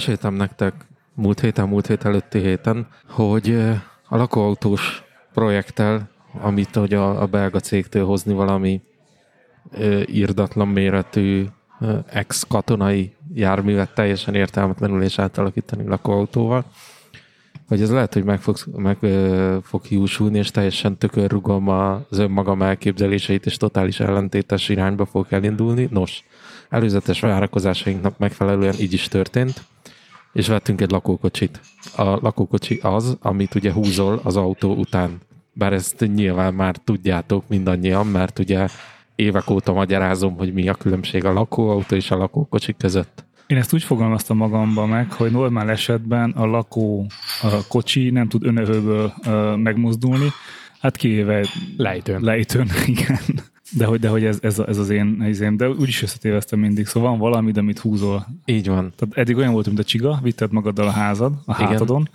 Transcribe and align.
Meséltem 0.00 0.34
nektek 0.34 0.74
múlt 1.14 1.40
héten, 1.40 1.68
múlt 1.68 1.86
hét 1.86 2.04
előtti 2.04 2.38
héten, 2.38 2.86
hogy 3.08 3.54
a 4.08 4.16
lakóautós 4.16 5.02
projekttel, 5.32 6.08
amit 6.40 6.74
hogy 6.74 6.94
a, 6.94 7.22
a 7.22 7.26
belga 7.26 7.60
cégtől 7.60 8.04
hozni 8.04 8.32
valami 8.32 8.80
ö, 9.70 10.02
írdatlan 10.06 10.68
méretű 10.68 11.46
ex-katonai 12.06 13.14
járművet 13.34 13.94
teljesen 13.94 14.34
értelmetlenül 14.34 15.02
és 15.02 15.18
átalakítani 15.18 15.88
lakóautóval, 15.88 16.64
hogy 17.68 17.82
ez 17.82 17.90
lehet, 17.90 18.14
hogy 18.14 18.24
meg 18.24 18.40
fog, 18.40 18.56
meg, 18.76 18.96
ö, 19.00 19.56
fog 19.62 19.84
hiúsulni, 19.84 20.38
és 20.38 20.50
teljesen 20.50 20.98
tökörrugom 20.98 21.68
az 21.68 22.18
önmagam 22.18 22.62
elképzeléseit, 22.62 23.46
és 23.46 23.56
totális 23.56 24.00
ellentétes 24.00 24.68
irányba 24.68 25.06
fog 25.06 25.26
elindulni. 25.30 25.88
Nos, 25.90 26.24
előzetes 26.68 27.20
várakozásainknak 27.20 28.18
megfelelően 28.18 28.74
így 28.78 28.92
is 28.92 29.08
történt 29.08 29.68
és 30.32 30.46
vettünk 30.46 30.80
egy 30.80 30.90
lakókocsit. 30.90 31.60
A 31.96 32.02
lakókocsi 32.02 32.78
az, 32.82 33.16
amit 33.20 33.54
ugye 33.54 33.72
húzol 33.72 34.20
az 34.22 34.36
autó 34.36 34.74
után. 34.74 35.20
Bár 35.52 35.72
ezt 35.72 36.08
nyilván 36.14 36.54
már 36.54 36.76
tudjátok 36.76 37.44
mindannyian, 37.48 38.06
mert 38.06 38.38
ugye 38.38 38.68
évek 39.14 39.50
óta 39.50 39.72
magyarázom, 39.72 40.36
hogy 40.36 40.52
mi 40.52 40.68
a 40.68 40.74
különbség 40.74 41.24
a 41.24 41.32
lakóautó 41.32 41.96
és 41.96 42.10
a 42.10 42.16
lakókocsi 42.16 42.74
között. 42.78 43.24
Én 43.46 43.56
ezt 43.56 43.72
úgy 43.72 43.82
fogalmaztam 43.82 44.36
magamba 44.36 44.86
meg, 44.86 45.12
hogy 45.12 45.30
normál 45.30 45.70
esetben 45.70 46.30
a 46.30 46.46
lakó 46.46 47.06
a 47.42 47.66
kocsi 47.68 48.10
nem 48.10 48.28
tud 48.28 48.44
önövőből 48.44 49.12
megmozdulni, 49.56 50.28
hát 50.80 50.96
kivéve 50.96 51.46
lejtőn. 51.76 52.22
Lejtőn, 52.22 52.68
igen. 52.86 53.18
De 53.72 53.84
hogy, 53.84 54.00
de 54.00 54.08
hogy 54.08 54.24
ez, 54.24 54.38
ez, 54.42 54.58
ez 54.58 54.78
az 54.78 54.90
én 54.90 55.16
helyzém, 55.20 55.56
de 55.56 55.68
úgyis 55.68 56.02
összetéveztem 56.02 56.58
mindig. 56.58 56.86
Szóval 56.86 57.10
van 57.10 57.18
valami, 57.18 57.52
amit 57.54 57.78
húzol. 57.78 58.26
Így 58.44 58.68
van. 58.68 58.92
Tehát 58.96 59.16
eddig 59.16 59.36
olyan 59.36 59.52
volt, 59.52 59.66
mint 59.66 59.78
a 59.78 59.84
csiga, 59.84 60.18
vitted 60.22 60.52
magaddal 60.52 60.86
a 60.86 60.90
házad, 60.90 61.32
a 61.46 61.54
igen. 61.54 61.66
hátadon. 61.66 62.08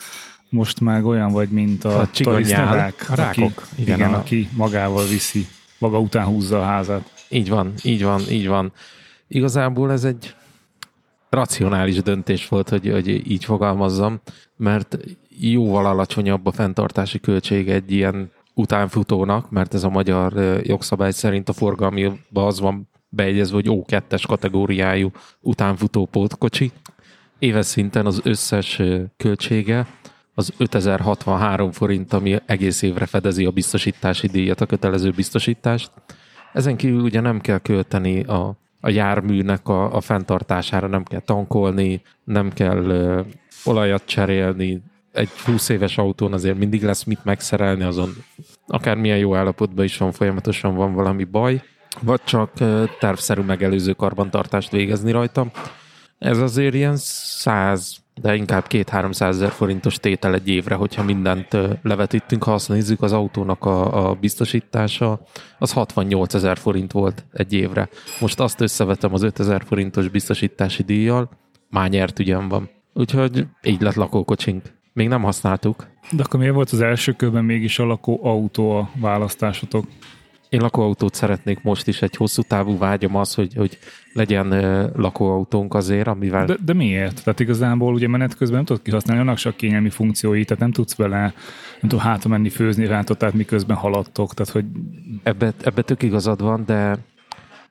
Most 0.50 0.80
meg 0.80 1.06
olyan 1.06 1.32
vagy, 1.32 1.50
mint 1.50 1.84
a, 1.84 2.00
a 2.00 2.10
tarisznyák, 2.14 3.06
a 3.10 3.16
rákok. 3.16 3.64
Aki, 3.72 3.82
igen, 3.82 3.98
igen 3.98 4.14
a... 4.14 4.18
aki 4.18 4.50
magával 4.56 5.06
viszi, 5.06 5.48
maga 5.78 6.00
után 6.00 6.26
húzza 6.26 6.60
a 6.60 6.66
házat. 6.66 7.12
Így 7.30 7.50
van, 7.50 7.74
így 7.84 8.04
van, 8.04 8.22
így 8.30 8.48
van. 8.48 8.72
Igazából 9.28 9.92
ez 9.92 10.04
egy 10.04 10.36
racionális 11.30 12.02
döntés 12.02 12.48
volt, 12.48 12.70
hogy, 12.70 12.90
hogy 12.92 13.32
így 13.32 13.46
fogalmazzam, 13.46 14.20
mert 14.58 14.98
jóval 15.40 15.86
alacsonyabb 15.86 16.46
a 16.46 16.52
fenntartási 16.52 17.20
költség 17.20 17.70
egy 17.70 17.92
ilyen 17.92 18.32
utánfutónak, 18.56 19.52
mert 19.52 19.74
ez 19.74 19.84
a 19.84 19.90
magyar 19.90 20.34
jogszabály 20.64 21.12
szerint 21.12 21.50
a 21.50 21.54
forgalmi 21.54 22.12
az 22.34 22.60
van 22.60 22.90
beegyezve, 23.10 23.56
hogy 23.56 23.68
O2-es 23.70 24.24
kategóriájú 24.28 25.12
utánfutó 25.42 26.06
pótkocsi. 26.06 26.72
Éves 27.40 27.66
szinten 27.66 28.06
az 28.06 28.22
összes 28.24 28.82
költsége 29.18 29.88
az 30.34 30.54
5063 30.58 31.72
forint, 31.72 32.14
ami 32.14 32.36
egész 32.46 32.82
évre 32.82 33.06
fedezi 33.06 33.46
a 33.46 33.52
biztosítási 33.52 34.28
díjat, 34.28 34.62
a 34.62 34.66
kötelező 34.66 35.12
biztosítást. 35.12 35.92
Ezen 36.54 36.76
kívül 36.76 37.02
ugye 37.02 37.20
nem 37.20 37.42
kell 37.42 37.60
költeni 37.60 38.24
a, 38.24 38.58
a 38.82 38.90
járműnek 38.90 39.68
a, 39.68 39.96
a 39.96 40.02
fenntartására, 40.02 40.88
nem 40.88 41.04
kell 41.04 41.20
tankolni, 41.20 42.02
nem 42.24 42.52
kell 42.52 42.84
ö, 42.84 43.22
olajat 43.64 44.06
cserélni, 44.06 44.82
egy 45.16 45.30
20 45.30 45.70
éves 45.70 45.98
autón 45.98 46.34
azért 46.34 46.58
mindig 46.58 46.84
lesz 46.84 47.04
mit 47.04 47.24
megszerelni, 47.24 47.84
azon 47.84 48.10
akármilyen 48.68 49.18
jó 49.18 49.36
állapotban 49.36 49.86
is 49.86 49.98
van, 49.98 50.12
folyamatosan 50.12 50.76
van 50.76 50.94
valami 50.94 51.24
baj, 51.24 51.64
vagy 52.02 52.22
csak 52.24 52.52
tervszerű 53.00 53.42
megelőző 53.42 53.94
karbantartást 53.94 54.72
végezni 54.72 55.12
rajta. 55.12 55.52
Ez 56.20 56.38
azért 56.38 56.74
ilyen 56.74 56.96
100, 56.98 57.98
de 58.22 58.36
inkább 58.36 58.66
2-300 58.70 59.22
ezer 59.22 59.52
forintos 59.52 59.96
tétel 59.96 60.34
egy 60.34 60.50
évre, 60.50 60.76
hogyha 60.76 61.04
mindent 61.04 61.58
levetítünk, 61.82 62.44
ha 62.44 62.54
azt 62.54 62.70
nézzük, 62.70 63.02
az 63.02 63.12
autónak 63.12 63.66
a, 63.66 64.10
a 64.10 64.14
biztosítása, 64.14 65.22
az 65.60 65.72
68 65.72 66.34
ezer 66.34 66.58
forint 66.58 66.92
volt 66.92 67.26
egy 67.34 67.54
évre. 67.54 67.90
Most 68.20 68.40
azt 68.40 68.62
összevetem 68.62 69.14
az 69.14 69.22
5 69.22 69.40
ezer 69.40 69.64
forintos 69.66 70.08
biztosítási 70.08 70.84
díjjal, 70.84 71.30
már 71.70 71.90
nyert 71.90 72.20
ügyem 72.20 72.48
van. 72.48 72.70
Úgyhogy 72.94 73.46
így 73.64 73.82
lett 73.82 73.94
lakókocsink. 73.94 74.64
Még 74.96 75.08
nem 75.08 75.24
használtuk. 75.24 75.88
De 76.12 76.24
akkor 76.24 76.40
miért 76.40 76.56
volt 76.56 76.70
az 76.70 76.82
első 76.82 77.12
körben 77.12 77.46
mégis 77.46 77.80
a 77.80 77.86
lakóautó 77.86 78.72
a 78.72 78.90
választásotok? 78.96 79.86
Én 80.50 80.60
lakóautót 80.62 81.14
szeretnék 81.14 81.62
most 81.62 81.88
is, 81.88 82.02
egy 82.02 82.16
hosszú 82.16 82.42
távú 82.42 82.78
vágyam 82.78 83.16
az, 83.16 83.34
hogy, 83.34 83.54
hogy 83.56 83.78
legyen 84.14 84.48
lakóautónk 84.96 85.74
azért, 85.74 86.08
amivel... 86.08 86.46
De, 86.46 86.58
de 86.66 86.74
miért? 86.74 87.24
Tehát 87.24 87.40
igazából 87.40 87.94
ugye 87.94 88.08
menet 88.08 88.36
közben 88.36 88.56
nem 88.56 88.66
tudod 88.66 88.82
kihasználni, 88.82 89.22
annak 89.22 89.38
csak 89.38 89.56
kényelmi 89.56 89.90
funkciói, 89.90 90.46
tehát 90.46 90.62
nem 90.62 90.72
tudsz 90.72 90.96
vele, 90.96 91.20
nem 91.20 91.34
tudom, 91.90 92.00
hátra 92.00 92.30
menni 92.30 92.50
főzni 92.50 92.88
tehát 92.88 93.34
miközben 93.34 93.78
haladtok, 93.78 94.34
tehát 94.34 94.52
hogy... 94.52 94.66
Ebbe, 95.24 95.54
ebbe 95.62 95.82
tök 95.82 96.04
igazad 96.04 96.42
van, 96.42 96.64
de 96.66 96.98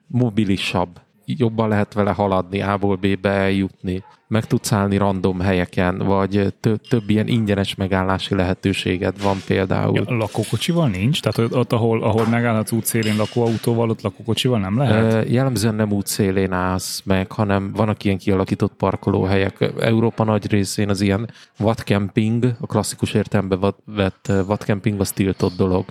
mobilisabb 0.06 1.00
jobban 1.26 1.68
lehet 1.68 1.92
vele 1.92 2.10
haladni, 2.10 2.62
A-ból 2.62 2.96
B-be 2.96 3.30
eljutni, 3.30 4.02
meg 4.28 4.44
tudsz 4.44 4.72
állni 4.72 4.96
random 4.96 5.40
helyeken, 5.40 5.98
vagy 5.98 6.54
több, 6.60 6.80
több 6.80 7.10
ilyen 7.10 7.28
ingyenes 7.28 7.74
megállási 7.74 8.34
lehetőséged 8.34 9.22
van 9.22 9.36
például. 9.46 9.94
Ja, 9.94 10.16
lakókocsival 10.16 10.88
nincs? 10.88 11.22
Tehát 11.22 11.54
ott, 11.54 11.72
ahol, 11.72 12.02
ahol 12.02 12.26
megállhatsz 12.26 12.72
útszélén 12.72 13.16
lakóautóval, 13.16 13.90
ott 13.90 14.02
lakókocsival 14.02 14.58
nem 14.58 14.78
lehet? 14.78 15.12
E, 15.12 15.30
jellemzően 15.30 15.74
nem 15.74 15.92
útszélén 15.92 16.52
állsz 16.52 17.02
meg, 17.04 17.32
hanem 17.32 17.72
vannak 17.72 18.04
ilyen 18.04 18.18
kialakított 18.18 18.72
parkolóhelyek. 18.72 19.72
Európa 19.80 20.24
nagy 20.24 20.50
részén 20.50 20.88
az 20.88 21.00
ilyen 21.00 21.30
vadkemping, 21.58 22.56
a 22.60 22.66
klasszikus 22.66 23.12
értelemben 23.12 23.74
vett 23.84 24.32
vadkemping 24.46 25.00
az 25.00 25.12
tiltott 25.12 25.56
dolog 25.56 25.84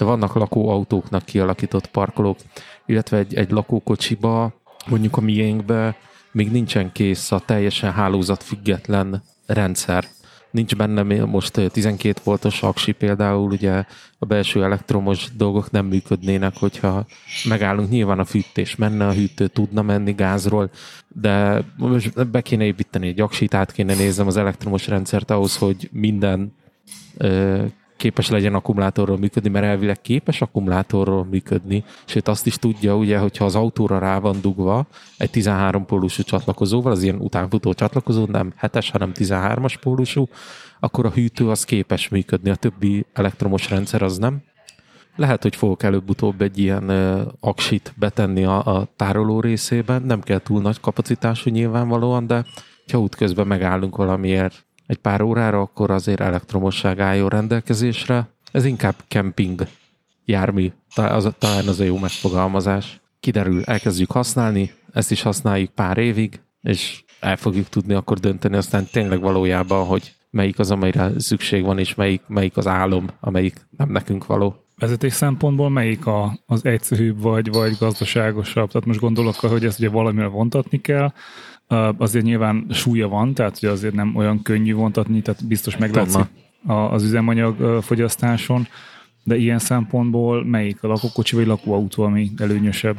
de 0.00 0.06
vannak 0.06 0.34
lakóautóknak 0.34 1.24
kialakított 1.24 1.86
parkolók, 1.86 2.38
illetve 2.86 3.16
egy, 3.16 3.34
egy 3.34 3.50
lakókocsiba 3.50 4.52
mondjuk 4.86 5.16
a 5.16 5.20
miénkbe 5.20 5.96
még 6.32 6.50
nincsen 6.50 6.92
kész 6.92 7.32
a 7.32 7.38
teljesen 7.38 7.92
hálózat 7.92 8.42
független 8.42 9.22
rendszer. 9.46 10.04
Nincs 10.50 10.76
benne 10.76 11.24
most 11.24 11.70
12 11.72 12.20
voltos 12.24 12.62
aksi 12.62 12.92
például, 12.92 13.50
ugye 13.50 13.84
a 14.18 14.26
belső 14.26 14.64
elektromos 14.64 15.28
dolgok 15.36 15.70
nem 15.70 15.86
működnének, 15.86 16.56
hogyha 16.56 17.06
megállunk. 17.48 17.90
Nyilván 17.90 18.18
a 18.18 18.24
fűtés 18.24 18.76
menne, 18.76 19.06
a 19.06 19.12
hűtő 19.12 19.46
tudna 19.46 19.82
menni 19.82 20.12
gázról, 20.12 20.70
de 21.08 21.64
most 21.76 22.30
be 22.30 22.40
kéne 22.40 22.64
építeni 22.64 23.08
egy 23.08 23.20
aksit, 23.20 23.54
át 23.54 23.72
kéne 23.72 23.94
nézem 23.94 24.26
az 24.26 24.36
elektromos 24.36 24.88
rendszert 24.88 25.30
ahhoz, 25.30 25.56
hogy 25.56 25.88
minden 25.92 26.54
képes 28.00 28.28
legyen 28.28 28.54
akkumulátorról 28.54 29.18
működni, 29.18 29.48
mert 29.48 29.64
elvileg 29.64 30.00
képes 30.00 30.40
akkumulátorról 30.40 31.24
működni, 31.24 31.84
sőt 32.04 32.28
azt 32.28 32.46
is 32.46 32.56
tudja, 32.56 32.96
ugye, 32.96 33.18
hogyha 33.18 33.44
az 33.44 33.54
autóra 33.54 33.98
rá 33.98 34.18
van 34.18 34.40
dugva 34.40 34.86
egy 35.18 35.30
13 35.30 35.86
pólusú 35.86 36.22
csatlakozóval, 36.22 36.92
az 36.92 37.02
ilyen 37.02 37.20
utánfutó 37.20 37.72
csatlakozó, 37.72 38.26
nem 38.26 38.52
7-es, 38.60 38.88
hanem 38.92 39.12
13-as 39.14 39.74
pólusú, 39.80 40.28
akkor 40.80 41.06
a 41.06 41.10
hűtő 41.10 41.48
az 41.48 41.64
képes 41.64 42.08
működni, 42.08 42.50
a 42.50 42.54
többi 42.54 43.06
elektromos 43.12 43.70
rendszer 43.70 44.02
az 44.02 44.18
nem. 44.18 44.42
Lehet, 45.16 45.42
hogy 45.42 45.56
fogok 45.56 45.82
előbb-utóbb 45.82 46.40
egy 46.40 46.58
ilyen 46.58 46.90
uh, 46.90 47.20
aksit 47.40 47.94
betenni 47.96 48.44
a, 48.44 48.76
a 48.76 48.88
tároló 48.96 49.40
részében, 49.40 50.02
nem 50.02 50.20
kell 50.20 50.38
túl 50.38 50.60
nagy 50.60 50.80
kapacitású 50.80 51.50
nyilvánvalóan, 51.50 52.26
de 52.26 52.44
ha 52.92 52.98
útközben 52.98 53.46
megállunk 53.46 53.96
valamiért 53.96 54.64
egy 54.90 54.96
pár 54.96 55.20
órára, 55.20 55.60
akkor 55.60 55.90
azért 55.90 56.20
elektromosság 56.20 57.00
álljon 57.00 57.28
rendelkezésre. 57.28 58.28
Ez 58.52 58.64
inkább 58.64 58.94
kemping 59.08 59.66
jármű, 60.24 60.72
az, 60.94 61.28
talán 61.38 61.68
az 61.68 61.80
a 61.80 61.84
jó 61.84 61.98
megfogalmazás. 61.98 63.00
Kiderül, 63.20 63.62
elkezdjük 63.64 64.10
használni, 64.10 64.72
ezt 64.92 65.10
is 65.10 65.22
használjuk 65.22 65.70
pár 65.70 65.98
évig, 65.98 66.40
és 66.62 67.04
el 67.20 67.36
fogjuk 67.36 67.68
tudni 67.68 67.94
akkor 67.94 68.18
dönteni 68.18 68.56
aztán 68.56 68.86
tényleg 68.92 69.20
valójában, 69.20 69.86
hogy 69.86 70.14
melyik 70.30 70.58
az, 70.58 70.70
amelyre 70.70 71.10
szükség 71.18 71.64
van, 71.64 71.78
és 71.78 71.94
melyik, 71.94 72.22
melyik 72.26 72.56
az 72.56 72.66
álom, 72.66 73.06
amelyik 73.20 73.54
nem 73.76 73.90
nekünk 73.90 74.26
való. 74.26 74.64
Vezetés 74.78 75.12
szempontból 75.12 75.70
melyik 75.70 76.06
a, 76.06 76.38
az 76.46 76.64
egyszerűbb 76.64 77.20
vagy, 77.20 77.52
vagy 77.52 77.76
gazdaságosabb? 77.78 78.70
Tehát 78.70 78.86
most 78.86 79.00
gondolok, 79.00 79.34
hogy 79.34 79.64
ezt 79.64 79.78
ugye 79.78 79.88
valamivel 79.88 80.28
vontatni 80.28 80.80
kell, 80.80 81.12
azért 81.98 82.24
nyilván 82.24 82.66
súlya 82.70 83.08
van, 83.08 83.34
tehát 83.34 83.56
ugye 83.56 83.70
azért 83.70 83.94
nem 83.94 84.16
olyan 84.16 84.42
könnyű 84.42 84.74
vontatni, 84.74 85.22
tehát 85.22 85.46
biztos 85.46 85.76
meglátszik 85.76 86.24
az 86.66 87.02
üzemanyag 87.02 87.82
fogyasztáson, 87.82 88.66
de 89.24 89.36
ilyen 89.36 89.58
szempontból 89.58 90.44
melyik 90.44 90.82
a 90.82 90.86
lakókocsi 90.86 91.36
vagy 91.36 91.46
lakóautó, 91.46 92.02
ami 92.02 92.30
előnyösebb? 92.36 92.96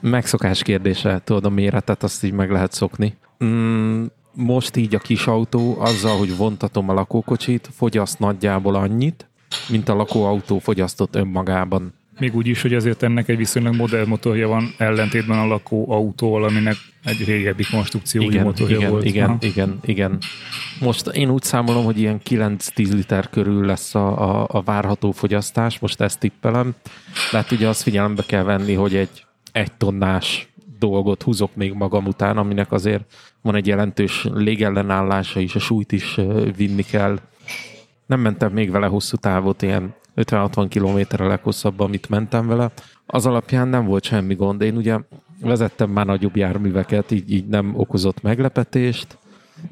Megszokás 0.00 0.62
kérdése, 0.62 1.20
tudod, 1.24 1.44
a 1.44 1.48
méretet 1.48 2.02
azt 2.02 2.24
így 2.24 2.32
meg 2.32 2.50
lehet 2.50 2.72
szokni. 2.72 3.16
Mm, 3.44 4.04
most 4.32 4.76
így 4.76 4.94
a 4.94 4.98
kis 4.98 5.26
autó 5.26 5.76
azzal, 5.80 6.18
hogy 6.18 6.36
vontatom 6.36 6.88
a 6.88 6.92
lakókocsit, 6.92 7.68
fogyaszt 7.72 8.18
nagyjából 8.18 8.74
annyit, 8.74 9.28
mint 9.68 9.88
a 9.88 9.94
lakóautó 9.94 10.58
fogyasztott 10.58 11.14
önmagában. 11.14 11.92
Még 12.18 12.34
úgy 12.34 12.46
is, 12.46 12.62
hogy 12.62 12.74
azért 12.74 13.02
ennek 13.02 13.28
egy 13.28 13.36
viszonylag 13.36 13.74
modern 13.74 14.08
motorja 14.08 14.48
van, 14.48 14.74
ellentétben 14.78 15.38
a 15.38 15.46
lakóautóval, 15.46 16.44
aminek 16.44 16.76
egy 17.04 17.24
régebbi 17.24 17.64
konstrukciójú 17.70 18.30
igen, 18.30 18.44
motorja 18.44 18.76
igen, 18.76 18.90
volt. 18.90 19.04
Igen, 19.04 19.28
ha? 19.28 19.36
igen, 19.40 19.78
igen. 19.84 20.18
Most 20.80 21.06
én 21.06 21.30
úgy 21.30 21.42
számolom, 21.42 21.84
hogy 21.84 21.98
ilyen 21.98 22.20
9-10 22.28 22.92
liter 22.92 23.30
körül 23.30 23.66
lesz 23.66 23.94
a, 23.94 24.40
a, 24.40 24.46
a 24.50 24.62
várható 24.62 25.10
fogyasztás, 25.12 25.78
most 25.78 26.00
ezt 26.00 26.18
tippelem. 26.18 26.74
De 27.30 27.36
hát 27.36 27.50
ugye 27.50 27.68
azt 27.68 27.82
figyelembe 27.82 28.22
kell 28.26 28.42
venni, 28.42 28.74
hogy 28.74 28.94
egy 28.94 29.26
egy 29.56 29.72
tonnás 29.72 30.48
dolgot 30.78 31.22
húzok 31.22 31.54
még 31.54 31.72
magam 31.72 32.06
után, 32.06 32.36
aminek 32.36 32.72
azért 32.72 33.14
van 33.42 33.54
egy 33.54 33.66
jelentős 33.66 34.26
légellenállása 34.34 35.40
is, 35.40 35.54
a 35.54 35.58
súlyt 35.58 35.92
is 35.92 36.20
vinni 36.56 36.82
kell. 36.82 37.18
Nem 38.06 38.20
mentem 38.20 38.52
még 38.52 38.70
vele 38.70 38.86
hosszú 38.86 39.16
távot, 39.16 39.62
ilyen 39.62 39.94
50-60 40.16 40.66
kilométer 40.68 41.20
a 41.20 41.26
leghosszabb, 41.26 41.80
amit 41.80 42.08
mentem 42.08 42.46
vele. 42.46 42.70
Az 43.06 43.26
alapján 43.26 43.68
nem 43.68 43.84
volt 43.84 44.04
semmi 44.04 44.34
gond. 44.34 44.60
Én 44.60 44.76
ugye 44.76 44.98
vezettem 45.40 45.90
már 45.90 46.06
nagyobb 46.06 46.36
járműveket, 46.36 47.10
így, 47.10 47.32
így 47.32 47.46
nem 47.46 47.72
okozott 47.76 48.22
meglepetést. 48.22 49.18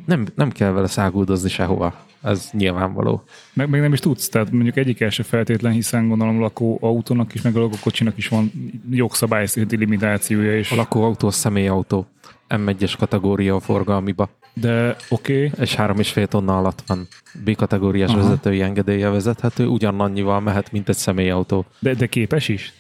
Nem, 0.06 0.26
nem 0.35 0.50
kell 0.50 0.70
vele 0.70 0.87
száguldozni 0.87 1.49
sehova. 1.49 1.94
Ez 2.23 2.50
nyilvánvaló. 2.52 3.23
Meg, 3.52 3.69
meg 3.69 3.81
nem 3.81 3.93
is 3.93 4.00
tudsz, 4.00 4.29
tehát 4.29 4.50
mondjuk 4.50 4.76
egyik 4.76 5.00
első 5.00 5.23
feltétlen, 5.23 5.73
hiszen 5.73 6.08
gondolom 6.08 6.41
lakóautónak 6.41 7.35
is, 7.35 7.43
meg 7.43 7.56
a 7.56 7.61
lakókocsinak 7.61 8.17
is 8.17 8.29
van 8.29 8.52
jogszabály 8.90 9.47
szerinti 9.47 9.76
limitációja. 9.76 10.56
És... 10.56 10.70
A 10.70 10.75
lakóautó 10.75 11.26
a 11.26 11.31
személyautó. 11.31 12.06
M1-es 12.56 12.94
kategória 12.98 13.54
a 13.54 13.60
forgalmiba. 13.60 14.28
De 14.52 14.96
oké. 15.08 15.46
Okay. 15.46 15.64
És 15.64 15.74
három 15.74 15.98
és 15.98 16.10
fél 16.10 16.26
tonna 16.26 16.58
alatt 16.58 16.82
van. 16.86 17.08
B-kategóriás 17.44 18.10
Aha. 18.10 18.18
vezetői 18.18 18.62
engedélye 18.62 19.08
vezethető, 19.08 19.66
ugyanannyival 19.66 20.40
mehet, 20.40 20.72
mint 20.72 20.88
egy 20.88 20.96
személyautó. 20.96 21.64
De, 21.78 21.94
de 21.94 22.06
képes 22.06 22.48
is? 22.48 22.72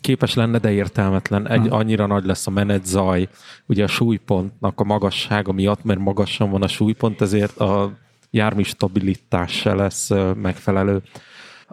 Képes 0.00 0.34
lenne, 0.34 0.58
de 0.58 0.72
értelmetlen. 0.72 1.48
Egy, 1.48 1.66
annyira 1.70 2.06
nagy 2.06 2.24
lesz 2.24 2.46
a 2.46 2.50
menet 2.50 2.86
zaj. 2.86 3.28
Ugye 3.66 3.84
a 3.84 3.86
súlypontnak 3.86 4.80
a 4.80 4.84
magassága 4.84 5.52
miatt, 5.52 5.84
mert 5.84 6.00
magasan 6.00 6.50
van 6.50 6.62
a 6.62 6.68
súlypont, 6.68 7.20
ezért 7.20 7.58
a 7.58 7.92
jármű 8.30 8.62
stabilitás 8.62 9.52
se 9.52 9.74
lesz 9.74 10.10
megfelelő. 10.34 11.02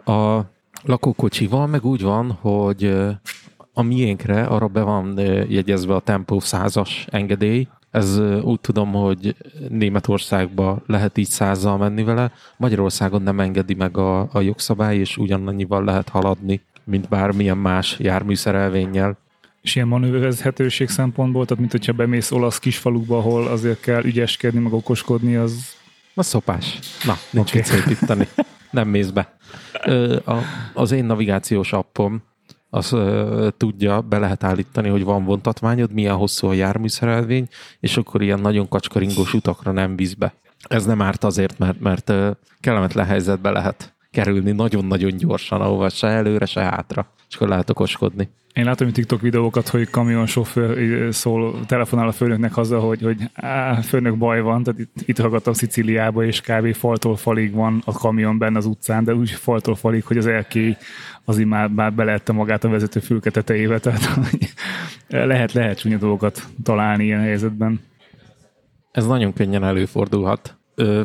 A 0.04 0.40
lakókocsival 0.82 1.66
meg 1.66 1.84
úgy 1.84 2.02
van, 2.02 2.30
hogy 2.30 2.94
a 3.78 3.82
miénkre 3.82 4.42
arra 4.42 4.66
be 4.66 4.82
van 4.82 5.18
jegyezve 5.48 5.94
a 5.94 6.00
Tempo 6.00 6.38
100-as 6.40 6.90
engedély, 7.10 7.68
ez 7.90 8.18
úgy 8.42 8.60
tudom, 8.60 8.92
hogy 8.92 9.36
Németországba 9.68 10.82
lehet 10.86 11.18
így 11.18 11.28
százzal 11.28 11.76
menni 11.76 12.02
vele, 12.02 12.32
Magyarországon 12.56 13.22
nem 13.22 13.40
engedi 13.40 13.74
meg 13.74 13.96
a, 13.96 14.28
a 14.32 14.40
jogszabály, 14.40 14.96
és 14.96 15.16
ugyanannyival 15.16 15.84
lehet 15.84 16.08
haladni, 16.08 16.60
mint 16.84 17.08
bármilyen 17.08 17.56
más 17.56 17.96
járműszerelvénnyel. 17.98 19.18
És 19.62 19.74
ilyen 19.74 19.88
manőverezhetőség 19.88 20.88
szempontból, 20.88 21.44
tehát 21.44 21.58
mint 21.58 21.72
hogyha 21.72 21.92
bemész 21.92 22.30
olasz 22.30 22.58
kisfalukba, 22.58 23.16
ahol 23.16 23.46
azért 23.46 23.80
kell 23.80 24.04
ügyeskedni, 24.04 24.60
meg 24.60 24.72
okoskodni, 24.72 25.36
az... 25.36 25.76
Na 26.14 26.22
szopás. 26.22 26.78
Na, 27.04 27.14
nincs 27.30 27.50
okay. 27.50 27.60
mit 27.60 27.70
szépíteni. 27.70 28.28
Nem 28.70 28.88
mész 28.88 29.10
be. 29.10 29.36
A, 30.24 30.36
az 30.74 30.92
én 30.92 31.04
navigációs 31.04 31.72
appom 31.72 32.22
az 32.70 32.92
uh, 32.92 33.48
tudja, 33.56 34.00
be 34.00 34.18
lehet 34.18 34.44
állítani, 34.44 34.88
hogy 34.88 35.04
van 35.04 35.24
vontatványod, 35.24 35.92
milyen 35.92 36.14
hosszú 36.14 36.46
a 36.46 36.52
járműszerelvény, 36.52 37.48
és 37.80 37.96
akkor 37.96 38.22
ilyen 38.22 38.40
nagyon 38.40 38.68
kacskaringós 38.68 39.34
utakra 39.34 39.72
nem 39.72 39.96
víz 39.96 40.14
be. 40.14 40.34
Ez 40.62 40.84
nem 40.84 41.02
árt 41.02 41.24
azért, 41.24 41.58
mert, 41.58 41.80
mert 41.80 42.10
uh, 42.10 42.30
kellemetlen 42.60 43.06
helyzetbe 43.06 43.50
lehet 43.50 43.96
kerülni 44.10 44.52
nagyon-nagyon 44.52 45.16
gyorsan, 45.16 45.60
ahova 45.60 45.88
se 45.88 46.06
előre, 46.06 46.46
se 46.46 46.60
hátra, 46.60 47.06
és 47.28 47.34
akkor 47.34 47.48
lehet 47.48 47.70
okoskodni. 47.70 48.28
Én 48.58 48.64
látom 48.64 48.92
TikTok 48.92 49.20
videókat, 49.20 49.68
hogy 49.68 49.90
kamionsofőr 49.90 51.14
szól, 51.14 51.66
telefonál 51.66 52.08
a 52.08 52.12
főnöknek 52.12 52.56
azzal, 52.56 52.80
hogy, 52.80 53.02
hogy 53.02 53.30
á, 53.34 53.80
főnök 53.80 54.16
baj 54.16 54.40
van, 54.40 54.62
tehát 54.62 54.80
itt, 54.80 54.94
itt 55.04 55.18
hallgattam 55.18 55.52
Szicíliába, 55.52 56.24
és 56.24 56.40
kb. 56.40 56.74
faltól 56.74 57.16
falig 57.16 57.52
van 57.52 57.82
a 57.84 57.92
kamion 57.92 58.38
benne 58.38 58.58
az 58.58 58.66
utcán, 58.66 59.04
de 59.04 59.14
úgy 59.14 59.30
faltól 59.30 59.74
falig, 59.74 60.04
hogy 60.04 60.16
az 60.16 60.26
elké 60.26 60.76
az 61.24 61.36
már, 61.36 61.68
már 61.68 61.92
beleette 61.92 62.32
magát 62.32 62.64
a 62.64 62.68
vezető 62.68 63.00
fülke 63.00 63.30
tetejébe, 63.30 63.78
tehát 63.78 64.18
lehet, 65.08 65.52
lehet 65.52 65.78
csúnya 65.78 65.98
dolgokat 65.98 66.42
találni 66.62 67.04
ilyen 67.04 67.20
helyzetben. 67.20 67.80
Ez 68.90 69.06
nagyon 69.06 69.32
könnyen 69.32 69.64
előfordulhat. 69.64 70.56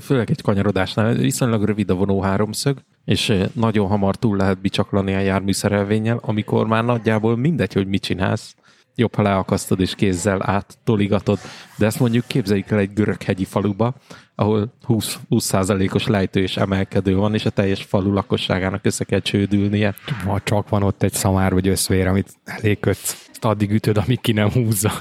Főleg 0.01 0.29
egy 0.29 0.41
kanyarodásnál 0.41 1.13
viszonylag 1.13 1.63
rövid 1.65 1.89
a 1.89 1.95
vonó 1.95 2.21
háromszög, 2.21 2.77
és 3.05 3.33
nagyon 3.53 3.87
hamar 3.87 4.15
túl 4.15 4.37
lehet 4.37 4.61
bicsaklani 4.61 5.13
a 5.13 5.19
járműszerelvénnyel, 5.19 6.19
amikor 6.21 6.67
már 6.67 6.85
nagyjából 6.85 7.37
mindegy, 7.37 7.73
hogy 7.73 7.87
mit 7.87 8.01
csinálsz, 8.01 8.55
jobb, 8.95 9.15
ha 9.15 9.21
leakasztod 9.21 9.79
és 9.79 9.95
kézzel 9.95 10.49
áttoligatod. 10.49 11.39
De 11.77 11.85
ezt 11.85 11.99
mondjuk 11.99 12.25
képzeljük 12.27 12.69
el 12.69 12.79
egy 12.79 12.93
göröghegyi 12.93 13.45
faluba, 13.45 13.93
ahol 14.35 14.73
20, 14.85 15.19
20%-os 15.29 16.07
lejtő 16.07 16.41
és 16.41 16.57
emelkedő 16.57 17.15
van, 17.15 17.33
és 17.33 17.45
a 17.45 17.49
teljes 17.49 17.83
falu 17.83 18.13
lakosságának 18.13 18.85
össze 18.85 19.03
kell 19.03 19.19
csődülnie. 19.19 19.95
Ha 20.25 20.39
csak 20.43 20.69
van 20.69 20.83
ott 20.83 21.03
egy 21.03 21.13
szamár 21.13 21.53
vagy 21.53 21.67
összvér, 21.67 22.07
amit 22.07 22.33
elékötsz, 22.43 23.29
addig 23.39 23.71
ütöd, 23.71 23.97
amíg 23.97 24.21
ki 24.21 24.31
nem 24.31 24.49
húzza. 24.49 24.91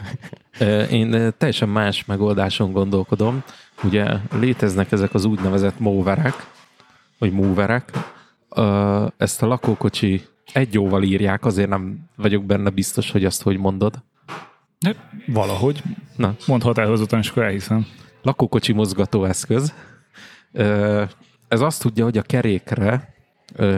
Én 0.90 1.32
teljesen 1.38 1.68
más 1.68 2.04
megoldáson 2.04 2.72
gondolkodom. 2.72 3.42
Ugye 3.82 4.06
léteznek 4.40 4.92
ezek 4.92 5.14
az 5.14 5.24
úgynevezett 5.24 5.78
móverek, 5.78 6.46
vagy 7.22 7.32
móverek. 7.32 7.90
Ezt 9.16 9.42
a 9.42 9.46
lakókocsi 9.46 10.22
egy 10.52 10.74
jóval 10.74 11.02
írják, 11.02 11.44
azért 11.44 11.68
nem 11.68 11.98
vagyok 12.16 12.44
benne 12.44 12.70
biztos, 12.70 13.10
hogy 13.10 13.24
azt 13.24 13.42
hogy 13.42 13.58
mondod. 13.58 14.02
Valahogy. 15.26 15.82
Na. 16.16 16.34
Mondd 16.46 16.62
határozottan, 16.62 17.18
és 17.18 17.30
akkor 17.30 17.42
elhiszem. 17.42 17.86
Lakókocsi 18.22 18.72
mozgatóeszköz. 18.72 19.74
Ez 21.48 21.60
azt 21.60 21.82
tudja, 21.82 22.04
hogy 22.04 22.18
a 22.18 22.22
kerékre 22.22 23.11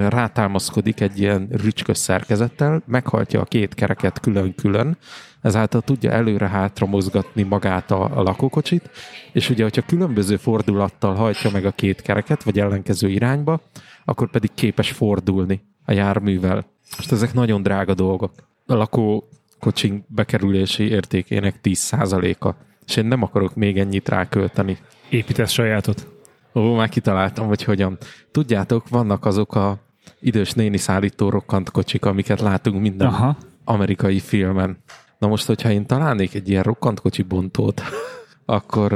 rátámaszkodik 0.09 1.01
egy 1.01 1.21
ilyen 1.21 1.49
rücskös 1.51 1.99
szerkezettel, 1.99 2.83
meghajtja 2.87 3.41
a 3.41 3.45
két 3.45 3.75
kereket 3.75 4.21
külön-külön, 4.21 4.97
ezáltal 5.41 5.81
tudja 5.81 6.11
előre-hátra 6.11 6.87
mozgatni 6.87 7.43
magát 7.43 7.91
a, 7.91 8.19
a 8.19 8.23
lakókocsit, 8.23 8.91
és 9.33 9.51
ugye, 9.51 9.63
hogyha 9.63 9.83
különböző 9.87 10.37
fordulattal 10.37 11.15
hajtja 11.15 11.51
meg 11.51 11.65
a 11.65 11.71
két 11.71 12.03
kereket, 12.03 12.43
vagy 12.43 12.59
ellenkező 12.59 13.09
irányba, 13.09 13.61
akkor 14.05 14.31
pedig 14.31 14.51
képes 14.55 14.91
fordulni 14.91 15.63
a 15.85 15.93
járművel. 15.93 16.65
Most 16.97 17.13
ezek 17.13 17.33
nagyon 17.33 17.63
drága 17.63 17.95
dolgok. 17.95 18.33
A 18.67 18.75
lakókocsink 18.75 20.05
bekerülési 20.09 20.89
értékének 20.89 21.55
10%-a. 21.63 22.55
És 22.87 22.97
én 22.97 23.07
nem 23.07 23.23
akarok 23.23 23.55
még 23.55 23.79
ennyit 23.79 24.09
rákölteni. 24.09 24.79
Építesz 25.09 25.51
sajátot? 25.51 26.14
Ó, 26.55 26.75
már 26.75 26.89
kitaláltam, 26.89 27.47
hogy 27.47 27.63
hogyan. 27.63 27.99
Tudjátok, 28.31 28.89
vannak 28.89 29.25
azok 29.25 29.55
a 29.55 29.79
idős 30.21 30.53
néni 30.53 30.77
szállító 30.77 31.29
rokkant 31.29 31.71
kocsik, 31.71 32.05
amiket 32.05 32.41
látunk 32.41 32.81
minden 32.81 33.07
Aha. 33.07 33.37
amerikai 33.65 34.19
filmen. 34.19 34.77
Na 35.19 35.27
most, 35.27 35.47
hogyha 35.47 35.71
én 35.71 35.87
találnék 35.87 36.35
egy 36.35 36.49
ilyen 36.49 36.63
rokkant 36.63 37.01
kocsi 37.01 37.23
bontót, 37.23 37.83
akkor 38.45 38.93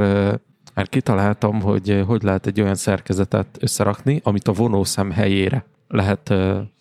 már 0.73 0.89
kitaláltam, 0.89 1.61
hogy 1.61 2.03
hogy 2.07 2.23
lehet 2.23 2.47
egy 2.47 2.61
olyan 2.61 2.75
szerkezetet 2.75 3.57
összerakni, 3.59 4.21
amit 4.23 4.47
a 4.47 4.53
vonószem 4.53 5.11
helyére 5.11 5.65
lehet 5.87 6.33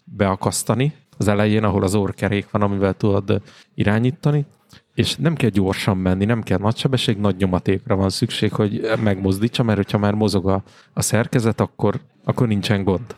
beakasztani 0.05 0.95
az 1.17 1.29
elején, 1.29 1.65
ahol 1.65 1.83
az 1.83 1.95
orkerék 1.95 2.51
van, 2.51 2.63
amivel 2.63 2.95
tudod 2.95 3.43
irányítani, 3.75 4.47
és 4.99 5.17
nem 5.17 5.35
kell 5.35 5.51
gyorsan 5.51 5.97
menni, 5.97 6.25
nem 6.25 6.43
kell 6.43 6.59
nagy 6.59 6.77
sebesség, 6.77 7.17
nagy 7.17 7.37
nyomatékra 7.37 7.97
van 7.97 8.11
szükség, 8.11 8.53
hogy 8.53 8.91
megmozdítsa, 9.03 9.63
mert 9.63 9.77
hogyha 9.77 9.99
már 9.99 10.15
mozog 10.15 10.49
a, 10.49 10.63
a 10.93 11.03
szerkezet, 11.03 11.61
akkor, 11.61 12.01
akkor 12.25 12.47
nincsen 12.47 12.85
gond. 12.85 13.17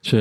És 0.00 0.16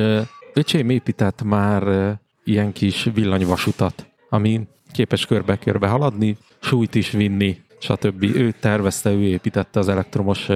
öcsém 0.54 0.90
épített 0.90 1.44
már 1.44 2.18
ilyen 2.44 2.72
kis 2.72 3.10
villanyvasutat, 3.14 4.06
ami 4.30 4.68
képes 4.92 5.26
körbe-körbe 5.26 5.88
haladni, 5.88 6.38
súlyt 6.60 6.96
is 6.96 7.12
vinni, 7.12 7.62
stb. 7.80 8.24
Ő 8.24 8.54
tervezte, 8.60 9.12
ő 9.12 9.22
építette 9.22 9.80
az 9.80 9.88
elektromos 9.88 10.50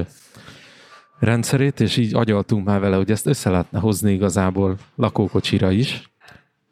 rendszerét, 1.19 1.79
és 1.79 1.97
így 1.97 2.15
agyaltunk 2.15 2.65
már 2.65 2.79
vele, 2.79 2.95
hogy 2.95 3.11
ezt 3.11 3.27
össze 3.27 3.49
lehetne 3.49 3.79
hozni 3.79 4.13
igazából 4.13 4.77
lakókocsira 4.95 5.71
is, 5.71 6.09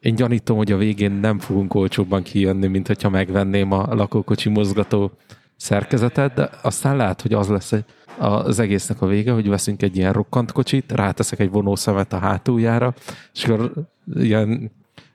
én 0.03 0.15
gyanítom, 0.15 0.57
hogy 0.57 0.71
a 0.71 0.77
végén 0.77 1.11
nem 1.11 1.39
fogunk 1.39 1.73
olcsóbban 1.73 2.23
kijönni, 2.23 2.67
mint 2.67 2.87
hogyha 2.87 3.09
megvenném 3.09 3.71
a 3.71 3.93
lakókocsi 3.93 4.49
mozgató 4.49 5.11
szerkezetet, 5.55 6.33
de 6.33 6.49
aztán 6.61 6.95
lehet, 6.95 7.21
hogy 7.21 7.33
az 7.33 7.47
lesz 7.47 7.73
az 8.17 8.59
egésznek 8.59 9.01
a 9.01 9.05
vége, 9.05 9.31
hogy 9.31 9.49
veszünk 9.49 9.81
egy 9.81 9.97
ilyen 9.97 10.13
rokkant 10.13 10.51
kocsit, 10.51 10.91
ráteszek 10.91 11.39
egy 11.39 11.49
vonószemet 11.51 12.13
a 12.13 12.17
hátuljára, 12.17 12.93
és 13.33 13.45
akkor 13.45 13.71
ilyen 14.15 14.71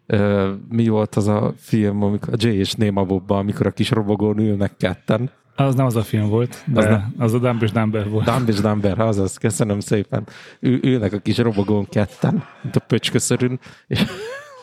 ö, 0.07 0.53
mi 0.69 0.89
volt 0.89 1.15
az 1.15 1.29
a 1.29 1.53
film, 1.57 2.03
amikor 2.03 2.33
a 2.33 2.37
Jay 2.41 2.59
és 2.59 2.73
Néma 2.73 3.05
Bobba, 3.05 3.39
amikor 3.39 3.67
a 3.67 3.71
kis 3.71 3.91
robogón 3.91 4.39
ülnek 4.39 4.77
ketten. 4.77 5.31
Az 5.57 5.75
nem 5.75 5.87
az 5.87 5.97
a 5.97 6.03
film 6.03 6.29
volt, 6.29 6.65
de 6.67 6.79
Az 6.79 6.85
az, 6.85 6.91
nem. 6.91 7.15
az 7.19 7.35
a 7.35 7.39
Dumb 7.39 7.63
és 7.63 7.73
Dumber 7.73 8.09
volt. 8.09 8.25
Dumb 8.25 8.49
és 8.49 8.61
Dumber, 8.61 8.99
azaz, 9.01 9.37
köszönöm 9.37 9.81
szépen. 9.81 10.27
Ül, 10.61 10.85
ülnek 10.85 11.13
a 11.13 11.19
kis 11.19 11.39
robogón 11.39 11.87
ketten, 11.89 12.45
mint 12.63 12.77
a 12.77 12.81
pöcsközörön, 12.81 13.61
és 13.87 14.05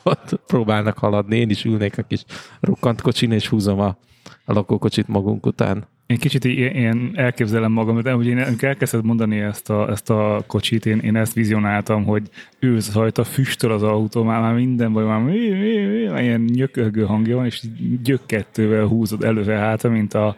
ott 0.05 0.39
próbálnak 0.47 0.97
haladni. 0.97 1.37
Én 1.37 1.49
is 1.49 1.65
ülnék 1.65 1.97
a 1.97 2.01
kis 2.01 2.23
rokkant 2.59 3.01
kocsin, 3.01 3.31
és 3.31 3.47
húzom 3.47 3.79
a, 3.79 3.97
a 4.45 4.53
lakókocsit 4.53 5.07
magunk 5.07 5.45
után. 5.45 5.87
Én 6.07 6.17
kicsit 6.17 6.43
ilyen, 6.43 7.11
elképzelem 7.15 7.71
magam, 7.71 8.01
de 8.01 8.11
hogy 8.11 8.27
én 8.27 8.37
amikor 8.37 8.67
elkezdted 8.67 9.03
mondani 9.05 9.39
ezt 9.39 9.69
a, 9.69 9.89
ezt 9.89 10.09
a 10.09 10.43
kocsit, 10.47 10.85
én, 10.85 10.99
én 10.99 11.15
ezt 11.15 11.33
vizionáltam, 11.33 12.03
hogy 12.03 12.29
ülsz 12.59 12.93
rajta, 12.93 13.23
füstöl 13.23 13.71
az 13.71 13.83
autó, 13.83 14.23
már, 14.23 14.41
már 14.41 14.53
minden 14.53 14.93
vagy, 14.93 15.05
már 15.05 15.19
mi, 15.19 15.49
mi, 15.49 15.77
mi, 15.77 16.03
már 16.03 16.23
ilyen 16.23 16.41
nyökörgő 16.41 17.03
hangja 17.03 17.35
van, 17.35 17.45
és 17.45 17.61
gyökkettővel 18.03 18.85
húzod 18.85 19.23
előre 19.23 19.57
hátra, 19.57 19.89
mint 19.89 20.13
a, 20.13 20.35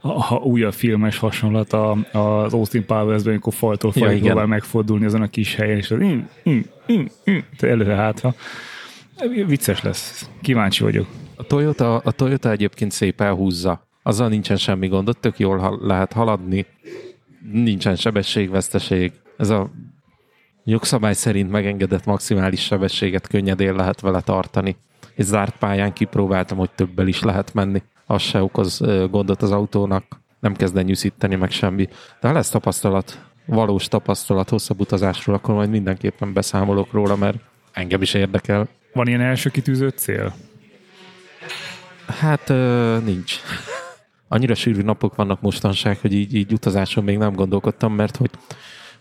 a, 0.00 0.34
a 0.34 0.40
újabb 0.42 0.72
filmes 0.72 1.18
hasonlat 1.18 1.72
a, 1.72 1.90
az 2.12 2.52
Austin 2.52 2.86
Powers-ben, 2.86 3.32
amikor 3.32 3.52
faltól 3.52 3.92
Ja, 3.94 4.00
fajt 4.02 4.16
igen. 4.16 4.26
próbál 4.26 4.46
megfordulni 4.46 5.04
azon 5.04 5.22
a 5.22 5.28
kis 5.28 5.54
helyen, 5.54 5.76
és 5.76 5.90
az 5.90 5.98
mm, 5.98 6.18
mm, 6.50 6.60
mm, 6.92 7.04
mm, 7.30 7.38
előre 7.60 7.94
hátra. 7.94 8.34
Vicces 9.46 9.82
lesz. 9.82 10.30
Kíváncsi 10.40 10.82
vagyok. 10.82 11.06
A 11.36 11.42
Toyota, 11.42 11.96
a 11.96 12.12
Toyota 12.12 12.50
egyébként 12.50 12.90
szép 12.90 13.20
elhúzza. 13.20 13.86
Azzal 14.02 14.28
nincsen 14.28 14.56
semmi 14.56 14.88
gond, 14.88 15.08
ott 15.08 15.20
tök 15.20 15.38
jól 15.38 15.78
lehet 15.82 16.12
haladni, 16.12 16.66
nincsen 17.52 17.96
sebességveszteség. 17.96 19.12
Ez 19.36 19.50
a 19.50 19.70
jogszabály 20.64 21.14
szerint 21.14 21.50
megengedett 21.50 22.04
maximális 22.04 22.64
sebességet 22.64 23.26
könnyedén 23.26 23.74
lehet 23.74 24.00
vele 24.00 24.20
tartani. 24.20 24.76
Egy 25.16 25.24
zárt 25.24 25.56
pályán 25.56 25.92
kipróbáltam, 25.92 26.58
hogy 26.58 26.70
többel 26.70 27.06
is 27.06 27.22
lehet 27.22 27.54
menni. 27.54 27.82
Az 28.06 28.22
se 28.22 28.42
okoz 28.42 28.80
gondot 29.10 29.42
az 29.42 29.50
autónak, 29.50 30.04
nem 30.40 30.54
kezd 30.54 30.84
nyűszíteni 30.84 31.34
meg 31.34 31.50
semmi. 31.50 31.88
De 32.20 32.28
ha 32.28 32.34
lesz 32.34 32.50
tapasztalat, 32.50 33.24
valós 33.46 33.88
tapasztalat 33.88 34.48
hosszabb 34.48 34.80
utazásról, 34.80 35.34
akkor 35.34 35.54
majd 35.54 35.70
mindenképpen 35.70 36.32
beszámolok 36.32 36.92
róla, 36.92 37.16
mert 37.16 37.38
engem 37.72 38.02
is 38.02 38.14
érdekel. 38.14 38.68
Van 38.94 39.06
ilyen 39.06 39.20
első 39.20 39.50
kitűzött 39.50 39.98
cél? 39.98 40.34
Hát 42.06 42.48
nincs. 43.04 43.36
Annyira 44.28 44.54
sűrű 44.54 44.82
napok 44.82 45.14
vannak 45.14 45.40
mostanság, 45.40 45.98
hogy 45.98 46.12
így, 46.12 46.34
így 46.34 46.52
utazáson 46.52 47.04
még 47.04 47.18
nem 47.18 47.32
gondolkodtam, 47.32 47.94
mert 47.94 48.16
hogy 48.16 48.30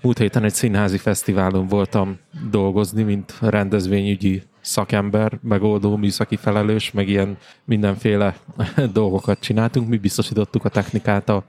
múlt 0.01 0.17
héten 0.17 0.43
egy 0.43 0.53
színházi 0.53 0.97
fesztiválon 0.97 1.67
voltam 1.67 2.17
dolgozni, 2.49 3.03
mint 3.03 3.33
rendezvényügyi 3.41 4.43
szakember, 4.61 5.39
megoldó, 5.41 5.95
műszaki 5.95 6.35
felelős, 6.35 6.91
meg 6.91 7.09
ilyen 7.09 7.37
mindenféle 7.65 8.35
dolgokat 8.93 9.39
csináltunk. 9.39 9.87
Mi 9.87 9.97
biztosítottuk 9.97 10.65
a 10.65 10.69
technikát 10.69 11.29
a 11.29 11.43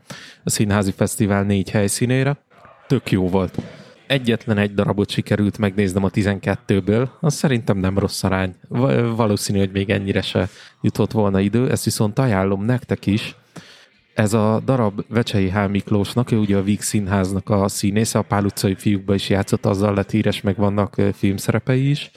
színházi 0.44 0.92
fesztivál 0.96 1.42
négy 1.42 1.70
helyszínére. 1.70 2.36
Tök 2.86 3.10
jó 3.10 3.28
volt. 3.28 3.58
Egyetlen 4.06 4.58
egy 4.58 4.74
darabot 4.74 5.10
sikerült 5.10 5.58
megnéznem 5.58 6.04
a 6.04 6.10
12-ből, 6.10 7.08
az 7.20 7.34
szerintem 7.34 7.78
nem 7.78 7.98
rossz 7.98 8.22
arány. 8.22 8.54
Va- 8.68 9.16
Valószínű, 9.16 9.58
hogy 9.58 9.70
még 9.72 9.90
ennyire 9.90 10.22
se 10.22 10.48
jutott 10.80 11.12
volna 11.12 11.40
idő, 11.40 11.70
ezt 11.70 11.84
viszont 11.84 12.18
ajánlom 12.18 12.64
nektek 12.64 13.06
is. 13.06 13.36
Ez 14.14 14.32
a 14.32 14.60
darab 14.64 15.04
Vecsei 15.08 15.50
H. 15.50 15.68
Miklósnak, 15.68 16.30
ő 16.30 16.36
ugye 16.36 16.56
a 16.56 16.62
Víg 16.62 16.80
Színháznak 16.80 17.50
a 17.50 17.68
színésze, 17.68 18.18
a 18.18 18.22
Pál 18.22 18.44
utcai 18.44 18.74
fiúkba 18.74 19.14
is 19.14 19.28
játszott, 19.28 19.66
azzal 19.66 19.94
lett 19.94 20.10
híres, 20.10 20.40
meg 20.40 20.56
vannak 20.56 21.00
filmszerepei 21.12 21.90
is. 21.90 22.10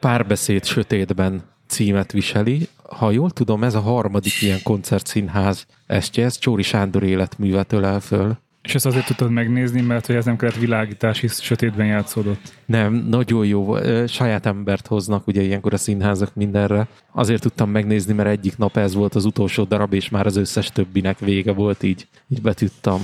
Párbeszéd 0.00 0.64
sötétben 0.64 1.42
címet 1.66 2.12
viseli. 2.12 2.68
Ha 2.82 3.10
jól 3.10 3.30
tudom, 3.30 3.64
ez 3.64 3.74
a 3.74 3.80
harmadik 3.80 4.42
ilyen 4.42 4.62
koncertszínház 4.62 5.66
estje, 5.86 6.24
ez 6.24 6.38
Csóri 6.38 6.62
Sándor 6.62 7.02
életművet 7.02 7.72
ölel 7.72 8.00
föl. 8.00 8.38
És 8.66 8.74
ezt 8.74 8.86
azért 8.86 9.06
tudtad 9.06 9.30
megnézni, 9.30 9.80
mert 9.80 10.06
hogy 10.06 10.14
ez 10.14 10.24
nem 10.24 10.36
kellett 10.36 10.56
világítás, 10.56 11.20
hisz 11.20 11.40
sötétben 11.40 11.86
játszódott. 11.86 12.52
Nem, 12.64 12.94
nagyon 12.94 13.46
jó. 13.46 13.76
Saját 14.06 14.46
embert 14.46 14.86
hoznak 14.86 15.26
ugye 15.26 15.42
ilyenkor 15.42 15.72
a 15.72 15.76
színházak 15.76 16.34
mindenre. 16.34 16.88
Azért 17.12 17.42
tudtam 17.42 17.70
megnézni, 17.70 18.12
mert 18.12 18.28
egyik 18.28 18.56
nap 18.56 18.76
ez 18.76 18.94
volt 18.94 19.14
az 19.14 19.24
utolsó 19.24 19.64
darab, 19.64 19.92
és 19.92 20.08
már 20.08 20.26
az 20.26 20.36
összes 20.36 20.70
többinek 20.70 21.18
vége 21.18 21.52
volt, 21.52 21.82
így, 21.82 22.08
így 22.28 22.42
be 22.42 22.52
tudtam 22.52 23.00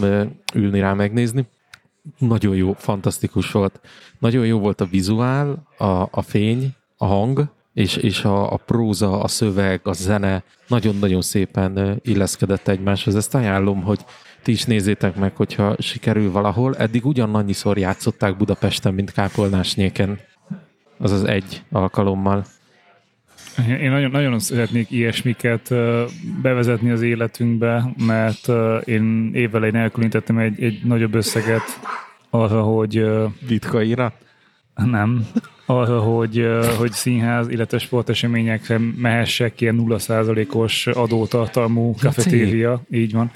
ülni 0.55 0.81
rá 0.81 0.93
megnézni. 0.93 1.47
Nagyon 2.19 2.57
jó, 2.57 2.73
fantasztikus 2.73 3.51
volt. 3.51 3.81
Nagyon 4.19 4.47
jó 4.47 4.59
volt 4.59 4.81
a 4.81 4.87
vizuál, 4.87 5.69
a, 5.79 6.09
a 6.11 6.23
fény, 6.23 6.75
a 6.97 7.07
hang, 7.07 7.51
és, 7.75 7.97
és 7.97 8.25
a, 8.25 8.53
a 8.53 8.57
próza, 8.57 9.21
a 9.21 9.29
szöveg, 9.29 9.81
a 9.85 9.93
zene 9.93 10.43
nagyon-nagyon 10.69 11.23
szépen 11.23 12.01
illeszkedett 12.03 12.69
egymáshoz. 12.69 13.17
Ezt 13.17 13.35
ajánlom, 13.35 13.83
hogy 13.83 14.05
ti 14.43 14.53
is 14.53 14.65
nézzétek 14.65 15.17
meg, 15.17 15.37
hogyha 15.37 15.77
sikerül 15.79 16.31
valahol. 16.31 16.77
Eddig 16.77 17.07
ugyanannyiszor 17.07 17.79
játszották 17.79 18.37
Budapesten, 18.37 18.95
mint 18.95 19.13
Kápolnásnyéken. 19.13 20.19
Azaz 20.99 21.25
egy 21.25 21.63
alkalommal. 21.71 22.45
Én 23.81 23.91
nagyon, 23.91 24.11
nagyon 24.11 24.39
szeretnék 24.39 24.91
ilyesmiket 24.91 25.75
bevezetni 26.43 26.91
az 26.91 27.03
életünkbe, 27.03 27.95
mert 28.07 28.49
én 28.85 29.31
évelején 29.35 29.77
elkülönítettem 29.77 30.39
egy, 30.39 30.63
egy 30.63 30.81
nagyobb 30.85 31.15
összeget 31.15 31.81
arra, 32.31 32.63
hogy 32.63 33.05
Bitcoinra? 33.49 34.13
nem, 34.75 35.27
arra, 35.67 36.01
hogy, 36.01 36.49
hogy 36.79 36.93
színház, 36.93 37.49
illetve 37.49 37.79
sporteseményekre 37.79 38.79
mehessek 38.97 39.61
ilyen 39.61 39.85
0%-os 39.89 40.87
adótartalmú 40.87 41.95
kafetéria, 42.01 42.83
így 42.91 43.13
van 43.13 43.31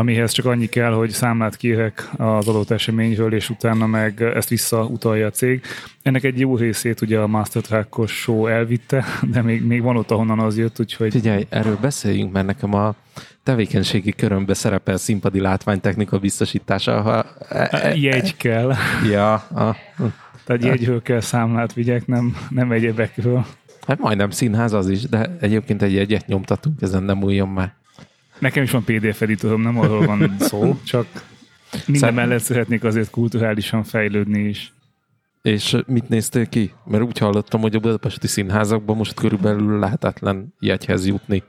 amihez 0.00 0.32
csak 0.32 0.46
annyi 0.46 0.66
kell, 0.66 0.92
hogy 0.92 1.10
számlát 1.10 1.56
kérek 1.56 2.08
az 2.16 2.48
adott 2.48 2.70
eseményről, 2.70 3.34
és 3.34 3.50
utána 3.50 3.86
meg 3.86 4.22
ezt 4.22 4.48
visszautalja 4.48 5.26
a 5.26 5.30
cég. 5.30 5.62
Ennek 6.02 6.24
egy 6.24 6.38
jó 6.38 6.56
részét 6.56 7.00
ugye 7.00 7.18
a 7.18 7.26
Master 7.26 7.62
Track-os 7.62 8.12
show 8.12 8.46
elvitte, 8.46 9.04
de 9.30 9.42
még, 9.42 9.62
még 9.62 9.82
van 9.82 9.96
ott, 9.96 10.10
ahonnan 10.10 10.38
az 10.38 10.58
jött, 10.58 10.80
úgyhogy 10.80 11.10
Figyelj, 11.10 11.46
erről 11.48 11.76
beszéljünk, 11.80 12.32
mert 12.32 12.46
nekem 12.46 12.74
a 12.74 12.94
tevékenységi 13.42 14.12
körömbe 14.12 14.54
szerepel 14.54 14.96
színpadi 14.96 15.40
látványtechnika 15.40 16.18
biztosítása. 16.18 17.00
Ha, 17.00 17.24
e, 17.48 17.68
e, 17.70 17.94
jegy 17.94 18.36
kell. 18.36 18.72
ja, 19.10 19.32
a, 19.34 19.76
Tehát 20.44 20.64
jegyről 20.64 21.02
kell 21.02 21.20
számlát 21.20 21.72
vigyek, 21.72 22.06
nem, 22.06 22.36
nem 22.48 22.72
egyebekről. 22.72 23.46
hát 23.86 23.98
majdnem 23.98 24.30
színház 24.30 24.72
az 24.72 24.88
is, 24.88 25.08
de 25.08 25.36
egyébként 25.40 25.82
egy 25.82 25.92
jegyet 25.92 26.26
nyomtatunk, 26.26 26.82
ezen 26.82 27.02
nem 27.02 27.22
újjon 27.22 27.48
már. 27.48 27.78
Nekem 28.40 28.62
is 28.62 28.70
van 28.70 28.84
PDF 28.84 29.20
editorom, 29.20 29.62
nem 29.62 29.78
arról 29.78 30.06
van 30.06 30.36
szó, 30.38 30.80
csak 30.84 31.06
minden 31.86 32.02
Szem- 32.02 32.14
mellett 32.14 32.42
szeretnék 32.42 32.84
azért 32.84 33.10
kulturálisan 33.10 33.84
fejlődni 33.84 34.40
is. 34.40 34.72
És 35.42 35.76
mit 35.86 36.08
néztél 36.08 36.46
ki? 36.46 36.72
Mert 36.84 37.02
úgy 37.02 37.18
hallottam, 37.18 37.60
hogy 37.60 37.74
a 37.74 37.78
budapesti 37.78 38.26
színházakban 38.26 38.96
most 38.96 39.14
körülbelül 39.14 39.78
lehetetlen 39.78 40.54
jegyhez 40.58 41.06
jutni. 41.06 41.42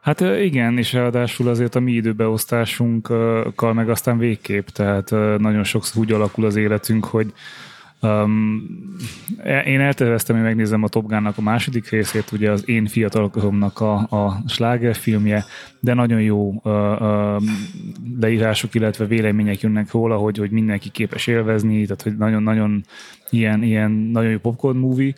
Hát 0.00 0.20
igen, 0.20 0.78
és 0.78 0.92
ráadásul 0.92 1.48
azért 1.48 1.74
a 1.74 1.80
mi 1.80 1.92
időbeosztásunkkal 1.92 3.72
meg 3.72 3.90
aztán 3.90 4.18
végképp, 4.18 4.66
tehát 4.66 5.10
nagyon 5.38 5.64
sokszor 5.64 6.02
úgy 6.02 6.12
alakul 6.12 6.44
az 6.44 6.56
életünk, 6.56 7.04
hogy 7.04 7.32
Um, 8.02 8.62
én 9.66 9.80
elterveztem, 9.80 10.36
hogy 10.36 10.44
megnézem 10.44 10.82
a 10.82 10.88
Top 10.88 11.06
Gun-nak 11.06 11.38
a 11.38 11.40
második 11.40 11.88
részét, 11.88 12.32
ugye 12.32 12.50
az 12.50 12.68
én 12.68 12.86
fiatalkoromnak 12.86 13.80
a, 13.80 13.94
a 13.94 14.42
slágerfilmje, 14.46 15.44
de 15.80 15.94
nagyon 15.94 16.20
jó 16.20 16.60
uh, 16.64 17.00
uh, 17.00 17.42
leírások, 18.20 18.74
illetve 18.74 19.04
vélemények 19.04 19.60
jönnek 19.60 19.92
róla, 19.92 20.16
hogy, 20.16 20.38
hogy 20.38 20.50
mindenki 20.50 20.90
képes 20.90 21.26
élvezni, 21.26 21.82
tehát 21.82 22.02
hogy 22.02 22.16
nagyon-nagyon 22.16 22.84
ilyen, 23.30 23.62
ilyen 23.62 23.90
nagyon 23.90 24.30
jó 24.30 24.38
popcorn 24.38 24.78
movie, 24.78 25.14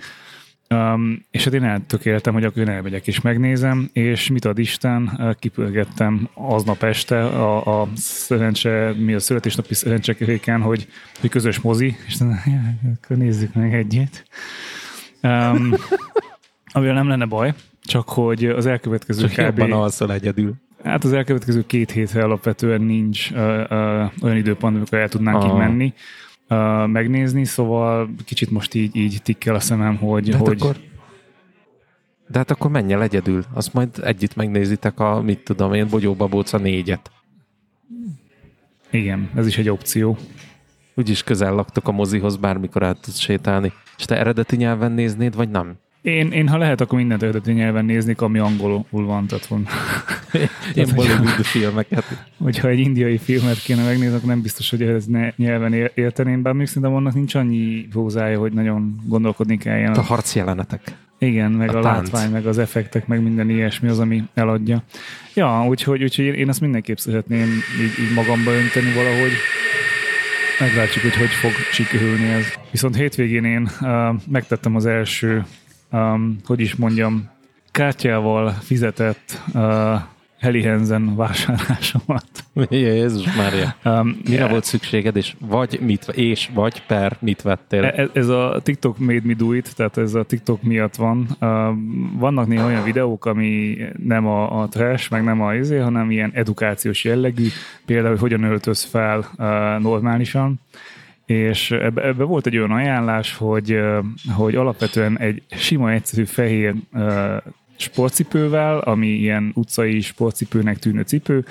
Um, 0.73 1.25
és 1.31 1.45
hát 1.45 1.55
én 1.55 1.65
eltökéltem, 1.65 2.33
hogy 2.33 2.45
akkor 2.45 2.63
én 2.63 2.69
elmegyek 2.69 3.07
és 3.07 3.21
megnézem, 3.21 3.91
és 3.93 4.31
mit 4.31 4.45
ad 4.45 4.59
Isten, 4.59 5.35
kipörgettem 5.39 6.29
aznap 6.35 6.83
este 6.83 7.25
a, 7.25 7.81
a 7.81 7.89
szerencse, 7.97 8.93
mi 8.97 9.15
a 9.15 9.21
születésnapi 9.21 9.75
szerencsekeréken, 9.75 10.61
hogy, 10.61 10.89
hogy 11.21 11.31
közös 11.31 11.61
mozi, 11.61 11.97
és 12.07 12.17
ja, 12.21 12.61
akkor 12.95 13.17
nézzük 13.17 13.55
meg 13.55 13.75
egyet. 13.75 14.25
Um, 15.23 15.75
amivel 16.73 16.95
nem 16.95 17.09
lenne 17.09 17.25
baj, 17.25 17.55
csak 17.85 18.09
hogy 18.09 18.45
az 18.45 18.67
elkövetkező 18.67 19.29
Csak 19.29 19.47
kb. 19.47 19.59
jobban 19.59 19.73
alszol 19.73 20.13
egyedül. 20.13 20.55
Hát 20.85 21.05
az 21.05 21.13
elkövetkező 21.13 21.67
két 21.67 21.91
hétre 21.91 22.23
alapvetően 22.23 22.81
nincs 22.81 23.31
uh, 23.31 23.39
uh, 23.39 24.13
olyan 24.23 24.37
időpont, 24.37 24.77
amikor 24.77 24.99
el 24.99 25.09
tudnánk 25.09 25.37
Aha. 25.37 25.47
így 25.47 25.59
menni. 25.59 25.93
Uh, 26.53 26.89
megnézni, 26.89 27.45
szóval 27.45 28.11
kicsit 28.25 28.51
most 28.51 28.75
így, 28.75 28.97
így 28.97 29.21
tikkel 29.23 29.55
a 29.55 29.61
szemem, 29.61 29.97
hogy... 29.97 30.29
De 30.29 30.37
hát, 30.37 30.47
hogy 30.47 30.61
akkor, 30.61 30.77
de 32.29 32.39
hát 32.39 32.51
akkor 32.51 32.71
menj 32.71 32.93
el 32.93 33.03
egyedül. 33.03 33.45
Azt 33.53 33.73
majd 33.73 33.89
együtt 34.03 34.37
megnézitek 34.37 35.01
a, 35.01 35.23
mit 35.23 35.45
tudom 35.45 35.73
én, 35.73 35.89
Bogyó 35.89 36.15
Babóca 36.15 36.59
négyet. 36.59 37.11
Igen, 38.91 39.31
ez 39.35 39.47
is 39.47 39.59
egy 39.59 39.69
opció. 39.69 40.17
Úgyis 40.95 41.23
közel 41.23 41.55
laktok 41.55 41.89
a 41.89 41.93
mozihoz, 41.93 42.37
bármikor 42.37 42.83
át 42.83 43.01
tudsz 43.01 43.19
sétálni. 43.19 43.73
És 43.99 44.05
te 44.05 44.19
eredeti 44.19 44.57
nyelven 44.57 44.93
néznéd, 44.93 45.35
vagy 45.35 45.49
nem? 45.49 45.75
Én, 46.03 46.33
én 46.33 46.49
ha 46.49 46.57
lehet, 46.59 46.81
akkor 46.81 46.99
mindent 46.99 47.23
eredeti 47.23 47.53
nyelven 47.53 47.85
néznék, 47.85 48.21
ami 48.21 48.39
angolul 48.39 48.85
van. 48.91 49.27
Tehát 49.27 49.47
van. 49.47 49.67
Én 50.75 50.87
Bollywood 50.95 51.29
filmeket. 51.45 52.05
Hogyha 52.39 52.69
egy 52.69 52.79
indiai 52.79 53.19
filmet 53.19 53.63
kéne 53.63 53.85
megnézni, 53.85 54.15
akkor 54.17 54.29
nem 54.29 54.43
biztos, 54.43 54.71
hogy 54.71 54.83
ez 54.83 55.05
ne, 55.07 55.29
nyelven 55.37 55.73
ér- 55.73 55.93
érteném, 55.95 56.43
bár 56.43 56.53
még 56.53 56.67
szerintem 56.67 56.95
annak 56.95 57.15
nincs 57.15 57.35
annyi 57.35 57.89
húzája, 57.93 58.39
hogy 58.39 58.53
nagyon 58.53 59.01
gondolkodni 59.07 59.59
kelljen. 59.59 59.93
A 59.93 60.01
harc 60.01 60.35
jelenetek. 60.35 60.81
Igen, 61.19 61.51
meg 61.51 61.75
a, 61.75 61.79
A 61.79 61.83
tánc. 61.83 62.11
látvány, 62.11 62.31
meg 62.31 62.47
az 62.47 62.59
effektek, 62.59 63.07
meg 63.07 63.23
minden 63.23 63.51
ilyesmi 63.51 63.89
az, 63.89 63.99
ami 63.99 64.23
eladja. 64.35 64.83
Ja, 65.35 65.65
úgyhogy, 65.69 66.03
úgyhogy 66.03 66.25
én- 66.25 66.49
azt 66.49 66.61
mindenképp 66.61 66.97
szeretném 66.97 67.49
így, 67.83 68.05
így 68.05 68.15
magamba 68.15 68.51
önteni 68.51 68.93
valahogy. 68.95 69.33
Meglátjuk, 70.61 71.03
hogy 71.05 71.17
hogy 71.17 71.29
fog 71.31 71.51
sikerülni 71.73 72.25
ez. 72.29 72.45
Viszont 72.71 72.97
hétvégén 72.97 73.45
én 73.45 73.71
uh, 73.81 73.89
megtettem 74.31 74.77
az 74.77 74.87
első, 74.87 75.45
um, 75.93 76.37
hogy 76.45 76.61
is 76.61 76.75
mondjam, 76.75 77.31
kártyával 77.71 78.51
fizetett 78.51 79.43
uh, 79.55 80.01
Heli 80.43 80.63
Hansen 80.67 81.17
vásárlásomat. 81.17 82.25
Jézus 82.71 83.37
Mária. 83.37 83.75
Um, 83.85 84.21
Mire 84.29 84.49
volt 84.49 84.65
szükséged, 84.65 85.17
és 85.17 85.35
vagy 85.41 85.79
mit, 85.83 86.09
és 86.09 86.51
vagy 86.55 86.87
per 86.87 87.17
mit 87.21 87.43
vettél? 87.43 87.85
Ez, 87.85 88.09
ez 88.13 88.29
a 88.29 88.61
TikTok 88.63 88.99
made 88.99 89.21
me 89.25 89.35
do 89.35 89.53
it, 89.53 89.77
tehát 89.77 89.97
ez 89.97 90.15
a 90.15 90.23
TikTok 90.23 90.63
miatt 90.63 90.95
van. 90.95 91.27
Uh, 91.41 91.49
vannak 92.19 92.47
néha 92.47 92.67
olyan 92.67 92.85
videók, 92.85 93.25
ami 93.25 93.77
nem 94.07 94.27
a, 94.27 94.63
a 94.63 94.69
trash, 94.69 95.11
meg 95.11 95.25
nem 95.25 95.43
a 95.43 95.55
izé, 95.55 95.79
hanem 95.79 96.11
ilyen 96.11 96.31
edukációs 96.35 97.05
jellegű, 97.05 97.47
például, 97.87 98.11
hogy 98.11 98.21
hogyan 98.21 98.43
öltöz 98.43 98.83
fel 98.83 99.19
uh, 99.19 99.83
normálisan, 99.83 100.61
és 101.27 101.71
ebbe, 101.71 102.07
ebbe 102.07 102.25
volt 102.25 102.47
egy 102.47 102.57
olyan 102.57 102.71
ajánlás, 102.71 103.37
hogy, 103.37 103.79
hogy 104.35 104.55
alapvetően 104.55 105.19
egy 105.19 105.43
sima, 105.51 105.93
egyszerű 105.93 106.25
fehér 106.25 106.75
sportcipővel, 107.77 108.79
ami 108.79 109.07
ilyen 109.07 109.53
utcai 109.55 110.01
sportcipőnek 110.01 110.79
tűnő 110.79 111.03
cipő, 111.03 111.45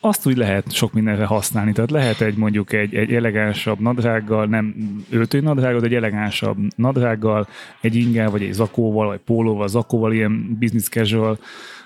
azt 0.00 0.26
úgy 0.26 0.36
lehet 0.36 0.72
sok 0.72 0.92
mindenre 0.92 1.24
használni. 1.24 1.72
Tehát 1.72 1.90
lehet 1.90 2.20
egy 2.20 2.36
mondjuk 2.36 2.72
egy, 2.72 2.94
egy 2.94 3.14
elegánsabb 3.14 3.80
nadrággal, 3.80 4.46
nem 4.46 4.74
öltő 5.10 5.40
nadrággal, 5.40 5.80
de 5.80 5.86
egy 5.86 5.94
elegánsabb 5.94 6.56
nadrággal, 6.76 7.48
egy 7.80 7.94
ingel, 7.94 8.30
vagy 8.30 8.42
egy 8.42 8.52
zakóval, 8.52 9.06
vagy 9.06 9.18
pólóval, 9.18 9.68
zakóval, 9.68 10.12
ilyen 10.12 10.56
business 10.58 10.88
casual, 10.88 11.38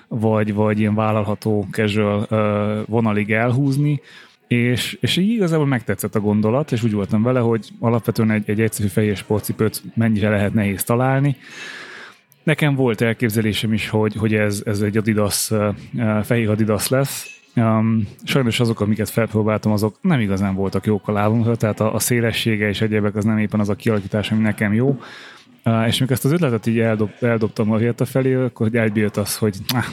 vagy, 0.07 0.53
vagy 0.53 0.79
ilyen 0.79 0.95
vállalható 0.95 1.67
casual 1.71 2.27
vonalig 2.87 3.31
elhúzni, 3.31 4.01
és, 4.47 4.97
és 5.01 5.17
így 5.17 5.29
igazából 5.29 5.65
megtetszett 5.65 6.15
a 6.15 6.19
gondolat, 6.19 6.71
és 6.71 6.83
úgy 6.83 6.93
voltam 6.93 7.23
vele, 7.23 7.39
hogy 7.39 7.69
alapvetően 7.79 8.31
egy, 8.31 8.49
egy 8.49 8.61
egyszerű 8.61 8.87
fehér 8.87 9.17
sportcipőt 9.17 9.83
mennyire 9.95 10.29
lehet 10.29 10.53
nehéz 10.53 10.83
találni. 10.83 11.35
Nekem 12.43 12.75
volt 12.75 13.01
elképzelésem 13.01 13.73
is, 13.73 13.89
hogy, 13.89 14.15
hogy 14.15 14.33
ez, 14.33 14.61
ez 14.65 14.81
egy 14.81 14.97
Adidas, 14.97 15.51
fehér 16.23 16.49
Adidas 16.49 16.87
lesz. 16.87 17.39
Um, 17.55 18.07
sajnos 18.23 18.59
azok, 18.59 18.79
amiket 18.79 19.09
felpróbáltam, 19.09 19.71
azok 19.71 19.97
nem 20.01 20.19
igazán 20.19 20.55
voltak 20.55 20.85
jók 20.85 21.07
a 21.07 21.11
lábunkra, 21.11 21.55
tehát 21.55 21.79
a, 21.79 21.93
a 21.93 21.99
szélessége 21.99 22.67
és 22.67 22.81
egyebek 22.81 23.15
az 23.15 23.23
nem 23.23 23.37
éppen 23.37 23.59
az 23.59 23.69
a 23.69 23.75
kialakítás, 23.75 24.31
ami 24.31 24.41
nekem 24.41 24.73
jó. 24.73 24.99
Uh, 25.65 25.87
és 25.87 25.99
mikor 25.99 26.15
ezt 26.15 26.25
az 26.25 26.31
ötletet 26.31 26.65
így 26.65 26.79
eldob, 26.79 27.09
eldobtam 27.19 27.71
a 27.71 27.77
Rieta 27.77 28.05
felé, 28.05 28.33
akkor 28.33 28.75
egybe 28.75 28.99
jött 28.99 29.17
az, 29.17 29.37
hogy 29.37 29.57
ah, 29.73 29.85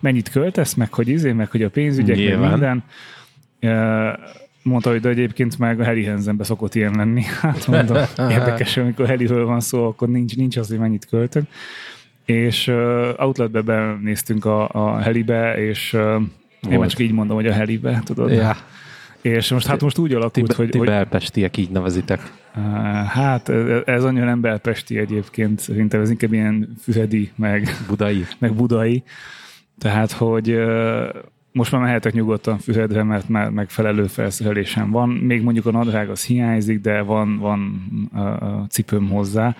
mennyit 0.00 0.28
költesz, 0.28 0.74
meg 0.74 0.92
hogy 0.94 1.08
izé, 1.08 1.32
meg 1.32 1.50
hogy 1.50 1.62
a 1.62 1.70
pénzügyek, 1.70 2.38
meg 2.38 2.50
minden. 2.50 2.84
Mondta, 4.62 4.90
hogy 4.90 5.00
de 5.00 5.08
egyébként 5.08 5.58
meg 5.58 5.80
a 5.80 5.84
Harry 5.84 6.04
Hansenbe 6.04 6.44
szokott 6.44 6.74
ilyen 6.74 6.94
lenni. 6.96 7.22
Hát 7.40 7.66
mondom, 7.66 7.96
érdekes, 8.30 8.76
amikor 8.76 9.06
Harryről 9.06 9.46
van 9.46 9.60
szó, 9.60 9.86
akkor 9.86 10.08
nincs, 10.08 10.36
nincs 10.36 10.56
az, 10.56 10.68
hogy 10.68 10.78
mennyit 10.78 11.06
költök. 11.06 11.44
És 12.24 12.68
uh, 12.68 13.08
outletbe 13.16 13.60
benéztünk 13.60 14.44
a, 14.44 14.68
a 14.68 14.98
Helibe, 14.98 15.54
és 15.56 15.92
uh, 15.92 16.22
én 16.70 16.78
már 16.78 16.88
csak 16.88 17.00
így 17.00 17.12
mondom, 17.12 17.36
hogy 17.36 17.46
a 17.46 17.52
Helibe, 17.52 18.02
tudod? 18.04 18.30
Ja. 18.30 18.56
És 19.20 19.50
most 19.50 19.66
hát 19.66 19.80
most 19.80 19.98
úgy 19.98 20.08
Ti, 20.08 20.14
alakult, 20.14 20.52
hogy, 20.52 20.68
ti 20.68 20.78
hogy 20.78 20.86
belpestiek 20.86 21.56
így 21.56 21.70
nevezitek. 21.70 22.32
uh, 22.56 22.62
hát 23.04 23.48
ez, 23.84 24.04
annyira 24.04 24.24
nem 24.24 24.40
belpesti 24.40 24.98
egyébként, 24.98 25.60
szerintem 25.60 26.00
ez 26.00 26.10
inkább 26.10 26.32
ilyen 26.32 26.74
füredi, 26.80 27.30
meg, 27.36 27.76
Budai. 27.88 28.26
meg 28.38 28.54
budai. 28.54 29.02
Tehát, 29.78 30.12
hogy 30.12 30.58
most 31.52 31.72
már 31.72 31.80
mehetek 31.80 32.12
nyugodtan 32.12 32.58
Füredre, 32.58 33.02
mert 33.02 33.28
már 33.28 33.50
megfelelő 33.50 34.06
felszerelésem 34.06 34.90
van. 34.90 35.08
Még 35.08 35.42
mondjuk 35.42 35.66
a 35.66 35.70
nadrág 35.70 36.10
az 36.10 36.24
hiányzik, 36.24 36.80
de 36.80 37.00
van, 37.00 37.38
van 37.38 37.82
uh, 38.14 38.66
cipőm 38.68 39.08
hozzá. 39.08 39.56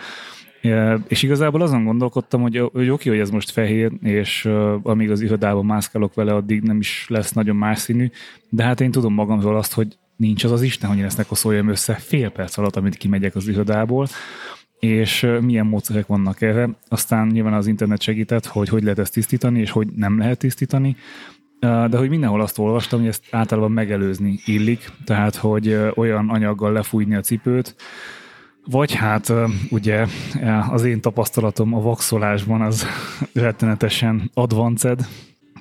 És 1.07 1.22
igazából 1.22 1.62
azon 1.62 1.85
gondolkodtam, 1.85 2.42
hogy, 2.42 2.70
hogy 2.72 2.88
oké, 2.88 3.09
hogy 3.09 3.18
ez 3.18 3.31
most 3.31 3.50
fehér, 3.50 3.92
és 4.03 4.48
amíg 4.83 5.11
az 5.11 5.20
irodában 5.20 5.64
mászkálok 5.64 6.14
vele, 6.14 6.35
addig 6.35 6.62
nem 6.62 6.79
is 6.79 7.07
lesz 7.09 7.33
nagyon 7.33 7.57
más 7.57 7.79
színű, 7.79 8.11
de 8.48 8.62
hát 8.62 8.81
én 8.81 8.90
tudom 8.90 9.14
magamról 9.14 9.57
azt, 9.57 9.72
hogy 9.72 9.98
nincs 10.16 10.44
az 10.44 10.50
az 10.50 10.62
Isten, 10.62 10.88
hogy 10.88 10.98
én 10.98 11.05
ezt 11.05 11.16
ne 11.16 11.24
koszoljam 11.24 11.68
össze 11.68 11.94
fél 11.94 12.31
perc 12.31 12.59
alatt, 12.59 12.76
amit 12.76 12.96
kimegyek 12.96 13.35
az 13.35 13.48
irodából, 13.48 14.07
és 14.79 15.26
milyen 15.40 15.66
módszerek 15.66 16.07
vannak 16.07 16.40
erre. 16.40 16.68
Aztán 16.88 17.26
nyilván 17.26 17.53
az 17.53 17.66
internet 17.66 18.03
segített, 18.03 18.46
hogy 18.46 18.68
hogy 18.68 18.83
lehet 18.83 18.98
ezt 18.98 19.12
tisztítani, 19.12 19.61
és 19.61 19.70
hogy 19.70 19.88
nem 19.96 20.18
lehet 20.18 20.38
tisztítani. 20.38 20.96
De 21.60 21.96
hogy 21.96 22.08
mindenhol 22.08 22.40
azt 22.40 22.58
olvastam, 22.58 22.98
hogy 22.98 23.08
ezt 23.08 23.24
általában 23.30 23.72
megelőzni 23.72 24.40
illik, 24.44 24.90
tehát 25.04 25.36
hogy 25.36 25.78
olyan 25.94 26.28
anyaggal 26.28 26.72
lefújni 26.72 27.14
a 27.14 27.20
cipőt, 27.20 27.74
vagy 28.66 28.94
hát 28.94 29.32
ugye 29.70 30.06
az 30.70 30.84
én 30.84 31.00
tapasztalatom 31.00 31.74
a 31.74 31.80
vaxolásban 31.80 32.60
az 32.60 32.86
rettenetesen 33.32 34.30
advanced, 34.34 35.06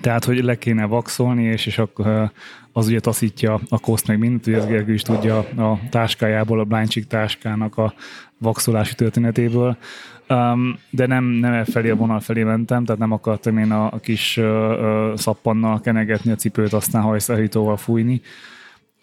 tehát, 0.02 0.26
hogy 0.26 0.44
le 0.44 0.58
kéne 0.58 0.86
vaxolni, 0.86 1.44
és, 1.44 1.66
és 1.66 1.78
akkor 1.78 2.32
az 2.72 2.88
ugye 2.88 3.00
taszítja 3.00 3.60
a 3.70 3.80
koszt 3.80 4.08
meg 4.08 4.20
mindent, 4.20 4.48
ugye 4.48 4.58
az 4.58 4.66
Gergő 4.66 4.94
is 4.94 5.02
tudja 5.02 5.38
a 5.38 5.80
táskájából, 5.90 6.60
a 6.60 6.64
Blindchick 6.64 7.08
táskának 7.08 7.78
a 7.78 7.94
vaxolási 8.38 8.96
történetéből, 8.96 9.78
um, 10.30 10.80
de 10.90 11.08
nem, 11.08 11.24
nem 11.24 11.54
e 11.54 11.66
felé 11.66 11.90
a 11.90 11.96
vonal 11.96 12.20
felé 12.20 12.44
mentem, 12.44 12.86
tehát 12.86 13.02
nem 13.02 13.12
akartam 13.12 13.58
én 13.58 13.72
a, 13.72 13.86
a 13.86 14.00
kis 14.00 14.38
uh, 14.38 14.46
uh, 14.46 15.16
szappannal 15.16 15.80
kenegetni 15.82 16.32
a 16.32 16.36
cipőt, 16.36 16.74
aztán 16.74 17.02
hajszállítóval 17.02 17.78
fújni. 17.78 18.22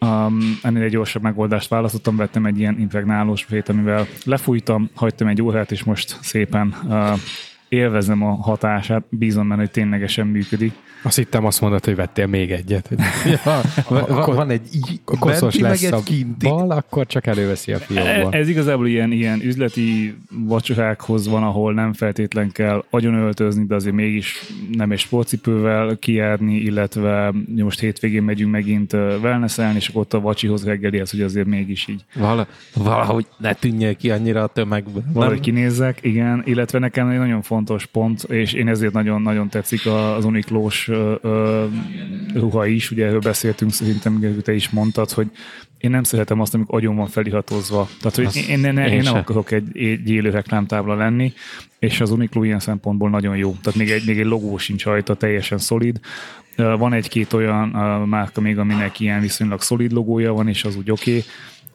Um, 0.01 0.59
ennél 0.63 0.83
egy 0.83 0.91
gyorsabb 0.91 1.23
megoldást 1.23 1.69
választottam, 1.69 2.17
vettem 2.17 2.47
egy 2.47 2.59
ilyen 2.59 2.79
impregnálós 2.81 3.45
fét, 3.45 3.69
amivel 3.69 4.07
lefújtam, 4.25 4.91
hagytam 4.95 5.29
egy 5.29 5.43
órát, 5.43 5.71
és 5.71 5.85
most 5.85 6.19
szépen 6.21 6.75
uh, 6.85 7.19
élvezem 7.69 8.23
a 8.23 8.35
hatását, 8.35 9.03
bízom 9.09 9.49
benne, 9.49 9.61
hogy 9.61 9.71
ténylegesen 9.71 10.27
működik. 10.27 10.73
Azt 11.03 11.17
hittem 11.17 11.45
azt 11.45 11.61
mondod, 11.61 11.85
hogy 11.85 11.97
vettél 11.97 12.27
még 12.27 12.51
egyet. 12.51 12.87
Hogy 12.87 12.99
Ja, 13.45 13.61
van, 13.89 14.03
Akkor- 14.03 14.35
van 14.35 14.51
egy 14.51 14.63
koszos 15.05 15.59
lesz 15.59 15.83
egy 15.83 15.93
a 15.93 16.03
kinti. 16.03 16.47
bal, 16.49 16.71
akkor 16.71 17.07
csak 17.07 17.27
előveszi 17.27 17.73
a 17.73 17.75
E- 17.77 17.79
fiókból. 17.79 18.33
Ez 18.33 18.49
igazából 18.49 18.87
ilyen, 18.89 19.13
ilyen 19.13 19.41
üzleti 19.43 20.17
vacsorákhoz 20.31 21.29
van, 21.29 21.43
ahol 21.43 21.73
nem 21.75 21.93
feltétlen 21.93 22.53
kell 22.53 22.85
agyonöltözni, 22.91 23.65
de 23.67 23.75
azért 23.75 23.95
mégis 23.95 24.43
nem 24.73 24.91
egy 24.91 24.99
sportcipővel 24.99 25.97
kijárni, 25.99 26.55
illetve 26.57 27.33
most 27.57 27.81
hétvégén 27.81 28.23
megyünk 28.23 28.51
megint 28.53 28.93
wellnesselni, 28.93 29.77
és 29.77 29.91
ott 29.93 30.13
a 30.15 30.21
vacsihoz 30.21 30.65
reggelihez, 30.65 31.11
hogy 31.11 31.21
azért 31.21 31.47
mégis 31.47 31.89
így 31.89 32.05
Vala, 32.15 32.47
valahogy 32.75 33.27
ne 33.39 33.53
tűnjél 33.53 33.97
ki 33.97 34.11
annyira 34.11 34.43
a 34.43 34.47
tömegbe. 34.47 35.01
valahogy 35.13 35.41
kinézzek, 35.41 35.99
igen, 36.03 36.43
illetve 36.45 36.79
nekem 36.79 37.09
egy 37.09 37.19
nagyon 37.19 37.43
fontos 37.43 37.56
pont, 37.93 38.23
és 38.23 38.53
én 38.53 38.69
ezért 38.69 38.93
nagyon-nagyon 38.93 39.49
tetszik 39.49 39.87
az 39.87 40.25
uniklós 40.25 40.91
ruha 42.35 42.67
is, 42.67 42.91
ugye 42.91 43.07
erről 43.07 43.21
beszéltünk, 43.21 43.73
szerintem 43.73 44.43
te 44.43 44.55
is 44.55 44.71
mondtad, 44.71 45.11
hogy 45.11 45.31
én 45.79 45.91
nem 45.91 46.03
szeretem 46.03 46.41
azt, 46.41 46.55
amikor 46.55 46.79
agyon 46.79 46.97
van 46.97 47.07
feliratozva. 47.07 47.89
Tehát, 48.01 48.17
hogy 48.17 48.25
Azt 48.25 48.37
én, 48.37 48.65
én, 48.65 48.79
én 48.79 48.87
én 48.87 49.03
nem 49.03 49.15
akarok 49.15 49.51
egy, 49.51 49.77
egy 49.77 50.11
élő 50.11 50.31
reklámtábla 50.31 50.95
lenni, 50.95 51.33
és 51.79 52.01
az 52.01 52.11
Uniqlo 52.11 52.43
ilyen 52.43 52.61
szempontból 52.61 53.11
nagyon 53.11 53.37
jó. 53.37 53.57
Tehát 53.63 53.79
még 53.79 53.91
egy, 53.91 54.07
még 54.07 54.19
egy 54.19 54.27
logó 54.27 54.59
sincs 54.59 54.85
rajta, 54.85 55.15
teljesen 55.15 55.59
szolid. 55.59 56.01
Van 56.57 56.93
egy-két 56.93 57.33
olyan 57.33 57.69
márka 58.09 58.41
még, 58.41 58.59
aminek 58.59 59.01
ilyen 59.01 59.21
viszonylag 59.21 59.63
szolid 59.63 59.93
logója 59.93 60.33
van, 60.33 60.49
és 60.49 60.65
az 60.65 60.77
úgy 60.77 60.91
oké. 60.91 61.11
Okay. 61.11 61.25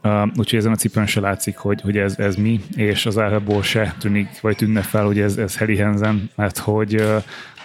Uh, 0.03 0.27
úgyhogy 0.35 0.59
ezen 0.59 0.71
a 0.71 0.75
cipőn 0.75 1.05
se 1.05 1.19
látszik, 1.19 1.57
hogy, 1.57 1.81
hogy 1.81 1.97
ez, 1.97 2.19
ez 2.19 2.35
mi, 2.35 2.61
és 2.75 3.05
az 3.05 3.17
árából 3.17 3.63
se 3.63 3.95
tűnik, 3.99 4.41
vagy 4.41 4.55
tűnne 4.55 4.81
fel, 4.81 5.05
hogy 5.05 5.19
ez, 5.19 5.37
ez 5.37 5.57
Heli 5.57 5.77
Hansen, 5.77 6.29
mert 6.35 6.57
hogy 6.57 6.95
uh, 6.95 7.23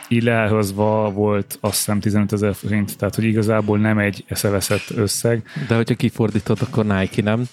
így 0.09 0.23
leárazva 0.23 1.11
volt 1.11 1.59
azt 1.61 1.77
hiszem 1.77 2.01
15 2.01 2.33
ezer 2.33 2.55
forint, 2.55 2.99
tehát 2.99 3.15
hogy 3.15 3.25
igazából 3.25 3.79
nem 3.79 3.99
egy 3.99 4.25
eszeveszett 4.27 4.91
összeg. 4.95 5.43
De 5.69 5.75
hogyha 5.75 5.95
kifordítod, 5.95 6.59
akkor 6.61 6.87
Nike, 6.87 7.23
nem? 7.23 7.45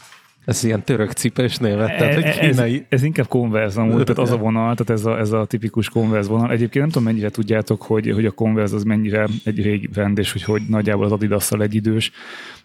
Ez 0.45 0.63
ilyen 0.63 0.83
török 0.83 1.11
cipős 1.11 1.57
névet, 1.57 1.97
tehát 1.97 2.13
hogy 2.13 2.23
ez, 2.23 2.37
kínai. 2.37 2.85
ez 2.89 3.03
inkább 3.03 3.27
Converse 3.27 3.81
amúgy, 3.81 4.03
tehát 4.03 4.21
az 4.21 4.31
a 4.31 4.37
vonal, 4.37 4.75
tehát 4.75 5.01
ez 5.01 5.05
a, 5.05 5.19
ez 5.19 5.31
a 5.31 5.45
tipikus 5.45 5.89
Converse 5.89 6.29
vonal. 6.29 6.51
Egyébként 6.51 6.83
nem 6.83 6.89
tudom, 6.89 7.03
mennyire 7.03 7.29
tudjátok, 7.29 7.81
hogy, 7.81 8.11
hogy 8.11 8.25
a 8.25 8.31
Converse 8.31 8.75
az 8.75 8.83
mennyire 8.83 9.27
egy 9.43 9.61
régi 9.61 9.87
brand, 9.87 10.17
és 10.17 10.31
hogy, 10.31 10.43
hogy 10.43 10.61
nagyjából 10.67 11.05
az 11.05 11.11
Adidas-szal 11.11 11.61
egyidős, 11.61 12.11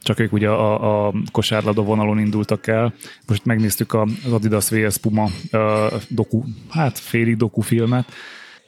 csak 0.02 0.18
ők 0.20 0.32
ugye 0.32 0.48
a, 0.48 1.06
a 1.06 1.14
kosárlabda 1.32 1.82
vonalon 1.82 2.18
indultak 2.18 2.66
el. 2.66 2.94
Most 3.26 3.44
megnéztük 3.44 3.94
az 3.94 4.32
Adidas 4.32 4.68
VS 4.68 4.96
Puma 4.96 5.28
uh, 5.52 5.60
doku, 6.08 6.42
hát 6.68 6.98
félig 6.98 7.36
doku 7.36 7.60
filmet, 7.60 8.12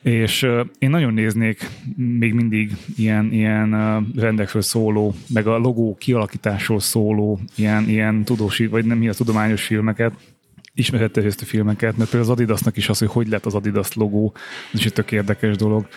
és 0.02 0.42
én 0.78 0.90
nagyon 0.90 1.14
néznék 1.14 1.68
még 1.96 2.32
mindig 2.32 2.72
ilyen, 2.96 3.32
ilyen 3.32 3.70
rendekről 4.16 4.62
szóló, 4.62 5.14
meg 5.28 5.46
a 5.46 5.58
logó 5.58 5.96
kialakításról 5.98 6.80
szóló 6.80 7.40
ilyen, 7.56 7.88
ilyen 7.88 8.24
tudósi, 8.24 8.66
vagy 8.66 8.84
nem 8.84 9.02
ilyen 9.02 9.14
tudományos 9.14 9.62
filmeket, 9.62 10.12
ismeretterjesztő 10.74 11.44
filmeket, 11.44 11.96
mert 11.96 12.10
például 12.10 12.32
az 12.32 12.38
Adidasnak 12.38 12.76
is 12.76 12.88
az, 12.88 12.98
hogy 12.98 13.08
hogy 13.08 13.28
lett 13.28 13.46
az 13.46 13.54
Adidas 13.54 13.94
logó, 13.94 14.32
ez 14.72 14.78
is 14.78 14.86
egy 14.86 14.92
tök 14.92 15.12
érdekes 15.12 15.56
dolog, 15.56 15.88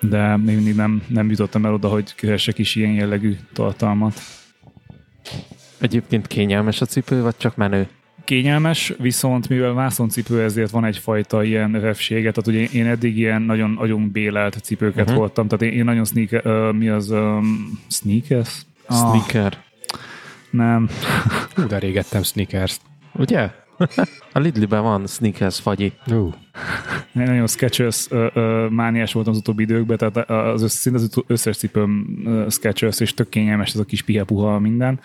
de 0.00 0.36
még 0.36 0.54
mindig 0.54 0.74
nem, 0.74 1.02
nem 1.08 1.30
jutottam 1.30 1.64
el 1.64 1.74
oda, 1.74 1.88
hogy 1.88 2.14
keresek 2.14 2.58
is 2.58 2.74
ilyen 2.74 2.92
jellegű 2.92 3.36
tartalmat. 3.52 4.20
Egyébként 5.78 6.26
kényelmes 6.26 6.80
a 6.80 6.86
cipő, 6.86 7.22
vagy 7.22 7.36
csak 7.36 7.56
menő? 7.56 7.88
Kényelmes, 8.24 8.92
viszont 8.98 9.48
mivel 9.48 9.72
vászoncipő, 9.72 10.42
ezért 10.42 10.70
van 10.70 10.84
egyfajta 10.84 11.42
ilyen 11.42 11.80
refsége, 11.80 12.32
tehát 12.32 12.46
ugye 12.46 12.78
én 12.78 12.86
eddig 12.86 13.18
ilyen 13.18 13.42
nagyon, 13.42 13.70
nagyon 13.70 14.10
bélelt 14.10 14.58
cipőket 14.62 14.94
Mhm. 14.94 15.02
uh-huh. 15.04 15.18
voltam, 15.18 15.48
tehát 15.48 15.72
én, 15.72 15.78
én 15.78 15.84
nagyon 15.84 16.04
sneaker, 16.04 16.46
uh, 16.46 16.72
mi 16.72 16.88
az, 16.88 17.10
um, 17.10 17.80
sneakers? 17.88 18.66
Sneaker. 18.88 19.62
Nem, 20.50 20.88
Hú, 21.54 21.66
de 21.66 21.78
régettem 21.78 22.22
sneakers 22.22 22.76
Ugye? 23.12 23.50
A 24.32 24.38
Lidliben 24.38 24.82
van 24.82 25.06
sneakers 25.06 25.60
fagyi. 25.60 25.92
Ú, 26.06 26.32
én 27.14 27.22
nagyon 27.22 27.46
Skechers 27.46 28.06
uh, 28.10 28.26
uh, 28.34 28.70
mániás 28.70 29.12
voltam 29.12 29.32
az 29.32 29.38
utóbbi 29.38 29.62
időkben, 29.62 29.96
tehát 29.96 30.30
az 30.30 30.72
szinte 30.72 30.98
az 30.98 31.22
összes 31.26 31.56
cipőm 31.56 32.22
uh, 32.24 32.50
Skechers, 32.50 33.00
és 33.00 33.14
tök 33.14 33.28
kényelmes 33.28 33.72
ez 33.72 33.80
a 33.80 33.84
kis 33.84 34.02
pihepuha 34.02 34.58
minden. 34.58 35.00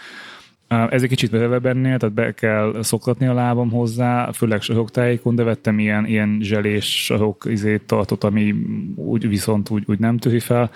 Ez 0.70 1.04
egy 1.04 1.10
kicsit 1.10 1.32
beveve 1.32 1.60
bennél, 1.60 1.98
tehát 1.98 2.16
be 2.16 2.34
kell 2.34 2.76
szoktatni 2.82 3.28
a 3.28 3.34
lábam 3.34 3.70
hozzá, 3.70 4.32
főleg 4.32 4.62
saroktájékon, 4.62 5.36
de 5.36 5.44
vettem 5.44 5.80
ilyen, 5.80 6.06
ilyen 6.06 6.40
zselés 6.42 7.04
sarok 7.06 7.46
izét 7.48 7.84
tartott, 7.84 8.24
ami 8.24 8.56
úgy 8.96 9.28
viszont 9.28 9.70
úgy, 9.70 9.84
úgy 9.88 10.00
nem 10.00 10.18
töri 10.18 10.40
fel, 10.40 10.72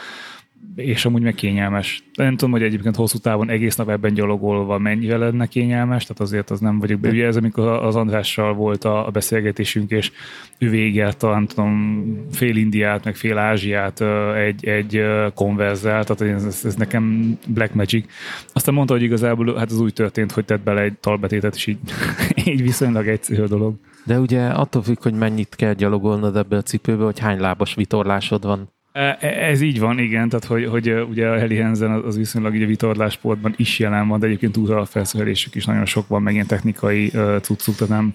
és 0.76 1.06
amúgy 1.06 1.22
meg 1.22 1.34
kényelmes. 1.34 2.04
Nem 2.14 2.36
tudom, 2.36 2.52
hogy 2.52 2.64
egyébként 2.64 2.96
hosszú 2.96 3.18
távon 3.18 3.50
egész 3.50 3.76
nap 3.76 3.90
ebben 3.90 4.14
gyalogolva 4.14 4.78
mennyire 4.78 5.18
lenne 5.18 5.46
kényelmes, 5.46 6.04
tehát 6.04 6.22
azért 6.22 6.50
az 6.50 6.60
nem 6.60 6.80
vagyok 6.80 7.00
be. 7.00 7.10
Ugye 7.10 7.26
ez, 7.26 7.36
amikor 7.36 7.68
az 7.68 7.96
Andrással 7.96 8.54
volt 8.54 8.84
a, 8.84 9.08
a 9.08 9.10
beszélgetésünk, 9.10 9.92
és 9.92 10.12
ő 10.58 10.70
végelt 10.70 11.22
nem 11.22 11.46
tudom, 11.46 12.04
fél 12.32 12.56
Indiát, 12.56 13.04
meg 13.04 13.16
fél 13.16 13.38
Ázsiát 13.38 14.02
egy, 14.36 14.66
egy 14.66 15.04
konverzel, 15.34 16.04
tehát 16.04 16.36
ez, 16.36 16.44
ez, 16.44 16.62
ez, 16.66 16.76
nekem 16.76 17.38
Black 17.48 17.74
Magic. 17.74 18.06
Aztán 18.54 18.74
mondta, 18.74 18.94
hogy 18.94 19.04
igazából 19.04 19.56
hát 19.58 19.72
az 19.72 19.80
úgy 19.80 19.94
történt, 19.94 20.32
hogy 20.32 20.46
tett 20.46 20.64
bele 20.64 20.82
egy 20.82 20.98
talbetétet, 21.00 21.56
és 21.56 21.68
így, 21.68 21.80
így 22.54 22.62
viszonylag 22.62 23.08
egyszerű 23.08 23.42
a 23.42 23.48
dolog. 23.48 23.76
De 24.06 24.20
ugye 24.20 24.46
attól 24.48 24.84
függ, 24.84 25.02
hogy 25.02 25.14
mennyit 25.14 25.56
kell 25.56 25.74
gyalogolnod 25.74 26.36
ebbe 26.36 26.58
a 26.58 26.62
cipőbe, 26.62 27.04
hogy 27.04 27.20
hány 27.20 27.40
lábas 27.40 27.76
vitorlásod 27.76 28.44
van. 28.44 28.70
E- 28.94 29.18
e- 29.20 29.46
Ez 29.50 29.62
így 29.62 29.80
van, 29.80 30.00
igen, 30.00 30.30
tehát 30.30 30.46
hogy, 30.46 30.66
hogy 30.66 30.88
ö, 30.88 31.02
ugye 31.02 31.28
a 31.30 31.38
Heli 31.38 31.60
Hansen 31.60 31.92
az- 31.92 32.18
viszonylag 32.18 32.54
ugye 32.54 32.66
vitorlásportban 32.66 33.54
is 33.58 33.80
jelen 33.80 34.08
van, 34.08 34.20
de 34.20 34.26
egyébként 34.26 34.52
túlra 34.52 34.80
a 34.80 34.86
felszerelésük 34.86 35.56
is 35.56 35.66
nagyon 35.66 35.86
sok 35.86 36.08
van, 36.08 36.22
meg 36.22 36.34
ilyen 36.34 36.46
technikai 36.48 37.12
cuccuk, 37.42 37.76
tehát 37.76 37.94
nem, 37.94 38.14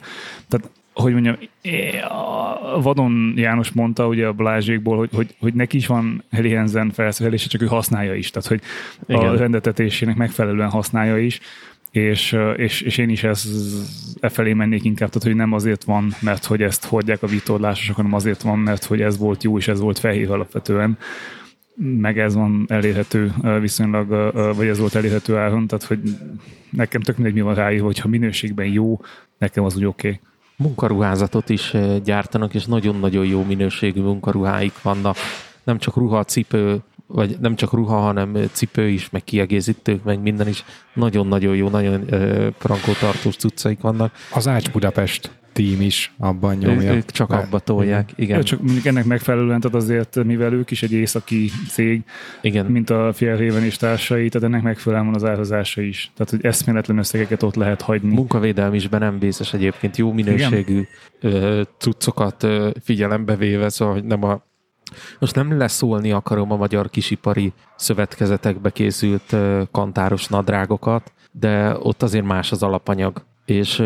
tehát 0.48 0.70
hogy 0.92 1.12
mondjam, 1.12 1.36
a 2.08 2.82
Vadon 2.82 3.32
János 3.36 3.70
mondta 3.72 4.06
ugye 4.06 4.26
a 4.26 4.32
Blázsékból, 4.32 4.96
hogy, 4.96 5.10
hogy, 5.14 5.34
hogy 5.40 5.54
neki 5.54 5.76
is 5.76 5.86
van 5.86 6.24
Heli 6.30 6.54
Hansen 6.54 6.90
felszerelése, 6.90 7.48
csak 7.48 7.62
ő 7.62 7.66
használja 7.66 8.14
is, 8.14 8.30
tehát 8.30 8.48
hogy 8.48 8.60
Igen. 9.06 9.28
a 9.28 9.36
rendetetésének 9.36 10.16
megfelelően 10.16 10.68
használja 10.70 11.18
is, 11.18 11.40
és, 11.90 12.36
és, 12.56 12.80
és 12.80 12.98
én 12.98 13.08
is 13.08 13.24
ez, 13.24 13.48
e 14.20 14.28
felé 14.28 14.52
mennék 14.52 14.84
inkább, 14.84 15.08
tehát 15.08 15.26
hogy 15.26 15.36
nem 15.36 15.52
azért 15.52 15.84
van, 15.84 16.14
mert 16.20 16.44
hogy 16.44 16.62
ezt 16.62 16.84
hordják 16.84 17.22
a 17.22 17.26
vitorlásosok, 17.26 17.96
hanem 17.96 18.14
azért 18.14 18.42
van, 18.42 18.58
mert 18.58 18.84
hogy 18.84 19.00
ez 19.00 19.18
volt 19.18 19.42
jó, 19.42 19.58
és 19.58 19.68
ez 19.68 19.80
volt 19.80 19.98
fehér 19.98 20.30
alapvetően 20.30 20.98
meg 21.78 22.18
ez 22.18 22.34
van 22.34 22.64
elérhető 22.68 23.32
viszonylag, 23.60 24.08
vagy 24.56 24.66
ez 24.66 24.78
volt 24.78 24.94
elérhető 24.94 25.36
áron, 25.36 25.66
tehát 25.66 25.84
hogy 25.84 26.00
nekem 26.70 27.00
tök 27.00 27.16
mindegy 27.16 27.34
mi 27.34 27.40
van 27.40 27.54
ráírva, 27.54 27.84
hogyha 27.84 28.08
minőségben 28.08 28.66
jó, 28.66 29.00
nekem 29.38 29.64
az 29.64 29.76
úgy 29.76 29.84
oké. 29.84 30.08
Okay. 30.08 30.20
Munkaruházatot 30.56 31.48
is 31.48 31.74
gyártanak, 32.04 32.54
és 32.54 32.64
nagyon-nagyon 32.64 33.26
jó 33.26 33.44
minőségű 33.44 34.00
munkaruháik 34.00 34.82
vannak. 34.82 35.16
Nem 35.64 35.78
csak 35.78 35.96
ruha, 35.96 36.24
cipő, 36.24 36.78
vagy 37.10 37.36
nem 37.40 37.56
csak 37.56 37.72
ruha, 37.72 37.96
hanem 37.96 38.36
cipő 38.52 38.88
is, 38.88 39.10
meg 39.10 39.24
kiegészítők, 39.24 40.04
meg 40.04 40.20
minden 40.20 40.48
is. 40.48 40.64
Nagyon-nagyon 40.94 41.56
jó, 41.56 41.68
nagyon 41.68 42.00
uh, 42.10 42.46
prankótartós 42.48 43.36
cuccaik 43.36 43.80
vannak. 43.80 44.12
az 44.32 44.48
Ács 44.48 44.70
Budapest 44.70 45.30
tím 45.58 45.80
is 45.80 46.12
abban 46.18 46.62
Ő, 46.64 46.66
nyomja. 46.66 46.94
ők 46.94 47.10
csak 47.10 47.28
Be- 47.28 47.36
abba 47.36 47.58
tolják. 47.58 48.08
Ja, 48.08 48.24
Igen, 48.24 48.42
csak 48.42 48.62
mondjuk 48.62 48.86
ennek 48.86 49.04
megfelelően, 49.04 49.60
tehát 49.60 49.76
azért, 49.76 50.24
mivel 50.24 50.52
ők 50.52 50.70
is 50.70 50.82
egy 50.82 50.92
északi 50.92 51.50
cég, 51.68 52.02
igen. 52.40 52.66
mint 52.66 52.90
a 52.90 53.12
Fjellhaven 53.12 53.62
és 53.64 53.76
társai, 53.76 54.28
tehát 54.28 54.48
ennek 54.48 54.62
megfelelően 54.62 55.06
van 55.10 55.22
az 55.22 55.28
árazása 55.30 55.80
is. 55.80 56.10
Tehát, 56.16 56.30
hogy 56.30 56.44
eszméletlen 56.44 56.98
összegeket 56.98 57.42
ott 57.42 57.54
lehet 57.54 57.82
hagyni. 57.82 58.14
Munkavédelmi 58.14 58.76
is 58.76 58.88
be 58.88 58.98
nem 58.98 59.18
vészes 59.18 59.54
egyébként, 59.54 59.96
jó 59.96 60.12
minőségű 60.12 60.82
ö, 61.20 61.62
cuccokat 61.78 62.46
figyelembe 62.82 63.36
véve, 63.36 63.68
szóval 63.68 63.94
hogy 63.94 64.04
nem 64.04 64.24
a 64.24 64.46
most 65.18 65.34
nem 65.34 65.58
leszólni 65.58 66.12
akarom 66.12 66.52
a 66.52 66.56
magyar 66.56 66.90
kisipari 66.90 67.52
szövetkezetekbe 67.76 68.70
készült 68.70 69.36
kantáros 69.70 70.26
nadrágokat, 70.26 71.12
de 71.32 71.76
ott 71.82 72.02
azért 72.02 72.24
más 72.24 72.52
az 72.52 72.62
alapanyag. 72.62 73.24
És, 73.44 73.82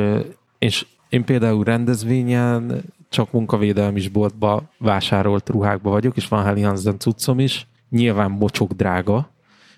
és 0.59 0.87
én 1.09 1.25
például 1.25 1.65
rendezvényen 1.65 2.83
csak 3.09 3.33
munkavédelmi 3.33 4.09
boltba 4.09 4.63
vásárolt 4.79 5.49
ruhákba 5.49 5.91
vagyok, 5.91 6.17
és 6.17 6.29
van 6.29 6.45
Helly 6.45 6.61
Hansen 6.61 6.99
cuccom 6.99 7.41
is. 7.41 7.67
Nyilván 7.91 8.31
mocsok 8.31 8.73
drága, 8.73 9.31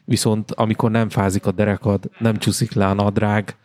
viszont 0.04 0.50
amikor 0.50 0.90
nem 0.90 1.08
fázik 1.08 1.46
a 1.46 1.52
derekad, 1.52 2.10
nem 2.18 2.36
csúszik 2.36 2.72
le 2.72 2.86
a 2.86 2.92
nadrág, 2.92 3.56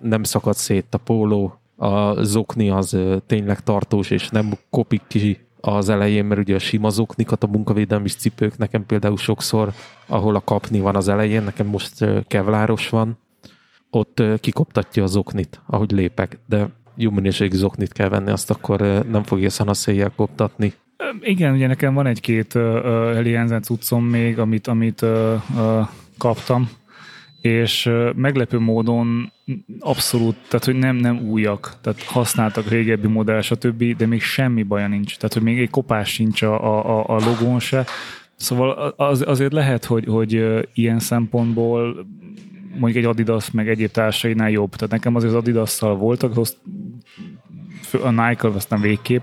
nem 0.00 0.22
szakad 0.22 0.54
szét 0.54 0.94
a 0.94 0.98
póló, 0.98 1.60
a 1.76 2.22
zokni 2.22 2.70
az 2.70 2.98
tényleg 3.26 3.60
tartós, 3.60 4.10
és 4.10 4.28
nem 4.28 4.52
kopik 4.70 5.02
ki 5.06 5.38
az 5.64 5.88
elején, 5.88 6.24
mert 6.24 6.40
ugye 6.40 6.54
a 6.54 6.58
sima 6.58 6.88
zoknikat, 6.88 7.44
a 7.44 7.46
munkavédelmi 7.46 8.08
cipők 8.08 8.56
nekem 8.56 8.86
például 8.86 9.16
sokszor, 9.16 9.72
ahol 10.06 10.34
a 10.34 10.40
kapni 10.40 10.80
van 10.80 10.96
az 10.96 11.08
elején, 11.08 11.42
nekem 11.42 11.66
most 11.66 12.04
kevláros 12.28 12.88
van, 12.88 13.18
ott 13.90 14.22
kikoptatja 14.40 15.02
a 15.02 15.06
zoknit, 15.06 15.60
ahogy 15.66 15.90
lépek, 15.90 16.38
de 16.46 16.68
jó 16.96 17.10
minőségű 17.10 17.56
zoknit 17.56 17.92
kell 17.92 18.08
venni, 18.08 18.30
azt 18.30 18.50
akkor 18.50 18.80
nem 19.10 19.22
fogja 19.22 19.50
szanaszéjjel 19.50 20.12
koptatni. 20.16 20.72
Igen, 21.20 21.54
ugye 21.54 21.66
nekem 21.66 21.94
van 21.94 22.06
egy-két 22.06 22.54
uh, 22.54 22.62
Heli 23.14 23.34
Hansen 23.34 23.62
cuccom 23.62 24.04
még, 24.04 24.38
amit, 24.38 24.66
amit 24.66 25.02
uh, 25.02 25.42
uh, 25.56 25.88
kaptam, 26.18 26.70
és 27.42 27.90
meglepő 28.14 28.58
módon 28.58 29.32
abszolút, 29.80 30.36
tehát 30.48 30.64
hogy 30.64 30.74
nem, 30.76 30.96
nem 30.96 31.18
újak, 31.18 31.74
tehát 31.80 32.02
használtak 32.02 32.68
régebbi 32.68 33.06
modell, 33.06 33.40
stb., 33.40 33.96
de 33.96 34.06
még 34.06 34.22
semmi 34.22 34.62
baja 34.62 34.88
nincs, 34.88 35.16
tehát 35.16 35.32
hogy 35.32 35.42
még 35.42 35.58
egy 35.60 35.70
kopás 35.70 36.08
sincs 36.12 36.42
a, 36.42 36.64
a, 36.64 36.98
a- 36.98 37.16
a 37.16 37.20
logón 37.24 37.60
se, 37.60 37.84
Szóval 38.42 38.70
az, 38.96 39.24
azért 39.26 39.52
lehet, 39.52 39.84
hogy, 39.84 40.04
hogy 40.06 40.44
ilyen 40.72 40.98
szempontból 40.98 42.06
mondjuk 42.78 43.04
egy 43.04 43.10
Adidas 43.10 43.50
meg 43.50 43.68
egyéb 43.68 43.90
társainál 43.90 44.50
jobb. 44.50 44.70
Tehát 44.74 44.90
nekem 44.90 45.14
azért 45.14 45.32
az 45.32 45.38
Adidas-szal 45.38 45.96
voltak, 45.96 46.34
rossz, 46.34 46.54
a 48.02 48.10
Nike-val 48.10 48.56
aztán 48.56 48.80
végképp, 48.80 49.22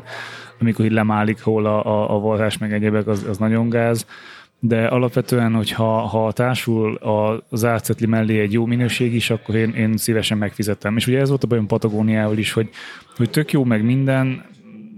amikor 0.60 0.86
így 0.86 0.92
lemálik 0.92 1.44
róla 1.44 1.82
a, 1.82 2.16
a 2.16 2.20
varrás 2.20 2.58
meg 2.58 2.74
egyébek, 2.74 3.08
az, 3.08 3.24
az 3.30 3.38
nagyon 3.38 3.70
gáz. 3.70 4.06
De 4.60 4.88
alapvetően, 4.88 5.54
hogyha 5.54 6.00
ha 6.00 6.32
társul 6.32 6.96
az 7.50 7.66
árcetli 7.66 8.06
mellé 8.06 8.40
egy 8.40 8.54
jó 8.54 8.66
minőség 8.66 9.14
is, 9.14 9.30
akkor 9.30 9.56
én, 9.56 9.70
én 9.70 9.98
szívesen 9.98 10.38
megfizetem. 10.38 10.98
És 10.98 11.08
ugye 11.08 11.20
ez 11.20 11.30
volt 11.30 11.44
a 11.44 11.48
bajom 11.48 11.68
Patagóniával 11.68 12.38
is, 12.38 12.52
hogy, 12.52 12.70
hogy 13.18 13.30
tök 13.30 13.52
jó 13.52 13.64
meg 13.64 13.84
minden, 13.84 14.46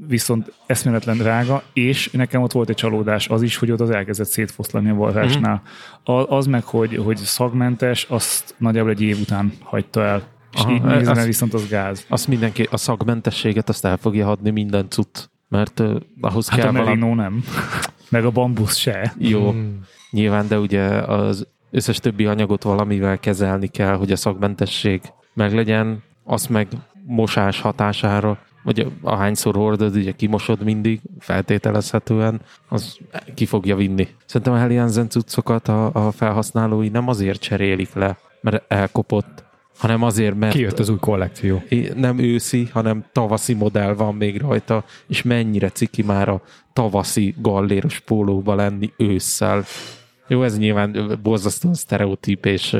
viszont 0.07 0.53
eszméletlen 0.65 1.17
drága, 1.17 1.63
és 1.73 2.11
nekem 2.11 2.41
ott 2.41 2.51
volt 2.51 2.69
egy 2.69 2.75
csalódás 2.75 3.29
az 3.29 3.41
is, 3.41 3.57
hogy 3.57 3.71
ott 3.71 3.79
az 3.79 3.89
elkezdett 3.89 4.27
szétfoszlani 4.27 4.89
a 4.89 4.93
varrásnál. 4.93 5.61
A, 6.03 6.11
az 6.11 6.45
meg, 6.45 6.63
hogy, 6.63 6.95
hogy 6.95 7.17
szagmentes, 7.17 8.05
azt 8.09 8.55
nagyjából 8.57 8.91
egy 8.91 9.01
év 9.01 9.19
után 9.19 9.53
hagyta 9.63 10.03
el. 10.03 10.23
És 10.53 10.59
Aha, 10.59 10.71
így 10.71 10.81
nézve 10.81 11.11
az- 11.11 11.25
viszont 11.25 11.53
az 11.53 11.67
gáz. 11.67 12.05
Azt 12.09 12.27
mindenki, 12.27 12.67
a 12.71 12.77
szagmentességet 12.77 13.69
azt 13.69 13.85
el 13.85 13.97
fogja 13.97 14.25
hadni 14.25 14.49
minden 14.49 14.89
cucc, 14.89 15.29
mert 15.51 15.79
uh, 15.79 15.95
ahhoz 16.21 16.49
Hát 16.49 16.59
kell 16.59 16.69
a 16.69 16.71
valami... 16.71 16.87
merino 16.89 17.15
nem. 17.15 17.43
Meg 18.09 18.25
a 18.25 18.29
bambusz 18.31 18.75
se. 18.75 19.13
Jó, 19.17 19.49
Hmm. 19.49 19.79
nyilván, 20.11 20.47
de 20.47 20.59
ugye 20.59 20.83
az 21.01 21.47
összes 21.71 21.97
többi 21.97 22.25
anyagot 22.25 22.63
valamivel 22.63 23.19
kezelni 23.19 23.67
kell, 23.67 23.95
hogy 23.95 24.11
a 24.11 24.15
szakmentesség 24.15 25.01
meglegyen. 25.33 26.03
azt 26.23 26.49
meg 26.49 26.67
mosás 27.05 27.61
hatására, 27.61 28.37
vagy 28.63 28.91
ahányszor 29.01 29.55
hordod, 29.55 29.95
ugye 29.95 30.11
kimosod 30.11 30.63
mindig, 30.63 31.01
feltételezhetően, 31.19 32.41
az 32.69 32.97
ki 33.33 33.45
fogja 33.45 33.75
vinni. 33.75 34.07
Szerintem 34.25 34.53
a 34.53 34.57
Helianzen 34.57 35.09
cuccokat 35.09 35.67
a, 35.67 35.93
a 35.93 36.11
felhasználói 36.11 36.89
nem 36.89 37.07
azért 37.07 37.41
cserélik 37.41 37.93
le, 37.93 38.17
mert 38.41 38.63
elkopott, 38.67 39.43
hanem 39.81 40.03
azért, 40.03 40.35
mert 40.35 40.53
Kijött 40.53 40.79
az 40.79 40.89
új 40.89 40.97
kollekció. 40.99 41.63
nem 41.95 42.19
őszi, 42.19 42.69
hanem 42.71 43.05
tavaszi 43.11 43.53
modell 43.53 43.93
van 43.93 44.15
még 44.15 44.41
rajta, 44.41 44.83
és 45.07 45.21
mennyire 45.21 45.69
ciki 45.69 46.03
már 46.03 46.29
a 46.29 46.41
tavaszi 46.73 47.35
galléros 47.37 47.99
pólóba 47.99 48.55
lenni 48.55 48.93
ősszel. 48.97 49.63
Jó, 50.27 50.43
ez 50.43 50.57
nyilván 50.57 51.19
borzasztóan 51.23 51.73
sztereotíp, 51.73 52.45
és 52.45 52.77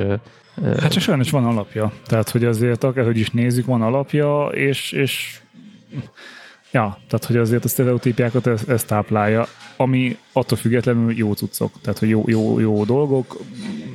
Hát 0.79 0.91
csak 0.91 1.01
sajnos 1.01 1.29
van 1.29 1.45
alapja. 1.45 1.91
Tehát, 2.05 2.29
hogy 2.29 2.45
azért 2.45 2.83
akárhogy 2.83 3.17
is 3.17 3.29
nézzük, 3.29 3.65
van 3.65 3.81
alapja, 3.81 4.45
és, 4.45 4.91
és 4.91 5.39
ja, 6.71 6.97
tehát, 7.07 7.25
hogy 7.25 7.37
azért 7.37 7.63
a 7.63 7.67
sztereotípiákat 7.67 8.47
ez, 8.47 8.63
ez 8.67 8.83
táplálja, 8.83 9.47
ami 9.77 10.17
attól 10.31 10.57
függetlenül 10.57 11.17
jó 11.17 11.33
cuccok, 11.33 11.71
tehát, 11.81 11.99
hogy 11.99 12.09
jó, 12.09 12.23
jó, 12.27 12.59
jó 12.59 12.83
dolgok, 12.83 13.37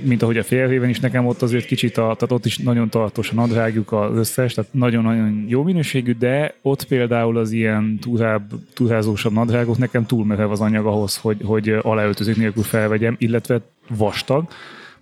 mint 0.02 0.22
ahogy 0.22 0.38
a 0.38 0.42
félhéven 0.42 0.88
is 0.88 1.00
nekem 1.00 1.26
ott 1.26 1.42
azért 1.42 1.66
kicsit, 1.66 1.96
a, 1.96 2.02
tehát 2.02 2.32
ott 2.32 2.44
is 2.44 2.58
nagyon 2.58 2.88
tartós 2.88 3.30
a 3.30 3.34
nadrágjuk 3.34 3.92
az 3.92 4.16
összes, 4.16 4.54
tehát 4.54 4.72
nagyon-nagyon 4.72 5.44
jó 5.48 5.62
minőségű, 5.62 6.12
de 6.12 6.54
ott 6.62 6.84
például 6.84 7.36
az 7.36 7.50
ilyen 7.50 7.98
túrább, 8.00 8.50
túrázósabb 8.74 9.32
nadrágok 9.32 9.78
nekem 9.78 10.06
túl 10.06 10.24
merev 10.24 10.50
az 10.50 10.60
anyag 10.60 10.86
ahhoz, 10.86 11.16
hogy, 11.16 11.40
hogy 11.44 11.68
aláöltözők 11.68 12.36
nélkül 12.36 12.62
felvegyem, 12.62 13.16
illetve 13.18 13.60
vastag, 13.88 14.48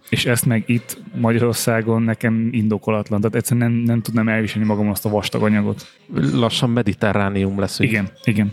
és 0.09 0.27
ezt 0.27 0.47
meg 0.47 0.65
itt 0.67 0.99
Magyarországon 1.15 2.03
nekem 2.03 2.49
indokolatlan. 2.53 3.21
Tehát 3.21 3.37
egyszerűen 3.37 3.71
nem, 3.71 3.81
nem 3.81 4.03
tudnám 4.03 4.29
elviselni 4.29 4.67
magam 4.67 4.91
azt 4.91 5.05
a 5.05 5.09
vastag 5.09 5.43
anyagot. 5.43 5.87
lassan 6.33 6.71
mediterránium 6.71 7.59
leszünk. 7.59 7.91
Igen, 7.91 8.11
igen. 8.25 8.53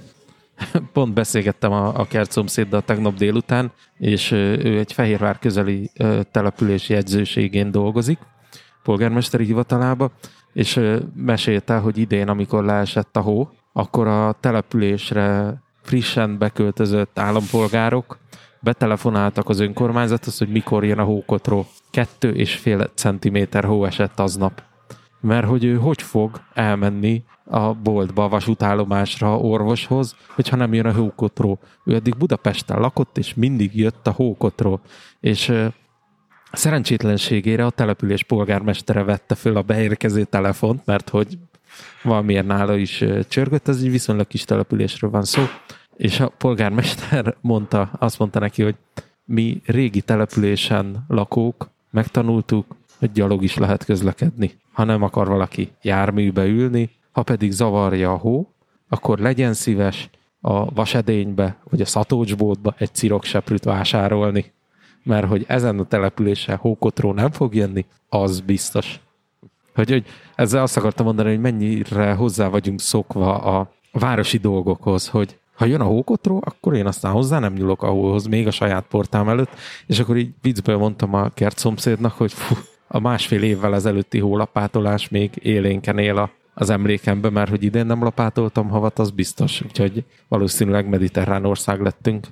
Pont 0.93 1.13
beszélgettem 1.13 1.71
a, 1.71 1.99
a 1.99 2.05
kert 2.05 2.31
szomszéddal 2.31 2.81
tegnap 2.81 3.15
délután, 3.15 3.71
és 3.97 4.31
ő 4.31 4.77
egy 4.77 4.93
Fehérvár 4.93 5.39
közeli 5.39 5.89
ö, 5.97 6.21
települési 6.31 6.93
jegyzőségén 6.93 7.71
dolgozik, 7.71 8.19
polgármesteri 8.83 9.45
hivatalába, 9.45 10.11
és 10.53 10.79
mesélte, 11.15 11.77
hogy 11.77 11.97
idén, 11.97 12.27
amikor 12.27 12.63
leesett 12.63 13.17
a 13.17 13.21
hó, 13.21 13.49
akkor 13.73 14.07
a 14.07 14.35
településre 14.39 15.53
frissen 15.81 16.37
beköltözött 16.37 17.19
állampolgárok 17.19 18.19
betelefonáltak 18.61 19.49
az 19.49 19.59
önkormányzathoz, 19.59 20.37
hogy 20.37 20.49
mikor 20.49 20.85
jön 20.85 20.99
a 20.99 21.03
hókotró. 21.03 21.65
Kettő 21.89 22.33
és 22.33 22.55
fél 22.55 22.91
centiméter 22.95 23.63
hó 23.63 23.85
esett 23.85 24.19
aznap. 24.19 24.63
Mert 25.21 25.47
hogy 25.47 25.63
ő 25.63 25.75
hogy 25.75 26.01
fog 26.01 26.41
elmenni 26.53 27.23
a 27.45 27.73
boltba, 27.73 28.23
a 28.23 28.29
vasútállomásra, 28.29 29.37
orvoshoz, 29.37 30.15
hogyha 30.35 30.55
nem 30.55 30.73
jön 30.73 30.85
a 30.85 30.93
hókotró. 30.93 31.59
Ő 31.85 31.95
eddig 31.95 32.17
Budapesten 32.17 32.79
lakott, 32.79 33.17
és 33.17 33.33
mindig 33.33 33.77
jött 33.77 34.07
a 34.07 34.11
hókotró. 34.11 34.79
És 35.19 35.53
szerencsétlenségére 36.51 37.65
a 37.65 37.69
település 37.69 38.23
polgármestere 38.23 39.03
vette 39.03 39.35
föl 39.35 39.57
a 39.57 39.61
beérkező 39.61 40.23
telefont, 40.23 40.85
mert 40.85 41.09
hogy 41.09 41.37
valamiért 42.03 42.45
nála 42.45 42.75
is 42.75 43.03
csörgött, 43.27 43.67
ez 43.67 43.77
egy 43.77 43.91
viszonylag 43.91 44.27
kis 44.27 44.43
településről 44.43 45.09
van 45.09 45.23
szó, 45.23 45.41
és 46.01 46.19
a 46.19 46.31
polgármester 46.37 47.35
mondta, 47.41 47.91
azt 47.99 48.19
mondta 48.19 48.39
neki, 48.39 48.63
hogy 48.63 48.75
mi 49.25 49.61
régi 49.65 50.01
településen 50.01 51.05
lakók 51.07 51.69
megtanultuk, 51.89 52.75
hogy 52.99 53.11
gyalog 53.11 53.43
is 53.43 53.57
lehet 53.57 53.85
közlekedni. 53.85 54.51
Ha 54.71 54.83
nem 54.83 55.01
akar 55.01 55.27
valaki 55.27 55.71
járműbe 55.81 56.45
ülni, 56.45 56.89
ha 57.11 57.23
pedig 57.23 57.51
zavarja 57.51 58.11
a 58.11 58.17
hó, 58.17 58.51
akkor 58.89 59.19
legyen 59.19 59.53
szíves 59.53 60.09
a 60.39 60.73
vasedénybe, 60.73 61.57
vagy 61.69 61.81
a 61.81 61.85
szatócsbótba 61.85 62.75
egy 62.77 62.93
cirokseprűt 62.93 63.63
vásárolni. 63.63 64.51
Mert 65.03 65.27
hogy 65.27 65.45
ezen 65.47 65.79
a 65.79 65.85
településen 65.85 66.55
hókotró 66.55 67.13
nem 67.13 67.31
fog 67.31 67.55
jönni, 67.55 67.85
az 68.09 68.39
biztos. 68.39 68.99
Hogy, 69.75 69.89
hogy 69.89 70.05
ezzel 70.35 70.61
azt 70.61 70.77
akartam 70.77 71.05
mondani, 71.05 71.29
hogy 71.29 71.39
mennyire 71.39 72.13
hozzá 72.13 72.47
vagyunk 72.47 72.79
szokva 72.79 73.37
a 73.37 73.71
városi 73.91 74.37
dolgokhoz, 74.37 75.07
hogy 75.07 75.39
ha 75.61 75.67
jön 75.67 75.81
a 75.81 75.85
hókotró, 75.85 76.41
akkor 76.45 76.75
én 76.75 76.85
aztán 76.85 77.11
hozzá 77.11 77.39
nem 77.39 77.53
nyúlok 77.53 77.83
a 77.83 77.87
hóhoz, 77.87 78.25
még 78.25 78.47
a 78.47 78.51
saját 78.51 78.85
portám 78.89 79.29
előtt, 79.29 79.49
és 79.87 79.99
akkor 79.99 80.17
így 80.17 80.33
viccből 80.41 80.77
mondtam 80.77 81.13
a 81.13 81.29
kert 81.29 81.57
szomszédnak, 81.57 82.11
hogy 82.11 82.33
fú, 82.33 82.55
a 82.87 82.99
másfél 82.99 83.43
évvel 83.43 83.75
ezelőtti 83.75 84.19
hólapátolás 84.19 85.09
még 85.09 85.31
élénken 85.41 85.97
él 85.97 86.17
a, 86.17 86.29
az 86.53 86.69
emlékemben, 86.69 87.33
mert 87.33 87.49
hogy 87.49 87.63
idén 87.63 87.85
nem 87.85 88.03
lapátoltam 88.03 88.69
havat, 88.69 88.99
az 88.99 89.09
biztos, 89.09 89.61
úgyhogy 89.61 90.05
valószínűleg 90.27 90.89
mediterrán 90.89 91.45
ország 91.45 91.81
lettünk. 91.81 92.27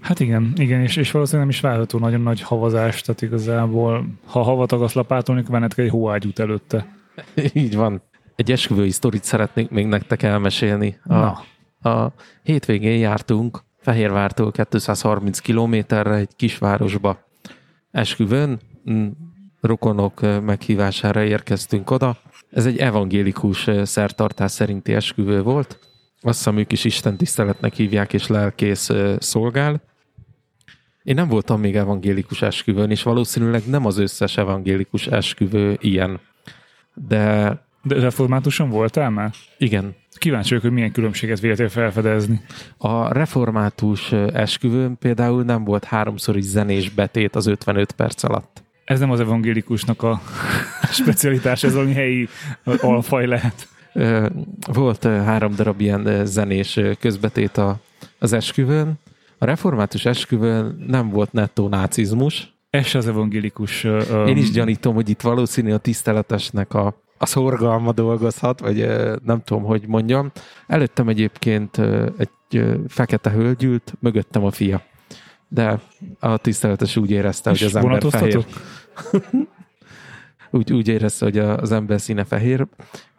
Hát 0.00 0.20
igen, 0.20 0.52
igen, 0.56 0.80
és, 0.80 0.96
és 0.96 1.10
valószínűleg 1.10 1.46
nem 1.46 1.56
is 1.56 1.62
várható 1.62 1.98
nagyon 1.98 2.20
nagy 2.20 2.40
havazás, 2.40 3.00
tehát 3.00 3.22
igazából, 3.22 4.06
ha 4.26 4.42
havat 4.42 4.72
akarsz 4.72 4.94
lapátolni, 4.94 5.40
akkor 5.40 5.52
venned 5.52 5.74
kell 5.74 5.84
egy 5.84 5.90
hóágyút 5.90 6.38
előtte. 6.38 6.86
Így 7.52 7.76
van. 7.76 8.02
Egy 8.36 8.52
esküvői 8.52 8.90
sztorit 8.90 9.24
szeretnék 9.24 9.70
még 9.70 9.86
nektek 9.86 10.22
elmesélni. 10.22 10.98
A, 11.04 11.14
Na, 11.14 11.44
a 11.82 12.12
hétvégén 12.42 12.98
jártunk 12.98 13.62
Fehérvártól 13.78 14.52
230 14.52 15.38
kilométerre 15.38 16.14
egy 16.14 16.36
kisvárosba. 16.36 17.18
Esküvőn, 17.90 18.60
rokonok 19.60 20.20
meghívására 20.20 21.22
érkeztünk 21.22 21.90
oda. 21.90 22.16
Ez 22.50 22.66
egy 22.66 22.78
evangélikus 22.78 23.68
szertartás 23.82 24.50
szerinti 24.50 24.94
esküvő 24.94 25.42
volt. 25.42 25.78
Azt 26.20 26.36
hiszem, 26.36 26.58
ők 26.58 26.72
is 26.72 26.84
Isten 26.84 27.16
tiszteletnek 27.16 27.74
hívják, 27.74 28.12
és 28.12 28.26
lelkész 28.26 28.90
szolgál. 29.18 29.82
Én 31.02 31.14
nem 31.14 31.28
voltam 31.28 31.60
még 31.60 31.76
evangélikus 31.76 32.42
esküvőn, 32.42 32.90
és 32.90 33.02
valószínűleg 33.02 33.62
nem 33.66 33.86
az 33.86 33.98
összes 33.98 34.36
evangélikus 34.36 35.06
esküvő 35.06 35.78
ilyen. 35.80 36.20
De 36.94 37.56
de 37.82 38.00
reformátuson 38.00 38.68
voltál 38.68 39.10
már? 39.10 39.30
igen, 39.58 39.94
Kíváncsi 40.22 40.48
vagyok, 40.48 40.62
hogy 40.62 40.72
milyen 40.72 40.92
különbséget 40.92 41.40
véltél 41.40 41.68
felfedezni. 41.68 42.40
A 42.76 43.12
református 43.12 44.12
esküvőn 44.12 44.98
például 44.98 45.42
nem 45.42 45.64
volt 45.64 45.84
háromszor 45.84 46.36
is 46.36 46.44
zenés 46.44 46.90
betét 46.90 47.36
az 47.36 47.46
55 47.46 47.92
perc 47.92 48.22
alatt. 48.22 48.62
Ez 48.84 48.98
nem 49.00 49.10
az 49.10 49.20
evangélikusnak 49.20 50.02
a 50.02 50.20
specialitás, 51.00 51.62
ez 51.62 51.74
valami 51.74 51.92
helyi 51.92 52.28
alfaj 52.64 53.26
lehet. 53.26 53.68
Volt 54.72 55.04
három 55.04 55.54
darab 55.54 55.80
ilyen 55.80 56.26
zenés 56.26 56.80
közbetét 57.00 57.56
a, 57.56 57.80
az 58.18 58.32
esküvőn. 58.32 58.92
A 59.38 59.44
református 59.44 60.04
esküvőn 60.04 60.84
nem 60.86 61.08
volt 61.08 61.32
nettó 61.32 61.68
nácizmus. 61.68 62.52
Ez 62.70 62.94
az 62.94 63.08
evangélikus... 63.08 63.84
ö, 63.84 64.26
Én 64.26 64.36
is 64.36 64.50
gyanítom, 64.50 64.94
hogy 64.94 65.08
itt 65.08 65.20
valószínű 65.20 65.72
a 65.72 65.78
tiszteletesnek 65.78 66.74
a, 66.74 67.02
a 67.22 67.26
szorgalma 67.26 67.92
dolgozhat, 67.92 68.60
vagy 68.60 68.76
nem 69.24 69.42
tudom, 69.44 69.62
hogy 69.62 69.86
mondjam. 69.86 70.30
Előttem 70.66 71.08
egyébként 71.08 71.78
egy 72.18 72.64
fekete 72.88 73.30
hölgy 73.30 73.64
ült, 73.64 73.94
mögöttem 74.00 74.44
a 74.44 74.50
fia. 74.50 74.82
De 75.48 75.80
a 76.20 76.36
tiszteletes 76.36 76.96
úgy 76.96 77.10
érezte, 77.10 77.50
hogy 77.50 77.60
És 77.60 77.64
az 77.64 77.76
ember 77.76 78.02
fehér. 78.10 78.46
úgy, 80.50 80.72
úgy 80.72 80.88
érezte, 80.88 81.24
hogy 81.24 81.38
az 81.38 81.72
ember 81.72 82.00
színe 82.00 82.24
fehér, 82.24 82.66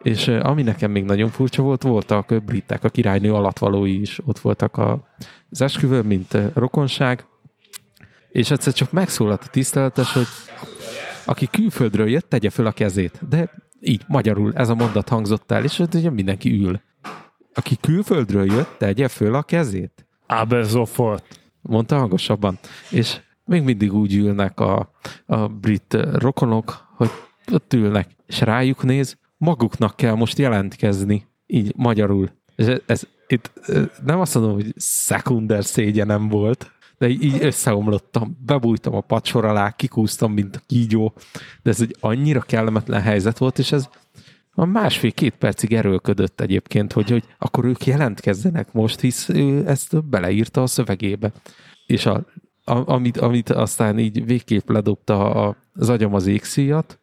és 0.02 0.28
ami 0.28 0.62
nekem 0.62 0.90
még 0.90 1.04
nagyon 1.04 1.28
furcsa 1.30 1.62
volt, 1.62 1.82
voltak 1.82 2.42
britek, 2.44 2.84
a 2.84 2.88
királynő 2.88 3.34
alattvalói 3.34 4.00
is 4.00 4.20
ott 4.24 4.38
voltak 4.38 4.76
a, 4.76 5.08
az 5.50 5.60
esküvőn, 5.60 6.04
mint 6.04 6.36
rokonság, 6.54 7.24
és 8.28 8.50
egyszer 8.50 8.72
csak 8.72 8.92
megszólalt 8.92 9.44
a 9.44 9.50
tiszteletes, 9.50 10.12
hogy 10.12 10.26
aki 11.24 11.48
külföldről 11.50 12.08
jött, 12.08 12.28
tegye 12.28 12.50
föl 12.50 12.66
a 12.66 12.72
kezét. 12.72 13.20
De 13.28 13.50
így 13.84 14.02
magyarul 14.08 14.52
ez 14.54 14.68
a 14.68 14.74
mondat 14.74 15.08
hangzott 15.08 15.50
el, 15.50 15.64
és 15.64 15.78
ott 15.78 15.94
ugye 15.94 16.10
mindenki 16.10 16.62
ül. 16.62 16.80
Aki 17.54 17.76
külföldről 17.80 18.44
jött, 18.52 18.74
tegye 18.78 19.08
föl 19.08 19.34
a 19.34 19.42
kezét 19.42 20.06
Aber 20.26 20.64
sofort. 20.64 21.40
mondta 21.60 21.98
hangosabban. 21.98 22.58
És 22.90 23.20
még 23.44 23.62
mindig 23.62 23.94
úgy 23.94 24.14
ülnek 24.14 24.60
a, 24.60 24.90
a 25.26 25.48
brit 25.48 25.96
rokonok, 26.12 26.86
hogy 26.96 27.10
ott 27.52 27.72
ülnek, 27.72 28.10
és 28.26 28.40
rájuk 28.40 28.82
néz, 28.82 29.18
maguknak 29.36 29.96
kell 29.96 30.14
most 30.14 30.38
jelentkezni, 30.38 31.26
így 31.46 31.72
magyarul. 31.76 32.30
És 32.56 32.66
ez, 32.66 32.80
ez 32.86 33.02
itt 33.26 33.52
nem 34.04 34.20
azt 34.20 34.34
mondom, 34.34 34.52
hogy 34.52 34.72
szekunder 34.76 35.64
szégyenem 35.64 36.28
volt, 36.28 36.70
de 36.98 37.08
így 37.08 37.36
összeomlottam, 37.40 38.38
bebújtam 38.46 38.94
a 38.94 39.00
pacsor 39.00 39.44
alá, 39.44 39.70
kikúztam, 39.70 40.32
mint 40.32 40.56
a 40.56 40.60
kígyó, 40.66 41.12
de 41.62 41.70
ez 41.70 41.80
egy 41.80 41.96
annyira 42.00 42.40
kellemetlen 42.40 43.00
helyzet 43.00 43.38
volt, 43.38 43.58
és 43.58 43.72
ez 43.72 43.88
a 44.54 44.64
másfél-két 44.64 45.34
percig 45.34 45.74
erőlködött 45.74 46.40
egyébként, 46.40 46.92
hogy, 46.92 47.10
hogy 47.10 47.24
akkor 47.38 47.64
ők 47.64 47.86
jelentkezzenek 47.86 48.72
most, 48.72 49.00
hisz 49.00 49.28
ő 49.28 49.68
ezt 49.68 50.04
beleírta 50.04 50.62
a 50.62 50.66
szövegébe. 50.66 51.32
És 51.86 52.06
a, 52.06 52.24
a, 52.64 52.92
amit, 52.92 53.16
amit 53.16 53.50
aztán 53.50 53.98
így 53.98 54.24
végképp 54.24 54.68
ledobta 54.68 55.30
a, 55.30 55.56
az 55.74 55.88
agyam 55.88 56.14
az 56.14 56.26
égszíjat, 56.26 56.98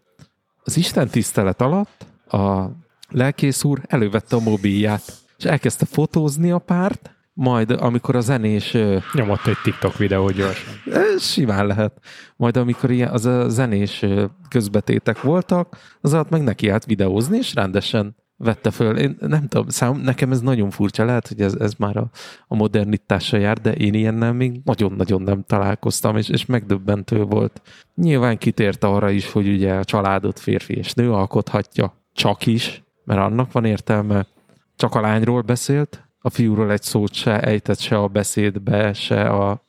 az 0.63 0.77
Isten 0.77 1.07
tisztelet 1.07 1.61
alatt 1.61 2.05
a 2.27 2.69
lelkész 3.09 3.63
úr 3.63 3.81
elővette 3.87 4.35
a 4.35 4.39
mobilját, 4.39 5.13
és 5.37 5.43
elkezdte 5.43 5.85
fotózni 5.85 6.51
a 6.51 6.57
párt, 6.57 7.15
majd 7.41 7.71
amikor 7.71 8.15
a 8.15 8.19
zenés 8.19 8.77
Nyomott 9.13 9.47
egy 9.47 9.57
TikTok 9.63 9.97
videót 9.97 10.33
gyorsan. 10.33 10.73
Simán 11.19 11.65
lehet. 11.65 11.99
Majd 12.35 12.57
amikor 12.57 12.91
ilyen, 12.91 13.09
az 13.09 13.25
a 13.25 13.49
zenés 13.49 14.05
közbetétek 14.49 15.21
voltak, 15.21 15.77
az 16.01 16.13
alatt 16.13 16.29
meg 16.29 16.43
neki 16.43 16.69
állt 16.69 16.85
videózni, 16.85 17.37
és 17.37 17.53
rendesen 17.53 18.15
vette 18.37 18.71
föl. 18.71 18.97
Én 18.97 19.17
nem 19.19 19.47
tudom, 19.47 19.69
szám, 19.69 19.95
nekem 19.95 20.31
ez 20.31 20.41
nagyon 20.41 20.69
furcsa, 20.69 21.05
lehet, 21.05 21.27
hogy 21.27 21.41
ez, 21.41 21.53
ez 21.53 21.73
már 21.73 21.97
a, 21.97 22.09
a 22.47 22.55
modernitással 22.55 23.39
jár, 23.39 23.57
de 23.57 23.73
én 23.73 23.93
ilyennel 23.93 24.33
még 24.33 24.61
nagyon-nagyon 24.63 25.21
nem 25.21 25.43
találkoztam, 25.47 26.17
és, 26.17 26.29
és 26.29 26.45
megdöbbentő 26.45 27.23
volt. 27.23 27.61
Nyilván 27.95 28.37
kitért 28.37 28.83
arra 28.83 29.09
is, 29.09 29.31
hogy 29.31 29.47
ugye 29.47 29.73
a 29.73 29.83
családot 29.83 30.39
férfi 30.39 30.73
és 30.73 30.93
nő 30.93 31.11
alkothatja, 31.11 31.93
csak 32.13 32.45
is, 32.45 32.83
mert 33.03 33.19
annak 33.19 33.51
van 33.51 33.65
értelme. 33.65 34.25
Csak 34.75 34.95
a 34.95 35.01
lányról 35.01 35.41
beszélt, 35.41 36.10
a 36.21 36.29
fiúról 36.29 36.71
egy 36.71 36.81
szót 36.81 37.13
se 37.13 37.39
ejtett 37.39 37.79
se 37.79 37.97
a 37.97 38.07
beszédbe, 38.07 38.93
se 38.93 39.21
a 39.21 39.65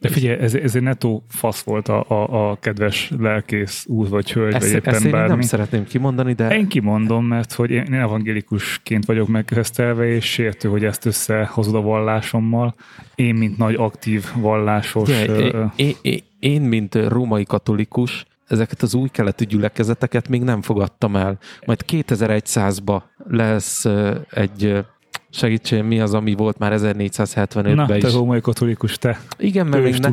De 0.00 0.08
figyelj, 0.08 0.38
ez, 0.38 0.54
ez 0.54 0.76
egy 0.76 0.82
netó 0.82 1.24
fasz 1.28 1.62
volt 1.62 1.88
a, 1.88 2.04
a, 2.08 2.50
a 2.50 2.56
kedves 2.60 3.12
lelkész 3.18 3.84
úr 3.86 4.08
vagy 4.08 4.32
hölgy, 4.32 4.52
vagy 4.52 4.62
Ezt, 4.62 4.74
éppen 4.74 4.94
ezt 4.94 5.04
én 5.04 5.10
bármi. 5.10 5.28
nem 5.28 5.40
szeretném 5.40 5.84
kimondani, 5.84 6.32
de 6.32 6.56
Én 6.56 6.68
kimondom, 6.68 7.24
mert 7.24 7.52
hogy 7.52 7.70
én 7.70 7.94
evangélikusként 7.94 9.04
vagyok 9.04 9.28
megkeresztelve, 9.28 10.06
és 10.06 10.24
sértő, 10.24 10.68
hogy 10.68 10.84
ezt 10.84 11.04
összehozod 11.04 11.74
a 11.74 11.80
vallásommal. 11.80 12.74
Én, 13.14 13.34
mint 13.34 13.56
nagy 13.58 13.74
aktív 13.74 14.24
vallásos... 14.36 15.08
Ugye, 15.08 15.26
ö, 15.28 15.64
én, 15.76 15.94
én, 16.02 16.20
én, 16.38 16.60
mint 16.62 16.94
római 16.94 17.44
katolikus, 17.44 18.26
ezeket 18.46 18.82
az 18.82 18.94
új 18.94 19.08
keletű 19.08 19.44
gyülekezeteket 19.44 20.28
még 20.28 20.42
nem 20.42 20.62
fogadtam 20.62 21.16
el. 21.16 21.38
Majd 21.66 21.84
2100-ba 21.86 23.02
lesz 23.26 23.84
egy 24.30 24.84
ö, 25.32 25.36
segítség, 25.36 25.82
mi 25.82 26.00
az, 26.00 26.14
ami 26.14 26.34
volt 26.34 26.58
már 26.58 26.70
Na, 26.70 26.76
1475-ben 26.78 27.86
te 27.86 27.96
is. 27.96 28.12
római 28.14 28.40
katolikus, 28.40 28.98
te. 28.98 29.20
Igen, 29.38 29.66
mert 29.66 29.82
még, 29.82 29.96
ne, 29.98 30.08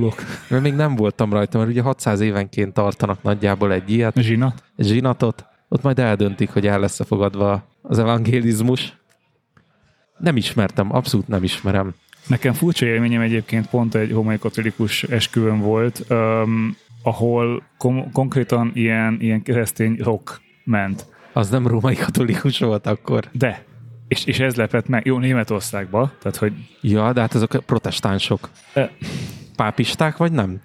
mert 0.49 0.63
még 0.63 0.73
nem 0.73 0.95
voltam 0.95 1.33
rajta, 1.33 1.57
mert 1.57 1.69
ugye 1.69 1.81
600 1.81 2.19
évenként 2.19 2.73
tartanak 2.73 3.23
nagyjából 3.23 3.73
egy 3.73 3.91
ilyet, 3.91 4.19
Zsinat. 4.19 4.63
zsinatot, 4.77 5.45
ott 5.67 5.81
majd 5.81 5.99
eldöntik, 5.99 6.49
hogy 6.49 6.67
el 6.67 6.79
lesz 6.79 7.05
fogadva 7.05 7.63
az 7.81 7.99
evangélizmus. 7.99 8.97
Nem 10.17 10.37
ismertem, 10.37 10.95
abszolút 10.95 11.27
nem 11.27 11.43
ismerem. 11.43 11.93
Nekem 12.27 12.53
furcsa 12.53 12.85
élményem 12.85 13.21
egyébként 13.21 13.67
pont 13.69 13.95
egy 13.95 14.11
homai 14.11 14.37
katolikus 14.37 15.03
esküvőn 15.03 15.59
volt, 15.59 16.05
um, 16.09 16.75
ahol 17.03 17.63
kom- 17.77 18.11
konkrétan 18.11 18.71
ilyen, 18.73 19.17
ilyen 19.19 19.41
keresztény 19.43 19.97
rock 20.03 20.41
ment. 20.63 21.05
Az 21.33 21.49
nem 21.49 21.67
római 21.67 21.95
katolikus 21.95 22.59
volt 22.59 22.87
akkor. 22.87 23.23
De, 23.31 23.63
és, 24.07 24.25
és 24.25 24.39
ez 24.39 24.55
lepett 24.55 24.87
meg, 24.87 25.05
jó, 25.05 25.17
Németországba, 25.17 26.11
tehát 26.21 26.37
hogy 26.37 26.53
Ja, 26.81 27.13
de 27.13 27.21
hát 27.21 27.33
azok 27.33 27.53
a 27.53 27.59
protestánsok. 27.59 28.49
e, 28.73 28.91
Pápisták 29.55 30.17
vagy 30.17 30.31
nem? 30.31 30.61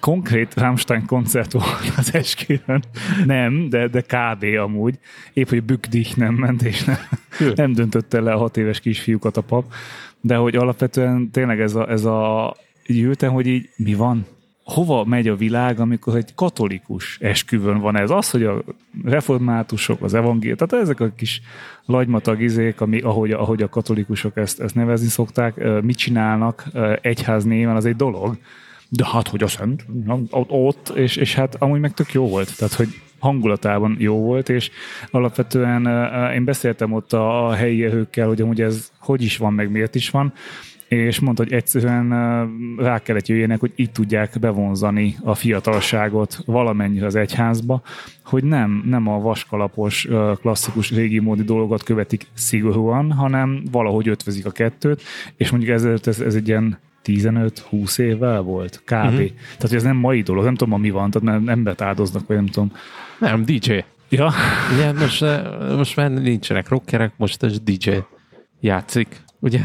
konkrét 0.00 0.54
Rammstein 0.54 1.06
koncert 1.06 1.52
volt 1.52 1.92
az 1.96 2.14
esküvőn. 2.14 2.84
Nem, 3.24 3.68
de, 3.68 3.88
de 3.88 4.00
kb. 4.00 4.44
amúgy. 4.60 4.98
Épp, 5.32 5.48
hogy 5.48 5.62
Bükdich 5.62 6.16
nem 6.16 6.34
ment, 6.34 6.62
és 6.62 6.84
nem, 6.84 6.96
nem 7.54 7.72
döntötte 7.72 8.20
le 8.20 8.32
a 8.32 8.38
hat 8.38 8.56
éves 8.56 8.80
kisfiúkat 8.80 9.36
a 9.36 9.40
pap. 9.40 9.72
De 10.20 10.36
hogy 10.36 10.56
alapvetően 10.56 11.30
tényleg 11.30 11.60
ez 11.60 11.74
a, 11.74 11.90
ez 11.90 12.04
a 12.04 12.54
ültem, 12.88 13.32
hogy 13.32 13.46
így 13.46 13.68
mi 13.76 13.94
van? 13.94 14.26
Hova 14.64 15.04
megy 15.04 15.28
a 15.28 15.36
világ, 15.36 15.80
amikor 15.80 16.16
egy 16.16 16.34
katolikus 16.34 17.18
esküvőn 17.20 17.78
van 17.78 17.96
ez? 17.96 18.10
Az, 18.10 18.30
hogy 18.30 18.44
a 18.44 18.62
reformátusok, 19.04 20.02
az 20.02 20.14
evangél, 20.14 20.56
tehát 20.56 20.84
ezek 20.84 21.00
a 21.00 21.12
kis 21.16 21.40
lagymatag 21.86 22.40
izék, 22.40 22.80
ami, 22.80 23.00
ahogy, 23.00 23.30
ahogy 23.30 23.62
a 23.62 23.68
katolikusok 23.68 24.36
ezt, 24.36 24.60
ezt 24.60 24.74
nevezni 24.74 25.08
szokták, 25.08 25.82
mit 25.82 25.96
csinálnak 25.96 26.64
egyház 27.00 27.44
néven, 27.44 27.76
az 27.76 27.84
egy 27.84 27.96
dolog. 27.96 28.38
De 28.88 29.06
hát, 29.12 29.28
hogy 29.28 29.42
a 29.42 29.46
szent, 29.46 29.86
ott, 30.48 30.88
és, 30.88 31.16
és 31.16 31.34
hát 31.34 31.54
amúgy 31.54 31.80
meg 31.80 31.94
tök 31.94 32.12
jó 32.12 32.28
volt. 32.28 32.56
Tehát, 32.56 32.74
hogy 32.74 32.88
hangulatában 33.18 33.96
jó 33.98 34.16
volt, 34.16 34.48
és 34.48 34.70
alapvetően 35.10 35.86
én 36.32 36.44
beszéltem 36.44 36.92
ott 36.92 37.12
a 37.12 37.52
helyi 37.52 37.82
hőkkel, 37.82 38.26
hogy 38.26 38.40
amúgy 38.40 38.60
ez 38.60 38.92
hogy 38.98 39.22
is 39.22 39.36
van, 39.36 39.52
meg 39.52 39.70
miért 39.70 39.94
is 39.94 40.10
van, 40.10 40.32
és 40.88 41.20
mondta, 41.20 41.42
hogy 41.42 41.52
egyszerűen 41.52 42.08
rá 42.76 42.98
kellett 42.98 43.26
jöjjenek, 43.26 43.60
hogy 43.60 43.72
így 43.76 43.90
tudják 43.90 44.38
bevonzani 44.40 45.16
a 45.22 45.34
fiatalságot 45.34 46.38
valamennyire 46.46 47.06
az 47.06 47.14
egyházba, 47.14 47.82
hogy 48.24 48.44
nem, 48.44 48.82
nem 48.86 49.08
a 49.08 49.20
vaskalapos, 49.20 50.08
klasszikus 50.40 50.90
régi 50.90 51.18
módi 51.18 51.42
dolgokat 51.42 51.82
követik 51.82 52.26
szigorúan, 52.34 53.12
hanem 53.12 53.62
valahogy 53.70 54.08
ötvözik 54.08 54.46
a 54.46 54.50
kettőt, 54.50 55.02
és 55.36 55.50
mondjuk 55.50 55.72
ez, 55.72 55.84
ez, 55.84 56.20
ez 56.20 56.34
egy 56.34 56.48
ilyen 56.48 56.78
15-20 57.04 57.98
évvel 57.98 58.40
volt, 58.40 58.82
kb. 58.84 58.92
Uh-huh. 58.92 59.16
Tehát, 59.16 59.60
hogy 59.60 59.74
ez 59.74 59.82
nem 59.82 59.96
mai 59.96 60.22
dolog, 60.22 60.44
nem 60.44 60.54
tudom, 60.54 60.80
mi 60.80 60.90
van, 60.90 61.10
tehát 61.10 61.40
mert 61.40 61.56
embert 61.56 61.80
áldoznak, 61.80 62.26
vagy 62.26 62.36
nem 62.36 62.46
tudom. 62.46 62.72
Nem, 63.18 63.44
DJ. 63.44 63.84
Ja, 64.08 64.32
Ugye 64.74 64.92
most, 64.92 65.24
most 65.76 65.96
már 65.96 66.10
nincsenek 66.10 66.68
rockerek, 66.68 67.12
most 67.16 67.42
ez 67.42 67.60
DJ 67.60 67.90
játszik. 68.60 69.22
Ugye 69.40 69.60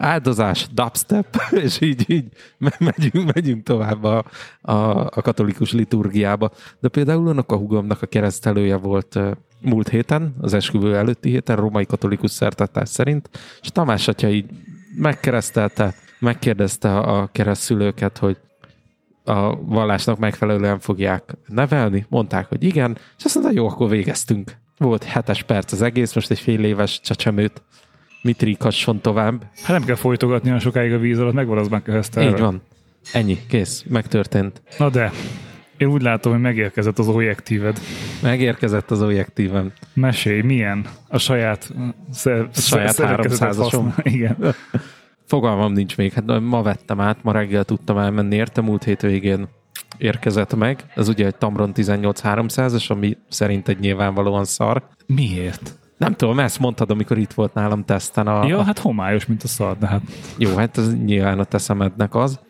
áldozás, 0.00 0.66
dubstep, 0.72 1.36
és 1.64 1.80
így, 1.80 2.10
így 2.10 2.26
me- 2.58 2.78
megyünk, 2.78 3.34
megyünk 3.34 3.62
tovább 3.62 4.04
a, 4.04 4.24
a, 4.60 4.72
a 5.00 5.22
katolikus 5.22 5.72
liturgiába. 5.72 6.50
De 6.80 6.88
például 6.88 7.28
annak 7.28 7.52
a 7.52 7.56
hugomnak 7.56 8.02
a 8.02 8.06
keresztelője 8.06 8.76
volt 8.76 9.18
múlt 9.60 9.88
héten, 9.88 10.34
az 10.40 10.54
esküvő 10.54 10.96
előtti 10.96 11.30
héten, 11.30 11.56
római 11.56 11.86
katolikus 11.86 12.30
szertartás 12.30 12.88
szerint, 12.88 13.30
és 13.62 13.68
Tamás 13.68 14.08
atya 14.08 14.28
így 14.28 14.46
megkeresztelte, 14.96 15.94
megkérdezte 16.18 16.98
a 16.98 17.28
keresztülőket, 17.32 18.18
hogy 18.18 18.36
a 19.24 19.64
vallásnak 19.64 20.18
megfelelően 20.18 20.78
fogják 20.78 21.36
nevelni. 21.46 22.06
Mondták, 22.08 22.48
hogy 22.48 22.64
igen, 22.64 22.98
és 23.18 23.24
azt 23.24 23.34
mondta, 23.34 23.52
jó, 23.54 23.66
akkor 23.66 23.88
végeztünk. 23.88 24.56
Volt 24.78 25.04
hetes 25.04 25.42
perc 25.42 25.72
az 25.72 25.82
egész, 25.82 26.14
most 26.14 26.30
egy 26.30 26.40
fél 26.40 26.64
éves 26.64 27.00
csecsemőt. 27.00 27.62
Mit 28.22 28.42
ríkasson 28.42 29.00
tovább? 29.00 29.42
hát 29.62 29.68
nem 29.78 29.84
kell 29.84 29.94
folytogatni 29.94 30.48
olyan 30.48 30.60
sokáig 30.60 30.92
a 30.92 30.98
víz 30.98 31.18
alatt, 31.18 31.34
megvan 31.34 31.58
az 31.58 31.68
már 31.68 31.82
Így 32.16 32.38
van. 32.38 32.62
Ennyi, 33.12 33.38
kész, 33.48 33.84
megtörtént. 33.88 34.62
Na 34.78 34.90
de, 34.90 35.12
én 35.76 35.88
úgy 35.88 36.02
látom, 36.02 36.32
hogy 36.32 36.40
megérkezett 36.40 36.98
az 36.98 37.08
objektíved. 37.08 37.78
Megérkezett 38.22 38.90
az 38.90 39.02
objektívem. 39.02 39.72
Mesélj, 39.94 40.40
milyen 40.40 40.86
a 41.08 41.18
saját, 41.18 41.74
szer, 42.12 42.40
A 42.40 42.60
saját 42.60 42.94
szerkezetet 42.94 43.54
300-asom. 43.54 43.58
használ- 43.60 44.06
Igen. 44.06 44.36
Fogalmam 45.26 45.72
nincs 45.72 45.96
még, 45.96 46.12
hát 46.12 46.40
ma 46.40 46.62
vettem 46.62 47.00
át, 47.00 47.22
ma 47.22 47.32
reggel 47.32 47.64
tudtam 47.64 47.98
elmenni 47.98 48.34
érte, 48.36 48.60
múlt 48.60 48.84
hétvégén 48.84 49.48
érkezett 49.98 50.54
meg. 50.54 50.84
Ez 50.94 51.08
ugye 51.08 51.26
egy 51.26 51.34
Tamron 51.36 51.72
18300-as, 51.74 52.90
ami 52.90 53.16
szerint 53.28 53.68
egy 53.68 53.78
nyilvánvalóan 53.78 54.44
szar. 54.44 54.82
Miért? 55.06 55.78
Nem 56.00 56.14
tudom, 56.14 56.38
ezt 56.38 56.58
mondtad, 56.58 56.90
amikor 56.90 57.18
itt 57.18 57.32
volt 57.32 57.54
nálam 57.54 57.84
teszten 57.84 58.26
a... 58.26 58.46
Ja, 58.46 58.58
a 58.58 58.62
hát 58.62 58.78
homályos, 58.78 59.26
mint 59.26 59.42
a 59.42 59.48
szar, 59.48 59.78
de 59.78 59.86
hát 59.86 60.02
jó, 60.36 60.56
hát 60.56 60.78
ez 60.78 60.96
nyilván 60.96 61.38
a 61.38 61.44
te 61.44 61.58
szemednek 61.58 62.14
az. 62.14 62.40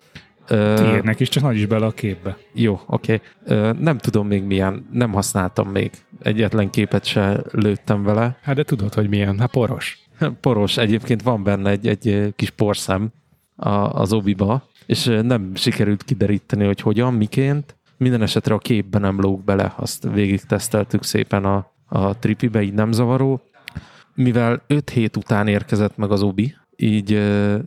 Tiédnek 0.47 1.21
is, 1.21 1.29
csak 1.29 1.43
nagy 1.43 1.57
is 1.57 1.67
bele 1.67 1.87
a 1.87 1.91
képbe. 1.91 2.37
Jó, 2.53 2.81
oké. 2.87 3.21
Okay. 3.45 3.73
Nem 3.79 3.99
tudom 3.99 4.27
még 4.27 4.43
milyen, 4.43 4.89
nem 4.93 5.13
használtam 5.13 5.69
még. 5.69 5.91
Egyetlen 6.23 6.71
képet 6.71 7.05
se 7.05 7.43
lőttem 7.51 8.03
vele. 8.03 8.39
Hát 8.43 8.55
de 8.55 8.63
tudod, 8.63 8.95
hogy 8.95 9.09
milyen? 9.09 9.39
Hát 9.39 9.51
poros. 9.51 9.99
Poros, 10.41 10.77
egyébként 10.77 11.23
van 11.23 11.43
benne 11.43 11.71
egy, 11.71 11.87
egy 11.87 12.33
kis 12.37 12.51
porszem 12.51 13.13
a, 13.57 13.71
az 13.71 14.13
obiba, 14.13 14.63
és 14.87 15.05
nem 15.23 15.55
sikerült 15.55 16.03
kideríteni, 16.03 16.65
hogy 16.65 16.81
hogyan, 16.81 17.15
miként. 17.15 17.77
Minden 17.97 18.23
esetre 18.23 18.55
a 18.55 18.59
képben 18.59 19.01
nem 19.01 19.21
lóg 19.21 19.45
bele, 19.45 19.73
azt 19.77 20.09
végig 20.13 20.41
teszteltük 20.41 21.05
szépen 21.05 21.45
a, 21.45 21.70
a 21.93 22.19
tripibe, 22.19 22.63
így 22.63 22.73
nem 22.73 22.93
zavaró. 22.93 23.41
Mivel 24.15 24.63
5 24.67 24.91
hét 24.91 25.17
után 25.17 25.49
érkezett 25.49 25.97
meg 25.97 26.11
az 26.11 26.23
obi, 26.23 26.55
így 26.77 27.11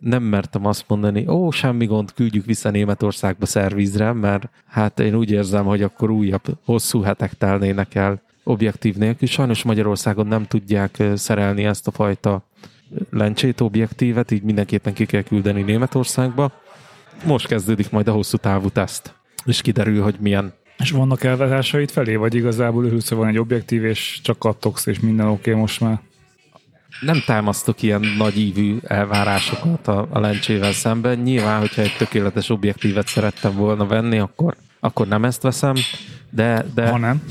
nem 0.01 0.23
mertem 0.23 0.65
azt 0.65 0.83
mondani, 0.87 1.27
ó, 1.27 1.51
semmi 1.51 1.85
gond, 1.85 2.13
küldjük 2.13 2.45
vissza 2.45 2.69
Németországba 2.69 3.45
szervízre, 3.45 4.13
mert 4.13 4.49
hát 4.67 4.99
én 4.99 5.15
úgy 5.15 5.31
érzem, 5.31 5.65
hogy 5.65 5.81
akkor 5.81 6.09
újabb 6.09 6.43
hosszú 6.65 7.01
hetek 7.01 7.33
telnének 7.33 7.95
el 7.95 8.21
objektív 8.43 8.95
nélkül. 8.95 9.27
Sajnos 9.27 9.63
Magyarországon 9.63 10.27
nem 10.27 10.45
tudják 10.45 11.03
szerelni 11.15 11.63
ezt 11.65 11.87
a 11.87 11.91
fajta 11.91 12.43
lencsét 13.09 13.61
objektívet, 13.61 14.31
így 14.31 14.43
mindenképpen 14.43 14.93
ki 14.93 15.05
kell 15.05 15.21
küldeni 15.21 15.61
Németországba. 15.61 16.51
Most 17.25 17.47
kezdődik 17.47 17.89
majd 17.89 18.07
a 18.07 18.11
hosszú 18.11 18.37
távú 18.37 18.69
teszt, 18.69 19.15
és 19.45 19.61
kiderül, 19.61 20.01
hogy 20.01 20.15
milyen 20.19 20.53
És 20.77 20.91
vannak 20.91 21.23
elvárásait 21.23 21.91
felé, 21.91 22.15
vagy 22.15 22.35
igazából 22.35 22.85
örülsz, 22.85 23.09
van 23.09 23.27
egy 23.27 23.37
objektív, 23.37 23.83
és 23.83 24.19
csak 24.23 24.39
kattogsz, 24.39 24.85
és 24.85 24.99
minden 24.99 25.27
oké 25.27 25.49
okay 25.49 25.61
most 25.61 25.79
már? 25.81 25.99
nem 27.03 27.23
támasztok 27.25 27.81
ilyen 27.81 28.01
nagy 28.17 28.39
ívű 28.39 28.77
elvárásokat 28.83 29.87
a, 29.87 30.07
a 30.09 30.19
lencsével 30.19 30.71
szemben. 30.71 31.19
Nyilván, 31.19 31.59
hogyha 31.59 31.81
egy 31.81 31.95
tökéletes 31.97 32.49
objektívet 32.49 33.07
szerettem 33.07 33.55
volna 33.55 33.85
venni, 33.85 34.19
akkor, 34.19 34.55
akkor 34.79 35.07
nem 35.07 35.25
ezt 35.25 35.41
veszem, 35.41 35.75
de, 36.29 36.65
de 36.73 36.89
Ha 36.89 36.97
nem. 36.97 37.23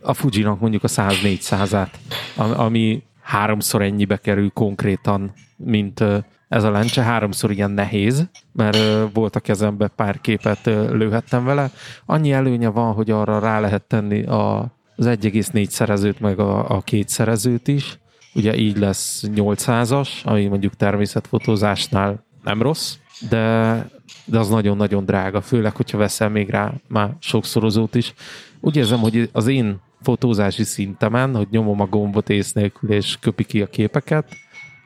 a 0.00 0.14
Fujinak 0.14 0.60
mondjuk 0.60 0.84
a 0.84 0.88
100-400-át, 0.88 1.98
ami 2.36 3.02
háromszor 3.22 3.82
ennyibe 3.82 4.16
kerül 4.16 4.50
konkrétan, 4.54 5.32
mint 5.56 6.04
ez 6.48 6.64
a 6.64 6.70
lencse, 6.70 7.02
háromszor 7.02 7.50
ilyen 7.50 7.70
nehéz, 7.70 8.28
mert 8.52 8.78
volt 9.12 9.36
a 9.36 9.40
kezembe 9.40 9.88
pár 9.88 10.20
képet 10.20 10.64
lőhettem 10.90 11.44
vele. 11.44 11.70
Annyi 12.06 12.32
előnye 12.32 12.68
van, 12.68 12.92
hogy 12.92 13.10
arra 13.10 13.38
rá 13.38 13.60
lehet 13.60 13.82
tenni 13.82 14.22
a, 14.22 14.58
az 14.96 15.06
1,4 15.06 15.68
szerezőt, 15.68 16.20
meg 16.20 16.38
a, 16.38 16.70
a 16.70 16.80
két 16.80 17.08
szerezőt 17.08 17.68
is. 17.68 17.98
Ugye 18.34 18.56
így 18.56 18.76
lesz 18.76 19.24
800-as, 19.34 20.08
ami 20.24 20.46
mondjuk 20.46 20.74
természetfotózásnál 20.74 22.24
nem 22.44 22.62
rossz, 22.62 22.94
de, 23.28 23.88
de 24.24 24.38
az 24.38 24.48
nagyon-nagyon 24.48 25.04
drága, 25.04 25.40
főleg, 25.40 25.76
hogyha 25.76 25.98
veszel 25.98 26.28
még 26.28 26.50
rá 26.50 26.72
már 26.88 27.10
sokszorozót 27.18 27.94
is. 27.94 28.14
Úgy 28.60 28.76
érzem, 28.76 28.98
hogy 28.98 29.30
az 29.32 29.46
én 29.46 29.80
fotózási 30.02 30.64
szintemen, 30.64 31.36
hogy 31.36 31.46
nyomom 31.50 31.80
a 31.80 31.86
gombot 31.86 32.30
ész 32.30 32.52
nélkül 32.52 32.92
és 32.92 33.16
köpi 33.20 33.44
ki 33.44 33.62
a 33.62 33.66
képeket, 33.66 34.28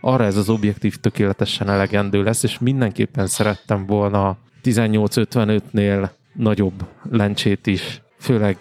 arra 0.01 0.25
ez 0.25 0.37
az 0.37 0.49
objektív 0.49 0.97
tökéletesen 0.97 1.69
elegendő 1.69 2.23
lesz, 2.23 2.43
és 2.43 2.59
mindenképpen 2.59 3.27
szerettem 3.27 3.87
volna 3.87 4.37
18-55-nél 4.65 6.09
nagyobb 6.33 6.87
lencsét 7.11 7.67
is, 7.67 8.03
főleg 8.19 8.57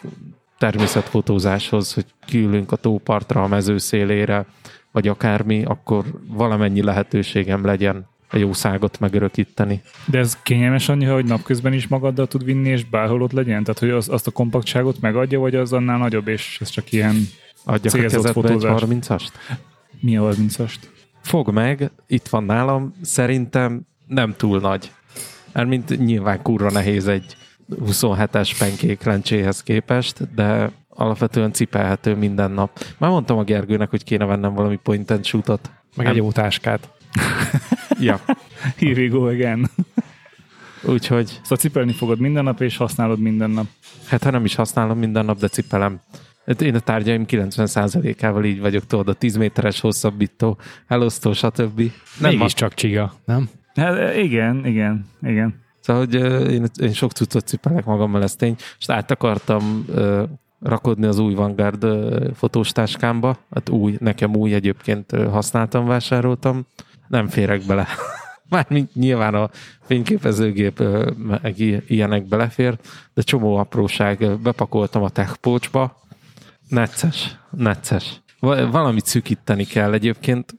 természetfotózáshoz, 0.58 1.94
hogy 1.94 2.06
kiülünk 2.26 2.72
a 2.72 2.76
tópartra, 2.76 3.44
a 3.44 3.48
mező 3.48 3.78
szélére, 3.78 4.46
vagy 4.92 5.08
akármi, 5.08 5.64
akkor 5.64 6.06
valamennyi 6.28 6.84
lehetőségem 6.84 7.66
legyen 7.66 8.08
a 8.30 8.38
jószágot 8.38 9.00
megörökíteni. 9.00 9.82
De 10.06 10.18
ez 10.18 10.38
kényelmes 10.44 10.90
annyi, 10.90 11.06
hogy 11.06 11.26
napközben 11.26 11.74
is 11.74 11.88
magaddal 11.88 12.28
tud 12.28 12.44
vinni, 12.44 12.70
és 12.70 12.84
bárhol 12.86 13.22
ott 13.22 13.32
legyen? 13.32 13.64
Tehát, 13.64 13.80
hogy 13.80 13.90
az, 13.90 14.10
azt 14.10 14.28
a 14.28 14.32
kompaktságot 14.32 15.00
megadja, 15.02 15.40
vagy 15.40 15.56
az 15.56 15.74
annál 15.74 15.98
nagyobb, 15.98 16.28
és 16.28 16.58
ez 16.62 16.70
csak 16.70 16.92
ilyen 16.92 17.16
Adjak 17.64 17.94
célzott 17.94 18.26
a 18.26 18.32
fotózás? 18.32 18.82
egy 18.82 18.90
30-ast? 18.90 19.28
Mi 20.00 20.18
a 20.18 20.24
30-ast? 20.24 20.78
Fog 21.22 21.52
meg, 21.52 21.92
itt 22.08 22.28
van 22.28 22.44
nálam, 22.44 22.94
szerintem 23.02 23.82
nem 24.08 24.34
túl 24.38 24.60
nagy. 24.60 24.92
Mert 25.54 25.68
mint 25.68 26.06
nyilván 26.06 26.42
kurva 26.42 26.72
nehéz 26.72 27.08
egy 27.08 27.38
27-es 27.76 28.52
penkék 28.60 29.04
lencséhez 29.04 29.64
képest, 29.64 30.34
de 30.36 30.72
alapvetően 30.90 31.54
cipelhető 31.54 32.16
minden 32.16 32.52
nap. 32.52 32.84
Már 32.98 33.10
mondtam 33.10 33.38
a 33.38 33.44
Gergőnek, 33.44 33.90
hogy 33.90 34.04
kéne 34.04 34.26
vennem 34.26 34.54
valami 34.54 34.76
point 34.76 35.12
and 35.12 35.26
shoot-ot. 35.26 35.72
Meg 35.96 36.06
nem. 36.06 36.16
egy 36.16 36.22
jó 36.22 36.32
táskát. 36.32 36.90
ja. 38.00 38.20
Here 38.78 39.02
we 39.02 39.08
go 39.08 39.28
again. 39.28 39.70
Úgyhogy... 40.84 41.28
Szóval 41.42 41.58
cipelni 41.58 41.94
fogod 41.94 42.20
minden 42.20 42.44
nap, 42.44 42.62
és 42.62 42.78
használod 42.78 43.20
minden 43.20 43.50
nap. 43.50 43.66
Hát 44.06 44.24
ha 44.24 44.32
nem 44.32 44.46
is 44.46 44.56
használom 44.56 44.98
minden 44.98 45.26
nap, 45.26 45.40
de 45.40 45.48
cipelem. 45.48 46.00
Hát 46.50 46.62
én 46.62 46.76
a 46.76 46.80
tárgyaim 46.80 47.26
90%-ával 47.28 48.46
így 48.46 48.60
vagyok, 48.60 48.86
tudod, 48.86 49.08
a 49.08 49.14
10 49.14 49.36
méteres 49.36 49.80
hosszabbító, 49.80 50.58
elosztó, 50.88 51.34
stb. 51.34 51.92
Nem 52.20 52.32
Mégis 52.32 52.54
csak 52.54 52.74
csiga, 52.74 53.14
nem? 53.26 53.50
Hát 53.76 54.16
igen, 54.16 54.66
igen, 54.66 55.06
igen. 55.22 55.56
Szóval, 55.80 56.06
hogy 56.06 56.14
én, 56.52 56.66
én 56.82 56.94
sok 56.94 57.12
cuccot 57.12 57.48
cipelek 57.48 57.86
magammal, 57.86 58.24
ez 58.24 58.36
tény, 58.36 58.56
és 58.80 58.90
át 58.90 59.12
akartam 59.12 59.86
uh, 59.88 60.24
rakodni 60.60 61.06
az 61.06 61.20
új 61.20 61.34
Vanguard 61.34 61.84
uh, 61.84 62.34
fotós 62.34 62.72
táskámba, 62.72 63.38
hát 63.54 63.70
új, 63.70 63.98
nekem 64.00 64.36
új 64.36 64.54
egyébként 64.54 65.12
uh, 65.12 65.32
használtam, 65.32 65.86
vásároltam, 65.86 66.66
nem 67.08 67.28
férek 67.28 67.62
bele. 67.66 67.88
Mármint 68.50 68.96
nyilván 68.96 69.34
a 69.34 69.50
fényképezőgép 69.82 70.84
meg 71.42 71.60
ilyenek 71.88 72.28
belefér, 72.28 72.78
de 73.14 73.22
csomó 73.22 73.56
apróság 73.56 74.40
bepakoltam 74.40 75.04
a 75.04 75.10
techpócsba. 75.10 75.98
Necces, 76.70 77.38
necces. 77.52 78.22
Valamit 78.40 79.06
szükíteni 79.06 79.66
kell 79.66 79.94
egyébként. 79.94 80.56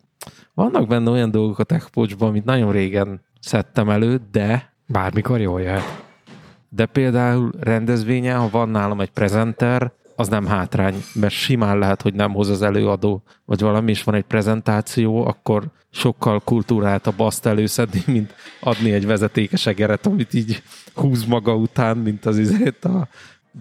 Vannak 0.55 0.89
benne 0.89 1.11
olyan 1.11 1.31
dolgok 1.31 1.59
a 1.59 1.65
techpócsban, 1.65 2.29
amit 2.29 2.45
nagyon 2.45 2.73
régen 2.73 3.21
szedtem 3.41 3.91
elő, 3.91 4.21
de... 4.33 4.73
Bármikor 4.87 5.41
jól 5.41 5.61
jöhet. 5.61 6.03
De 6.69 6.87
például 6.87 7.53
rendezvényen, 7.61 8.39
ha 8.39 8.49
van 8.51 8.69
nálam 8.69 9.01
egy 9.01 9.11
prezenter, 9.11 9.93
az 10.17 10.29
nem 10.29 10.47
hátrány, 10.47 11.05
mert 11.15 11.35
simán 11.35 11.79
lehet, 11.79 12.03
hogy 12.03 12.15
nem 12.15 12.33
hoz 12.33 12.49
az 12.49 12.63
előadó, 12.63 13.23
vagy 13.45 13.61
valami 13.61 13.91
is 13.91 14.03
van 14.03 14.15
egy 14.15 14.25
prezentáció, 14.25 15.27
akkor 15.27 15.65
sokkal 15.91 16.41
kultúráltabb 16.41 17.21
azt 17.21 17.47
előszedni, 17.47 18.03
mint 18.07 18.35
adni 18.61 18.93
egy 18.93 19.07
vezetékes 19.07 19.67
egeret, 19.67 20.07
amit 20.07 20.35
így 20.35 20.63
húz 20.95 21.25
maga 21.25 21.55
után, 21.55 21.97
mint 21.97 22.27
az 22.27 22.39
izét 22.39 22.85
a 22.85 23.09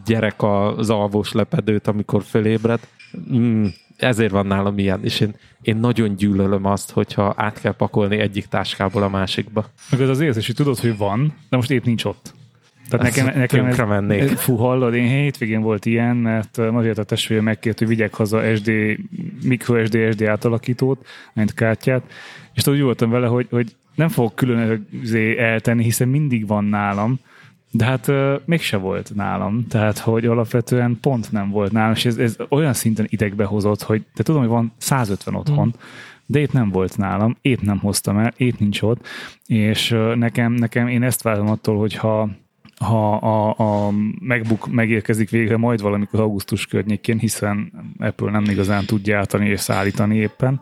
gyerek 0.06 0.44
az 0.44 0.90
alvós 0.90 1.32
lepedőt, 1.32 1.88
amikor 1.88 2.24
fölébred. 2.24 2.80
Mm, 3.34 3.66
ezért 3.98 4.32
van 4.32 4.46
nálam 4.46 4.78
ilyen, 4.78 5.04
és 5.04 5.20
én, 5.20 5.36
én 5.62 5.76
nagyon 5.76 6.16
gyűlölöm 6.16 6.66
azt, 6.66 6.92
hogyha 6.92 7.34
át 7.38 7.62
kell 7.62 7.76
pakolni 7.76 8.18
egyik 8.18 8.46
táskából 8.46 9.04
a 9.04 9.10
másikba. 9.10 9.66
Meg 9.92 10.02
az 10.02 10.10
az 10.10 10.20
érzés, 10.20 10.46
hogy 10.46 10.56
tudod, 10.56 10.80
hogy 10.80 10.98
van, 10.98 11.34
de 11.50 11.56
most 11.56 11.72
épp 11.72 11.84
nincs 11.84 12.06
ott. 12.06 12.34
Tehát 12.90 13.06
nekem, 13.16 13.40
nekem 13.40 13.66
ez, 13.66 13.78
mennék. 13.78 14.30
fú, 14.30 14.56
hallod, 14.56 14.94
én 14.94 15.08
hétvégén 15.08 15.62
volt 15.62 15.86
ilyen, 15.86 16.16
mert 16.16 16.58
azért 16.58 16.98
a 16.98 17.04
testvérem 17.04 17.44
megkért, 17.44 17.80
hogy 17.80 17.88
vigyek 17.88 18.14
haza 18.14 18.56
SD, 18.56 18.72
mikro 19.44 19.86
SD, 19.86 20.12
SD 20.12 20.24
átalakítót, 20.24 21.08
mint 21.34 21.54
kártyát, 21.54 22.04
és 22.54 22.68
úgy 22.68 22.82
voltam 22.82 23.10
vele, 23.10 23.28
hogy, 23.28 23.48
hogy 23.50 23.76
nem 23.96 24.08
fogok 24.08 24.36
külön 24.36 24.88
eltenni, 25.38 25.84
hiszen 25.84 26.08
mindig 26.08 26.48
van 26.48 26.64
nálam, 26.64 27.20
de 27.72 27.86
hát 27.86 28.12
mégse 28.46 28.78
volt 28.78 29.12
nálam, 29.16 29.68
tehát 29.68 29.98
hogy 29.98 30.26
alapvetően 30.26 30.98
pont 31.02 31.32
nem 31.32 31.50
volt 31.50 31.72
nálam, 31.72 31.92
és 31.92 32.06
ez, 32.06 32.18
ez 32.18 32.36
olyan 32.50 32.74
szinten 32.74 33.06
idegbe 33.10 33.44
hozott, 33.44 33.82
hogy 33.82 34.06
te 34.14 34.24
tudom, 34.24 34.42
hogy 34.42 34.50
van 34.50 34.74
150 34.78 35.36
otthon, 35.36 35.68
mm. 35.68 35.80
de 36.26 36.40
épp 36.40 36.52
nem 36.52 36.70
volt 36.70 36.98
nálam, 36.98 37.38
épp 37.42 37.60
nem 37.60 37.80
hoztam 37.80 38.18
el, 38.18 38.34
épp 38.38 38.60
nincs 38.60 38.82
ott, 38.82 39.08
és 39.46 39.96
nekem, 40.16 40.52
nekem 40.52 40.88
én 40.88 41.04
ezt 41.04 41.22
várom 41.22 41.50
attól, 41.50 41.78
hogyha 41.78 42.30
ha 42.80 43.16
a, 43.16 43.56
a 43.58 43.92
MacBook 44.20 44.72
megérkezik 44.72 45.30
végre 45.30 45.58
majd 45.58 45.82
valamikor 45.82 46.20
augusztus 46.20 46.66
környékén, 46.66 47.18
hiszen 47.18 47.72
Apple 47.98 48.32
nem 48.32 48.44
igazán 48.44 48.86
tudja 48.86 49.18
átani 49.18 49.50
és 49.50 49.60
szállítani 49.60 50.16
éppen, 50.16 50.62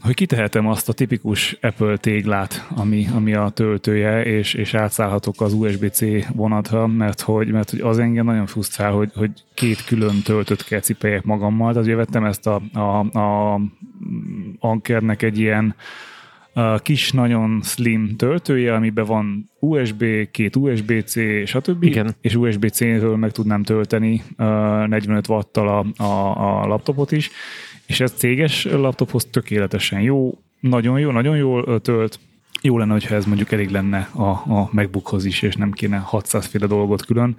hogy 0.00 0.14
kitehetem 0.14 0.66
azt 0.66 0.88
a 0.88 0.92
tipikus 0.92 1.56
Apple 1.60 1.96
téglát, 1.96 2.66
ami, 2.76 3.06
ami 3.14 3.34
a 3.34 3.48
töltője, 3.48 4.24
és, 4.24 4.54
és 4.54 4.74
átszállhatok 4.74 5.40
az 5.40 5.52
USB-C 5.52 6.00
vonatra, 6.34 6.86
mert 6.86 7.20
hogy, 7.20 7.48
mert 7.48 7.70
hogy 7.70 7.80
az 7.80 7.98
engem 7.98 8.24
nagyon 8.24 8.46
frusztrál, 8.46 8.92
hogy, 8.92 9.10
hogy 9.14 9.30
két 9.54 9.84
külön 9.84 10.22
töltött 10.22 10.64
kell 10.64 10.80
cipeljek 10.80 11.24
magammal. 11.24 11.72
Tehát 11.72 11.86
ugye 11.86 11.96
vettem 11.96 12.24
ezt 12.24 12.46
a, 12.46 12.62
a, 12.72 13.18
a 13.18 13.60
Ankernek 14.58 15.22
egy 15.22 15.38
ilyen 15.38 15.74
a 16.56 16.78
kis, 16.78 17.12
nagyon 17.12 17.60
slim 17.62 18.16
töltője, 18.16 18.74
amiben 18.74 19.04
van 19.04 19.50
USB, 19.58 20.04
két 20.30 20.56
USB-C, 20.56 21.16
stb. 21.46 21.82
Igen. 21.82 22.14
És 22.20 22.34
USB-C-ről 22.34 23.16
meg 23.16 23.30
tudnám 23.30 23.62
tölteni 23.62 24.22
45 24.36 25.28
watttal 25.28 25.68
a, 25.68 26.02
a, 26.02 26.62
a 26.62 26.66
laptopot 26.66 27.12
is, 27.12 27.30
és 27.86 28.00
ez 28.00 28.12
céges 28.16 28.64
laptophoz 28.64 29.24
tökéletesen 29.24 30.00
jó, 30.00 30.38
nagyon 30.60 30.98
jó, 30.98 31.10
nagyon 31.10 31.36
jól 31.36 31.80
tölt, 31.80 32.18
jó 32.62 32.78
lenne, 32.78 32.92
hogyha 32.92 33.14
ez 33.14 33.24
mondjuk 33.24 33.52
elég 33.52 33.70
lenne 33.70 34.08
a, 34.12 34.28
a 34.28 34.68
MacBookhoz 34.72 35.24
is, 35.24 35.42
és 35.42 35.54
nem 35.54 35.70
kéne 35.70 35.96
600 35.96 36.46
féle 36.46 36.66
dolgot 36.66 37.04
külön. 37.04 37.36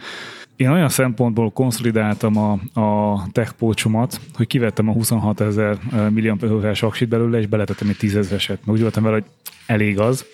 Én 0.55 0.69
olyan 0.69 0.89
szempontból 0.89 1.51
konszolidáltam 1.51 2.37
a, 2.37 2.79
a 2.81 3.21
techpócsomat, 3.31 4.19
hogy 4.33 4.47
kivettem 4.47 4.89
a 4.89 4.91
26 4.91 5.41
ezer 5.41 5.77
milliampere 6.09 6.73
aksit 6.79 7.09
belőle, 7.09 7.39
és 7.39 7.47
beletettem 7.47 7.89
egy 7.89 7.97
10 7.97 8.15
ezereset. 8.15 8.59
Úgy 8.65 8.81
voltam 8.81 9.03
vele, 9.03 9.15
hogy 9.15 9.25
elég 9.65 9.99
az, 9.99 10.25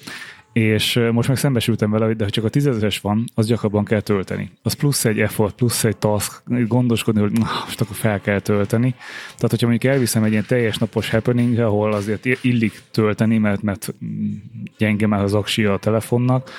és 0.53 0.99
most 1.11 1.27
meg 1.27 1.37
szembesültem 1.37 1.91
vele, 1.91 2.05
hogy 2.05 2.15
de 2.15 2.23
ha 2.23 2.29
csak 2.29 2.43
a 2.43 2.49
tízezeres 2.49 2.99
van, 2.99 3.25
az 3.35 3.47
gyakrabban 3.47 3.85
kell 3.85 4.01
tölteni. 4.01 4.51
Az 4.61 4.73
plusz 4.73 5.05
egy 5.05 5.19
effort, 5.19 5.55
plusz 5.55 5.83
egy 5.83 5.97
task, 5.97 6.43
gondoskodni, 6.67 7.21
hogy 7.21 7.31
na, 7.31 7.47
most 7.65 7.81
akkor 7.81 7.95
fel 7.95 8.21
kell 8.21 8.39
tölteni. 8.39 8.95
Tehát, 9.35 9.49
hogyha 9.49 9.67
mondjuk 9.67 9.93
elviszem 9.93 10.23
egy 10.23 10.31
ilyen 10.31 10.45
teljes 10.47 10.77
napos 10.77 11.09
happening 11.09 11.59
ahol 11.59 11.93
azért 11.93 12.25
illik 12.41 12.81
tölteni, 12.91 13.37
mert, 13.37 13.61
mert 13.61 13.93
gyenge 14.77 15.07
már 15.07 15.23
az 15.23 15.33
aksia 15.33 15.73
a 15.73 15.77
telefonnak, 15.77 16.49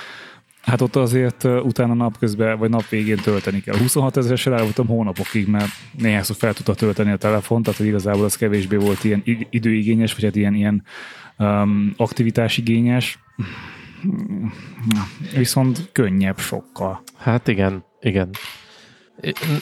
Hát 0.62 0.80
ott 0.80 0.96
azért 0.96 1.44
utána 1.44 1.94
napközben, 1.94 2.58
vagy 2.58 2.70
nap 2.70 2.88
végén 2.88 3.16
tölteni 3.16 3.60
kell. 3.60 3.78
26 3.78 4.16
ezeresre 4.16 4.50
rá 4.50 4.62
voltam 4.62 4.86
hónapokig, 4.86 5.48
mert 5.48 5.70
néhányszor 5.98 6.36
fel 6.36 6.52
tudta 6.52 6.74
tölteni 6.74 7.10
a 7.10 7.16
telefon, 7.16 7.62
tehát 7.62 7.78
hogy 7.78 7.88
igazából 7.88 8.24
az 8.24 8.36
kevésbé 8.36 8.76
volt 8.76 9.04
ilyen 9.04 9.22
időigényes, 9.50 10.14
vagy 10.14 10.24
hát 10.24 10.36
ilyen, 10.36 10.54
ilyen 10.54 10.84
um, 11.38 11.94
aktivitásigényes 11.96 13.18
Viszont 15.34 15.88
könnyebb 15.92 16.38
sokkal. 16.38 17.02
Hát 17.16 17.48
igen, 17.48 17.84
igen. 18.00 18.30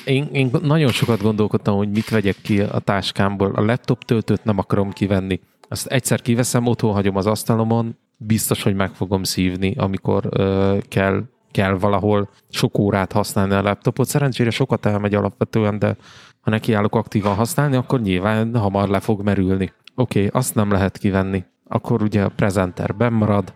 Én, 0.04 0.28
én 0.32 0.50
nagyon 0.62 0.90
sokat 0.90 1.22
gondolkodtam, 1.22 1.76
hogy 1.76 1.90
mit 1.90 2.08
vegyek 2.08 2.36
ki 2.42 2.60
a 2.60 2.78
táskámból. 2.78 3.52
A 3.54 3.64
laptop 3.64 4.04
töltőt 4.04 4.44
nem 4.44 4.58
akarom 4.58 4.90
kivenni. 4.90 5.40
Azt 5.68 5.86
egyszer 5.86 6.22
kiveszem, 6.22 6.66
otthon 6.66 6.92
hagyom 6.92 7.16
az 7.16 7.26
asztalomon, 7.26 7.96
biztos, 8.16 8.62
hogy 8.62 8.74
meg 8.74 8.94
fogom 8.94 9.22
szívni, 9.22 9.74
amikor 9.76 10.28
ö, 10.30 10.78
kell 10.88 11.24
kell 11.50 11.72
valahol 11.72 12.28
sok 12.50 12.78
órát 12.78 13.12
használni 13.12 13.54
a 13.54 13.62
laptopot. 13.62 14.08
Szerencsére 14.08 14.50
sokat 14.50 14.86
elmegy 14.86 15.14
alapvetően, 15.14 15.78
de 15.78 15.96
ha 16.40 16.50
nekiállok 16.50 16.94
aktívan 16.94 17.34
használni, 17.34 17.76
akkor 17.76 18.00
nyilván 18.00 18.56
hamar 18.56 18.88
le 18.88 19.00
fog 19.00 19.22
merülni. 19.22 19.72
Oké, 19.94 20.26
okay, 20.26 20.40
azt 20.40 20.54
nem 20.54 20.70
lehet 20.70 20.98
kivenni. 20.98 21.44
Akkor 21.68 22.02
ugye 22.02 22.22
a 22.22 22.28
prezenter 22.28 22.92
marad. 22.92 23.54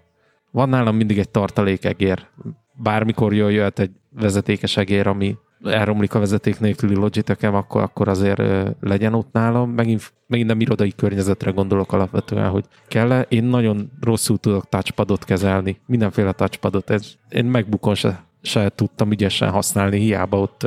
Van 0.54 0.68
nálam 0.68 0.96
mindig 0.96 1.18
egy 1.18 1.28
tartalékegér. 1.28 2.26
Bármikor 2.72 3.34
jön 3.34 3.50
jöhet 3.50 3.78
egy 3.78 3.90
vezetékes 4.10 4.76
egér, 4.76 5.06
ami 5.06 5.36
elromlik 5.62 6.14
a 6.14 6.18
vezeték 6.18 6.60
nélküli 6.60 6.94
logitekem, 6.94 7.54
akkor, 7.54 7.82
akkor 7.82 8.08
azért 8.08 8.42
legyen 8.80 9.14
ott 9.14 9.32
nálam. 9.32 9.70
Megint, 9.70 10.12
megint 10.26 10.48
nem 10.48 10.60
irodai 10.60 10.92
környezetre 10.96 11.50
gondolok 11.50 11.92
alapvetően, 11.92 12.48
hogy 12.48 12.64
kell 12.88 13.12
-e. 13.12 13.26
Én 13.28 13.44
nagyon 13.44 13.90
rosszul 14.00 14.38
tudok 14.38 14.68
touchpadot 14.68 15.24
kezelni, 15.24 15.80
mindenféle 15.86 16.32
touchpadot. 16.32 16.90
Ez, 16.90 17.12
én 17.28 17.44
megbukon 17.44 17.94
se, 17.94 18.24
se 18.42 18.68
tudtam 18.68 19.10
ügyesen 19.10 19.50
használni, 19.50 19.98
hiába 19.98 20.40
ott 20.40 20.66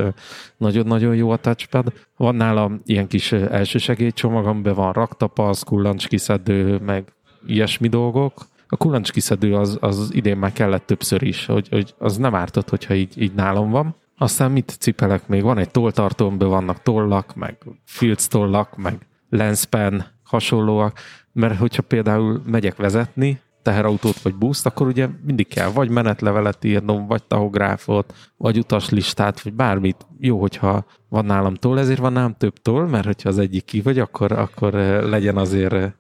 nagyon-nagyon 0.58 1.16
jó 1.16 1.30
a 1.30 1.38
touchpad. 1.38 1.94
Van 2.18 2.36
nálam 2.36 2.82
ilyen 2.86 3.08
kis 3.08 3.32
elsősegélycsomag, 3.32 4.46
amiben 4.46 4.76
van 4.76 4.94
raktapasz, 4.94 5.64
kiszedő, 6.08 6.78
meg 6.78 7.14
ilyesmi 7.46 7.88
dolgok. 7.88 8.56
A 8.68 9.00
kiszedő 9.02 9.56
az, 9.56 9.78
az 9.82 10.10
idén 10.14 10.38
már 10.38 10.54
kellett 10.54 10.86
többször 10.86 11.22
is, 11.22 11.46
hogy, 11.46 11.68
hogy 11.70 11.94
az 11.98 12.18
nem 12.18 12.36
ártott, 12.36 12.70
hogyha 12.70 12.94
így, 12.94 13.22
így 13.22 13.34
nálam 13.34 13.70
van. 13.70 13.96
Aztán 14.18 14.52
mit 14.52 14.76
cipelek 14.80 15.28
még? 15.28 15.44
Van 15.44 15.58
egy 15.58 15.70
tolltartó, 15.70 16.28
amiben 16.28 16.48
vannak 16.48 16.82
tollak, 16.82 17.36
meg 17.36 17.58
filc 17.86 18.26
tollak, 18.26 18.76
meg 18.78 19.08
lenspen, 19.30 20.06
hasonlóak, 20.24 21.00
mert 21.32 21.58
hogyha 21.58 21.82
például 21.82 22.42
megyek 22.46 22.76
vezetni, 22.76 23.42
teherautót 23.68 24.22
vagy 24.22 24.36
buszt, 24.36 24.66
akkor 24.66 24.88
ugye 24.88 25.08
mindig 25.26 25.48
kell 25.48 25.70
vagy 25.70 25.90
menetlevelet 25.90 26.64
írnom, 26.64 27.08
vagy 27.08 27.24
tahográfot, 27.24 28.14
vagy 28.38 28.58
utaslistát, 28.58 29.42
vagy 29.42 29.54
bármit. 29.54 30.06
Jó, 30.20 30.40
hogyha 30.40 30.86
van 31.10 31.26
nálam 31.26 31.54
toll, 31.54 31.78
ezért 31.78 32.00
van 32.00 32.14
nálam 32.14 32.36
több 32.38 32.58
toll, 32.62 32.88
mert 32.88 33.06
hogyha 33.06 33.30
az 33.30 33.38
egyik 33.38 33.66
ki 33.66 33.82
vagy, 33.82 34.00
akkor, 34.00 34.32
akkor 34.32 34.76
eh, 34.76 35.02
legyen 35.02 35.38
azért 35.38 35.74
eh, 35.74 35.92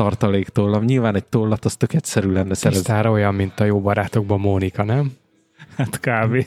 tartalék 0.00 0.48
tollam. 0.48 0.84
Nyilván 0.84 1.14
egy 1.14 1.24
tollat 1.24 1.64
az 1.64 1.76
tök 1.76 1.92
egyszerű 1.92 2.30
lenne 2.30 2.54
szerezni. 2.54 2.84
Tisztára 2.84 3.10
olyan, 3.10 3.34
mint 3.34 3.60
a 3.60 3.64
jó 3.64 3.80
barátokban 3.80 4.40
Mónika, 4.40 4.84
nem? 4.84 5.12
Hát 5.76 6.00
kávé. 6.00 6.46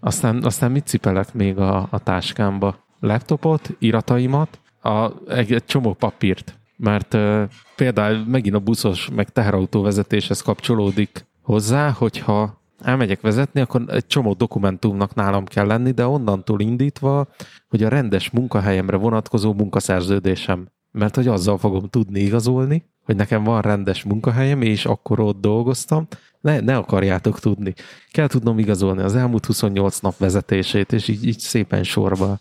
Aztán, 0.00 0.44
aztán 0.44 0.70
mit 0.70 0.86
cipelek 0.86 1.34
még 1.34 1.58
a, 1.58 1.88
a 1.90 1.98
táskámba? 1.98 2.76
Laptopot, 3.00 3.70
irataimat, 3.78 4.58
a, 4.82 5.10
egy, 5.28 5.52
egy 5.52 5.64
csomó 5.64 5.92
papírt. 5.92 6.58
Mert 6.76 7.14
uh, 7.14 7.42
például 7.76 8.24
megint 8.26 8.54
a 8.54 8.58
buszos, 8.58 9.08
meg 9.14 9.28
teherautó 9.28 9.82
vezetéshez 9.82 10.40
kapcsolódik 10.40 11.26
hozzá, 11.42 11.90
hogyha 11.90 12.62
elmegyek 12.82 13.20
vezetni, 13.20 13.60
akkor 13.60 13.84
egy 13.86 14.06
csomó 14.06 14.32
dokumentumnak 14.32 15.14
nálam 15.14 15.44
kell 15.44 15.66
lenni, 15.66 15.90
de 15.90 16.06
onnantól 16.06 16.60
indítva, 16.60 17.28
hogy 17.68 17.82
a 17.82 17.88
rendes 17.88 18.30
munkahelyemre 18.30 18.96
vonatkozó 18.96 19.52
munkaszerződésem. 19.52 20.68
Mert 20.98 21.14
hogy 21.14 21.28
azzal 21.28 21.58
fogom 21.58 21.88
tudni 21.88 22.20
igazolni, 22.20 22.84
hogy 23.04 23.16
nekem 23.16 23.44
van 23.44 23.60
rendes 23.60 24.02
munkahelyem, 24.02 24.62
és 24.62 24.86
akkor 24.86 25.20
ott 25.20 25.40
dolgoztam, 25.40 26.06
ne, 26.40 26.60
ne 26.60 26.76
akarjátok 26.76 27.40
tudni. 27.40 27.74
Kell 28.10 28.26
tudnom 28.26 28.58
igazolni 28.58 29.02
az 29.02 29.16
elmúlt 29.16 29.46
28 29.46 29.98
nap 29.98 30.18
vezetését, 30.18 30.92
és 30.92 31.08
így, 31.08 31.26
így 31.26 31.38
szépen 31.38 31.82
sorba 31.82 32.38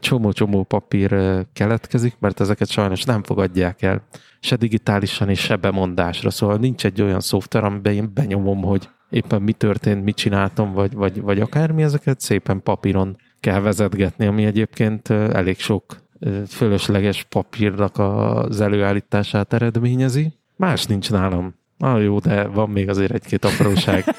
csomó-csomó 0.00 0.62
papír 0.62 1.14
keletkezik, 1.52 2.16
mert 2.18 2.40
ezeket 2.40 2.68
sajnos 2.68 3.04
nem 3.04 3.22
fogadják 3.22 3.82
el, 3.82 4.02
se 4.40 4.56
digitálisan, 4.56 5.28
és 5.28 5.40
se 5.40 5.56
bemondásra. 5.56 6.30
Szóval 6.30 6.56
nincs 6.56 6.84
egy 6.84 7.02
olyan 7.02 7.20
szoftver, 7.20 7.64
amiben 7.64 7.92
én 7.92 8.10
benyomom, 8.14 8.62
hogy 8.62 8.88
éppen 9.10 9.42
mi 9.42 9.52
történt, 9.52 10.04
mit 10.04 10.16
csináltam, 10.16 10.72
vagy, 10.72 10.94
vagy, 10.94 11.20
vagy 11.20 11.40
akármi, 11.40 11.82
ezeket 11.82 12.20
szépen 12.20 12.62
papíron 12.62 13.16
kell 13.40 13.60
vezetgetni, 13.60 14.26
ami 14.26 14.44
egyébként 14.44 15.10
elég 15.10 15.58
sok 15.58 16.01
fölösleges 16.48 17.22
papírnak 17.22 17.98
az 17.98 18.60
előállítását 18.60 19.52
eredményezi. 19.52 20.32
Más 20.56 20.84
nincs 20.86 21.10
nálam. 21.10 21.54
Ah, 21.78 22.02
jó, 22.02 22.18
de 22.18 22.46
van 22.46 22.70
még 22.70 22.88
azért 22.88 23.12
egy-két 23.12 23.44
apróság. 23.44 24.04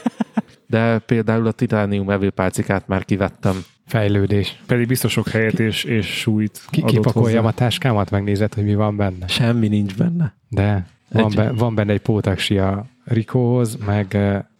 De 0.68 1.00
például 1.00 1.48
a 1.48 1.52
titánium 1.52 2.10
evőpálcikát 2.10 2.88
már 2.88 3.06
kivettem. 3.06 3.64
Fejlődés. 3.86 4.62
Pedig 4.66 4.88
biztos 4.88 5.12
sok 5.12 5.28
helyet 5.28 5.60
és, 5.60 5.84
és 5.84 6.20
súlyt 6.20 6.62
Ki, 6.70 6.84
Kipakoljam 6.84 7.44
hozzá. 7.44 7.56
a 7.56 7.58
táskámat, 7.58 8.12
megnézed, 8.12 8.54
hogy 8.54 8.64
mi 8.64 8.76
van 8.76 8.96
benne. 8.96 9.28
Semmi 9.28 9.68
nincs 9.68 9.96
benne. 9.96 10.34
De 10.50 10.86
van, 11.10 11.26
egy... 11.26 11.36
be, 11.36 11.52
van 11.52 11.76
benne 11.76 11.92
egy 11.92 12.02
pótaksi 12.02 12.58
a 12.58 12.86
Rikóhoz, 13.04 13.78
meg 13.86 14.18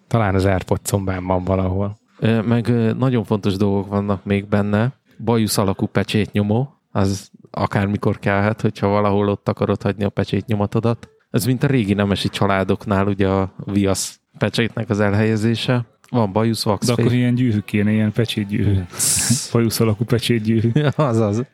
talán 0.08 0.36
az 0.36 0.46
airpods 0.46 0.92
van 0.92 1.44
valahol. 1.44 1.98
Meg 2.46 2.96
nagyon 2.98 3.24
fontos 3.24 3.56
dolgok 3.56 3.88
vannak 3.88 4.26
még 4.26 4.48
benne. 4.48 4.92
Bajusz 5.24 5.58
alakú 5.58 5.86
pecsétnyomó, 5.86 6.74
az 6.92 7.32
akármikor 7.54 8.20
kellhet, 8.20 8.62
hogyha 8.62 8.88
valahol 8.88 9.30
ott 9.30 9.50
akarod 9.50 9.82
hagyni 9.82 10.04
a 10.04 10.10
pecsétnyomatodat. 10.10 11.10
Ez 11.30 11.46
mint 11.46 11.64
a 11.64 11.68
régi 11.68 11.94
nemesi 11.94 12.30
családoknál 12.30 13.08
ugye 13.08 13.28
a 13.28 13.54
viasz 13.66 14.20
pecsétnek 14.38 14.90
az 14.90 15.00
elhelyezése. 15.00 15.86
Van 16.10 16.32
bajusz, 16.32 16.66
wax, 16.66 16.86
De 16.86 16.92
akkor 16.92 17.14
ilyen 17.14 17.36
gyűrű 17.36 17.60
kéne, 17.60 17.92
ilyen 17.92 18.12
pecsétgyűrű. 18.12 18.80
bajusz 19.52 19.80
alakú 19.80 20.04
pecsétgyűrű. 20.04 20.72
Azaz. 20.96 21.46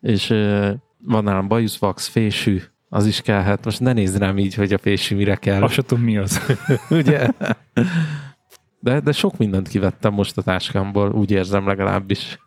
És 0.00 0.26
van 1.04 1.24
nálam 1.24 1.48
bajusz, 1.48 1.80
wax, 1.80 2.06
fésű, 2.06 2.60
az 2.88 3.06
is 3.06 3.20
kellhet. 3.20 3.64
Most 3.64 3.80
ne 3.80 3.92
nézd 3.92 4.18
rám 4.18 4.38
így, 4.38 4.54
hogy 4.54 4.72
a 4.72 4.78
fésű 4.78 5.16
mire 5.16 5.34
kell. 5.34 5.62
Azt 5.62 5.86
tudom, 5.86 6.04
mi 6.04 6.16
az. 6.16 6.56
ugye? 6.90 7.28
De, 8.80 9.00
de 9.00 9.12
sok 9.12 9.36
mindent 9.36 9.68
kivettem 9.68 10.12
most 10.12 10.38
a 10.38 10.42
táskámból, 10.42 11.12
úgy 11.12 11.30
érzem 11.30 11.66
legalábbis. 11.66 12.38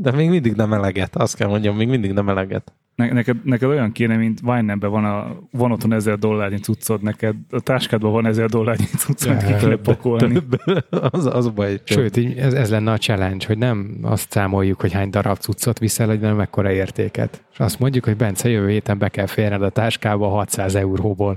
De 0.00 0.10
még 0.10 0.28
mindig 0.28 0.54
nem 0.54 0.72
eleget, 0.72 1.16
azt 1.16 1.36
kell 1.36 1.48
mondjam, 1.48 1.76
még 1.76 1.88
mindig 1.88 2.12
nem 2.12 2.28
eleget. 2.28 2.72
Ne, 2.94 3.12
neked, 3.12 3.36
neked 3.44 3.68
olyan 3.68 3.92
kéne, 3.92 4.16
mint 4.16 4.40
Wine-ben 4.42 4.90
van, 4.90 5.04
a, 5.04 5.36
van 5.50 5.72
otthon 5.72 5.92
ezer 5.92 6.18
dollárnyi 6.18 6.58
cuccod, 6.58 7.02
neked 7.02 7.34
a 7.50 7.60
táskádban 7.60 8.12
van 8.12 8.26
ezer 8.26 8.48
dollárnyi 8.48 8.84
cuccod, 8.84 9.44
ki 9.44 9.52
kell 9.52 9.80
pakolni. 9.80 10.38
az, 11.10 11.26
az 11.26 11.46
a 11.46 11.50
baj. 11.50 11.80
Sőt, 11.84 12.16
így 12.16 12.38
ez, 12.38 12.52
ez 12.52 12.70
lenne 12.70 12.92
a 12.92 12.98
challenge, 12.98 13.46
hogy 13.46 13.58
nem 13.58 13.98
azt 14.02 14.30
számoljuk, 14.30 14.80
hogy 14.80 14.92
hány 14.92 15.10
darab 15.10 15.38
cuccot 15.38 15.78
viszel, 15.78 16.06
hanem 16.06 16.36
mekkora 16.36 16.72
értéket. 16.72 17.44
És 17.52 17.58
azt 17.58 17.78
mondjuk, 17.78 18.04
hogy 18.04 18.16
Bence, 18.16 18.48
jövő 18.48 18.68
héten 18.68 18.98
be 18.98 19.08
kell 19.08 19.26
férned 19.26 19.62
a 19.62 19.70
táskába 19.70 20.28
600 20.28 20.74
euróból. 20.74 21.36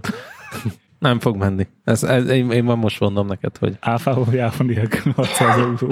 Nem 0.99 1.19
fog 1.19 1.35
menni. 1.35 1.67
Ez, 1.83 2.03
ez, 2.03 2.29
én, 2.29 2.51
én 2.51 2.63
most 2.63 2.99
mondom 2.99 3.27
neked, 3.27 3.57
hogy... 3.57 3.77
Áfával 3.79 4.33
jáfa 4.33 4.63
nélkül 4.63 5.13
600 5.15 5.57
euró. 5.57 5.87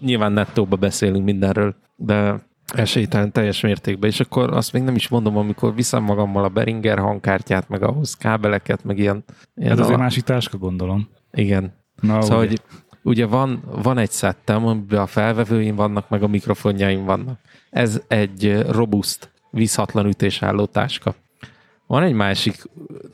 Nyilván 0.00 0.32
nettóba 0.32 0.76
beszélünk 0.76 1.24
mindenről, 1.24 1.74
de 1.96 2.40
esélytelen 2.66 3.32
teljes 3.32 3.60
mértékben, 3.60 4.10
és 4.10 4.20
akkor 4.20 4.52
azt 4.52 4.72
még 4.72 4.82
nem 4.82 4.94
is 4.94 5.08
mondom, 5.08 5.36
amikor 5.36 5.74
viszem 5.74 6.02
magammal 6.02 6.44
a 6.44 6.48
Beringer 6.48 6.98
hangkártyát, 6.98 7.68
meg 7.68 7.82
ahhoz 7.82 8.14
kábeleket, 8.14 8.84
meg 8.84 8.98
ilyen... 8.98 9.24
ilyen 9.54 9.72
Ez 9.72 9.78
azért 9.78 9.98
a... 9.98 10.00
másik 10.00 10.24
táska, 10.24 10.58
gondolom. 10.58 11.08
Igen. 11.32 11.72
Na, 12.00 12.22
szóval, 12.22 12.38
ugye. 12.38 12.48
hogy 12.48 12.60
ugye 13.02 13.26
van, 13.26 13.62
van 13.82 13.98
egy 13.98 14.10
szettem, 14.10 14.66
amiben 14.66 15.00
a 15.00 15.06
felvevőim 15.06 15.74
vannak, 15.74 16.08
meg 16.08 16.22
a 16.22 16.26
mikrofonjaim 16.26 17.04
vannak. 17.04 17.38
Ez 17.70 18.00
egy 18.08 18.64
robust, 18.70 19.32
vízhatlan 19.50 20.06
ütésálló 20.06 20.64
táska. 20.64 21.14
Van 21.86 22.02
egy 22.02 22.12
másik 22.12 22.62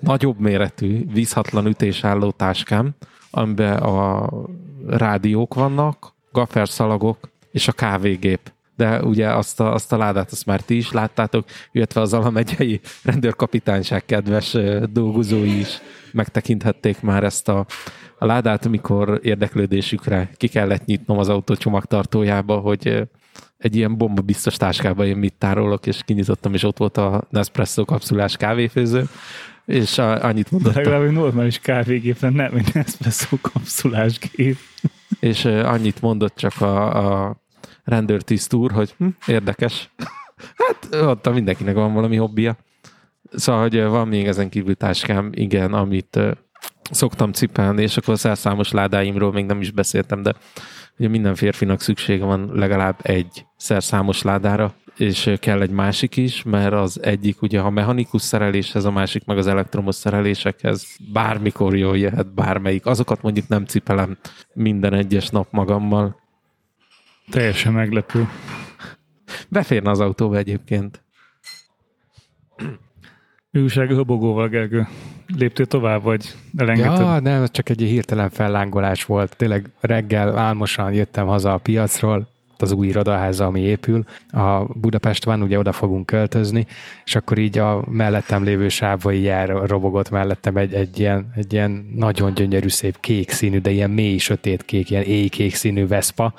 nagyobb 0.01 0.39
méretű, 0.39 1.07
vízhatlan 1.13 1.67
ütésálló 1.67 2.31
táskám, 2.31 2.91
amiben 3.31 3.77
a 3.77 4.29
rádiók 4.87 5.55
vannak, 5.55 6.15
gafferszalagok 6.33 7.19
és 7.51 7.69
a 7.69 7.73
kávégép 7.73 8.53
de 8.81 9.03
ugye 9.03 9.29
azt 9.29 9.61
a, 9.61 9.73
azt 9.73 9.93
a 9.93 9.97
ládát 9.97 10.31
azt 10.31 10.47
már 10.47 10.61
ti 10.61 10.77
is 10.77 10.93
láttátok, 10.93 11.45
illetve 11.73 12.01
az 12.01 12.13
Alamegyei 12.13 12.81
rendőrkapitányság 13.03 14.05
kedves 14.05 14.57
dolgozói 14.93 15.59
is 15.59 15.81
megtekinthették 16.13 17.01
már 17.01 17.25
ezt 17.25 17.49
a, 17.49 17.67
a 18.19 18.27
ládát, 18.27 18.67
amikor 18.67 19.21
érdeklődésükre 19.23 20.31
ki 20.37 20.49
kellett 20.49 20.85
nyitnom 20.85 21.19
az 21.19 21.29
autó 21.29 21.55
csomagtartójába, 21.55 22.57
hogy 22.59 23.09
egy 23.59 23.77
ilyen 23.77 23.97
bomba 23.97 24.23
biztos 24.23 24.57
táskába 24.57 25.05
én 25.07 25.17
mit 25.17 25.35
tárolok, 25.39 25.87
és 25.87 26.01
kinyitottam, 26.05 26.55
és 26.55 26.63
ott 26.63 26.79
volt 26.79 26.97
a 26.97 27.25
Nespresso 27.31 27.85
kapszulás 27.85 28.37
kávéfőző, 28.37 29.09
és 29.65 29.99
annyit 29.99 30.51
mondott. 30.51 30.75
Legalább 30.75 31.03
egy 31.03 31.13
normális 31.13 31.59
kávégép, 31.59 32.21
nem 32.21 32.55
egy 32.55 32.71
Nespresso 32.75 33.37
kapszulás 33.41 34.19
gép. 34.19 34.57
És 35.21 35.45
annyit 35.45 36.01
mondott 36.01 36.37
csak 36.37 36.61
a, 36.61 37.27
a 37.29 37.39
rendőrtiszt 37.91 38.53
úr, 38.53 38.73
hogy 38.73 38.95
hm, 38.99 39.07
érdekes. 39.27 39.91
hát 40.57 40.89
ott 41.07 41.33
mindenkinek 41.33 41.75
van 41.75 41.95
valami 41.95 42.17
hobbija. 42.17 42.57
Szóval, 43.33 43.61
hogy 43.61 43.83
van 43.83 44.09
még 44.09 44.27
ezen 44.27 44.49
kívül 44.49 44.75
táskám, 44.75 45.31
igen, 45.35 45.73
amit 45.73 46.19
szoktam 46.91 47.33
cipelni, 47.33 47.83
és 47.83 47.97
akkor 47.97 48.15
a 48.15 48.17
szerszámos 48.17 48.71
ládáimról 48.71 49.33
még 49.33 49.47
nem 49.47 49.61
is 49.61 49.71
beszéltem, 49.71 50.23
de 50.23 50.35
ugye 50.99 51.09
minden 51.09 51.35
férfinak 51.35 51.81
szüksége 51.81 52.25
van 52.25 52.51
legalább 52.55 52.99
egy 53.03 53.47
szerszámos 53.57 54.23
ládára, 54.23 54.75
és 54.97 55.33
kell 55.41 55.61
egy 55.61 55.71
másik 55.71 56.17
is, 56.17 56.43
mert 56.43 56.73
az 56.73 57.03
egyik 57.03 57.43
ugye 57.43 57.61
a 57.61 57.71
mechanikus 57.71 58.23
szereléshez, 58.23 58.85
a 58.85 58.91
másik 58.91 59.25
meg 59.25 59.39
az 59.39 59.47
elektromos 59.47 59.95
szerelésekhez 59.95 60.87
bármikor 61.13 61.77
jól 61.77 61.99
jöhet 61.99 62.35
bármelyik. 62.35 62.87
Azokat 62.87 63.23
mondjuk 63.23 63.49
nem 63.49 63.65
cipelem 63.65 64.19
minden 64.53 64.95
egyes 64.95 65.29
nap 65.29 65.47
magammal. 65.51 66.20
Teljesen 67.31 67.73
meglepő. 67.73 68.29
Beférne 69.49 69.91
az 69.91 70.01
autóba 70.01 70.37
egyébként. 70.37 71.03
Mi 73.51 73.61
újság 73.61 73.91
a 73.91 73.95
hobogóval, 73.95 74.49
Gergő? 74.49 74.87
Léptél 75.27 75.67
tovább, 75.67 76.03
vagy 76.03 76.35
elengedted? 76.57 77.07
Ja, 77.07 77.21
nem, 77.21 77.47
csak 77.47 77.69
egy 77.69 77.81
hirtelen 77.81 78.31
fellángolás 78.31 79.05
volt. 79.05 79.37
Tényleg 79.37 79.71
reggel 79.81 80.39
álmosan 80.39 80.93
jöttem 80.93 81.27
haza 81.27 81.53
a 81.53 81.59
piacról, 81.59 82.29
az 82.63 82.73
új 82.73 82.87
irodaháza, 82.87 83.47
ami 83.47 83.61
épül. 83.61 84.05
A 84.31 84.65
Budapest 84.65 85.25
van, 85.25 85.43
ugye 85.43 85.59
oda 85.59 85.73
fogunk 85.73 86.07
költözni, 86.07 86.67
és 87.05 87.15
akkor 87.15 87.39
így 87.39 87.59
a 87.59 87.85
mellettem 87.91 88.45
lévő 88.45 88.69
sávba 88.69 89.11
jár 89.11 89.49
robogott 89.49 90.11
mellettem 90.11 90.57
egy, 90.57 90.75
egy, 90.75 91.01
ilyen, 91.01 91.33
egy 91.37 91.53
ilyen 91.53 91.91
nagyon 91.95 92.35
gyönyörű, 92.35 92.69
szép 92.69 93.01
kék 93.01 93.31
színű, 93.31 93.59
de 93.59 93.71
ilyen 93.71 93.91
mély, 93.91 94.19
sötét 94.19 94.65
kék, 94.65 94.91
ilyen 94.91 95.03
éjkék 95.03 95.55
színű 95.55 95.87
Vespa, 95.87 96.35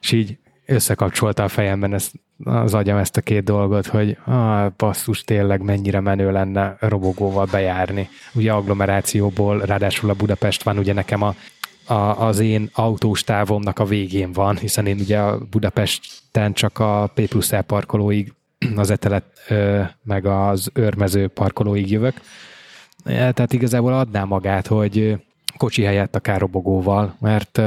és 0.00 0.12
így 0.12 0.38
összekapcsolta 0.66 1.42
a 1.42 1.48
fejemben 1.48 1.94
ezt, 1.94 2.12
az 2.44 2.74
agyam 2.74 2.96
ezt 2.96 3.16
a 3.16 3.20
két 3.20 3.44
dolgot, 3.44 3.86
hogy 3.86 4.16
ah, 4.24 4.72
basszus, 4.76 5.22
tényleg 5.22 5.62
mennyire 5.62 6.00
menő 6.00 6.32
lenne 6.32 6.76
robogóval 6.80 7.48
bejárni. 7.50 8.08
Ugye 8.34 8.52
agglomerációból, 8.52 9.58
ráadásul 9.58 10.10
a 10.10 10.14
Budapest 10.14 10.62
van, 10.62 10.78
ugye 10.78 10.92
nekem 10.92 11.22
a 11.22 11.34
a, 11.86 11.94
az 12.26 12.38
én 12.38 12.70
autós 12.72 13.24
távomnak 13.24 13.78
a 13.78 13.84
végén 13.84 14.32
van, 14.32 14.56
hiszen 14.56 14.86
én 14.86 14.98
ugye 15.00 15.18
a 15.18 15.38
Budapesten 15.50 16.52
csak 16.52 16.78
a 16.78 17.10
P 17.14 17.28
plusz 17.28 17.52
E 17.52 17.62
parkolóig, 17.62 18.32
az 18.76 18.90
etelet 18.90 19.24
ö, 19.48 19.82
meg 20.02 20.26
az 20.26 20.70
őrmező 20.74 21.28
parkolóig 21.28 21.90
jövök. 21.90 22.20
Tehát 23.04 23.52
igazából 23.52 23.92
adná 23.92 24.24
magát, 24.24 24.66
hogy 24.66 25.16
kocsi 25.56 25.82
helyett 25.82 26.16
akár 26.16 26.40
robogóval, 26.40 27.16
mert 27.20 27.60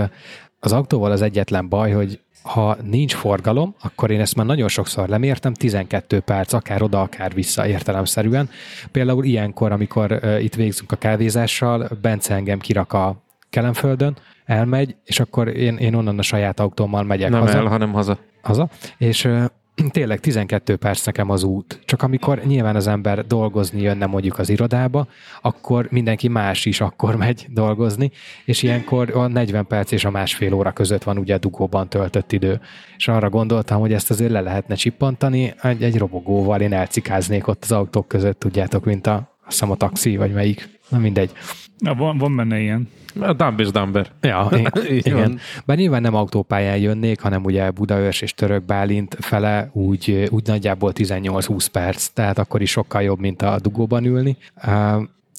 az 0.59 0.71
autóval 0.71 1.11
az 1.11 1.21
egyetlen 1.21 1.69
baj, 1.69 1.91
hogy 1.91 2.19
ha 2.41 2.77
nincs 2.83 3.15
forgalom, 3.15 3.75
akkor 3.81 4.11
én 4.11 4.19
ezt 4.19 4.35
már 4.35 4.45
nagyon 4.45 4.67
sokszor 4.67 5.09
lemértem, 5.09 5.53
12 5.53 6.19
perc, 6.19 6.53
akár 6.53 6.81
oda, 6.81 7.01
akár 7.01 7.33
vissza 7.33 7.67
értelemszerűen. 7.67 8.49
Például 8.91 9.25
ilyenkor, 9.25 9.71
amikor 9.71 10.19
itt 10.41 10.55
végzünk 10.55 10.91
a 10.91 10.95
kávézással, 10.95 11.89
Bence 12.01 12.33
engem 12.33 12.59
kirak 12.59 12.93
a 12.93 13.26
Kelemföldön, 13.49 14.17
elmegy, 14.45 14.95
és 15.03 15.19
akkor 15.19 15.47
én, 15.47 15.77
én 15.77 15.93
onnan 15.93 16.19
a 16.19 16.21
saját 16.21 16.59
autómmal 16.59 17.03
megyek 17.03 17.29
Nem 17.29 17.39
haza. 17.39 17.57
el, 17.57 17.65
hanem 17.65 17.93
haza. 17.93 18.17
haza 18.41 18.69
és 18.97 19.29
tényleg 19.91 20.19
12 20.19 20.75
perc 20.75 21.05
nekem 21.05 21.29
az 21.29 21.43
út. 21.43 21.79
Csak 21.85 22.01
amikor 22.01 22.41
nyilván 22.45 22.75
az 22.75 22.87
ember 22.87 23.25
dolgozni 23.27 23.81
jönne 23.81 24.05
mondjuk 24.05 24.39
az 24.39 24.49
irodába, 24.49 25.07
akkor 25.41 25.87
mindenki 25.89 26.27
más 26.27 26.65
is 26.65 26.81
akkor 26.81 27.15
megy 27.25 27.45
dolgozni, 27.49 28.11
és 28.45 28.63
ilyenkor 28.63 29.15
a 29.15 29.27
40 29.27 29.67
perc 29.67 29.91
és 29.91 30.05
a 30.05 30.09
másfél 30.09 30.53
óra 30.53 30.71
között 30.71 31.03
van 31.03 31.17
ugye 31.17 31.33
a 31.33 31.37
dugóban 31.37 31.89
töltött 31.89 32.31
idő. 32.31 32.59
És 32.97 33.07
arra 33.07 33.29
gondoltam, 33.29 33.79
hogy 33.79 33.93
ezt 33.93 34.09
azért 34.09 34.31
le 34.31 34.41
lehetne 34.41 34.75
csippantani, 34.75 35.53
egy, 35.61 35.83
egy 35.83 35.97
robogóval 35.97 36.61
én 36.61 36.73
elcikáznék 36.73 37.47
ott 37.47 37.63
az 37.63 37.71
autók 37.71 38.07
között, 38.07 38.39
tudjátok, 38.39 38.85
mint 38.85 39.07
a, 39.07 39.13
azt 39.13 39.59
hiszem 39.59 39.71
a 39.71 39.75
taxi, 39.75 40.17
vagy 40.17 40.33
melyik. 40.33 40.76
Na 40.89 40.97
mindegy. 40.97 41.31
Na, 41.77 41.93
van, 41.95 42.17
van 42.17 42.35
benne 42.35 42.59
ilyen. 42.59 42.89
A 43.19 43.33
dumb 43.33 43.59
és 43.59 43.71
dumber. 43.71 44.07
Ja, 44.21 44.49
igen. 44.89 45.39
Bár 45.65 45.77
nyilván 45.77 46.01
nem 46.01 46.15
autópályán 46.15 46.77
jönnék, 46.77 47.21
hanem 47.21 47.43
ugye 47.43 47.71
Budaörs 47.71 48.21
és 48.21 48.33
Török 48.33 48.63
Bálint 48.63 49.17
fele 49.19 49.69
úgy, 49.73 50.27
úgy 50.31 50.47
nagyjából 50.47 50.91
18-20 50.95 51.67
perc, 51.71 52.07
tehát 52.07 52.37
akkor 52.37 52.61
is 52.61 52.69
sokkal 52.69 53.01
jobb, 53.01 53.19
mint 53.19 53.41
a 53.41 53.59
dugóban 53.59 54.05
ülni. 54.05 54.37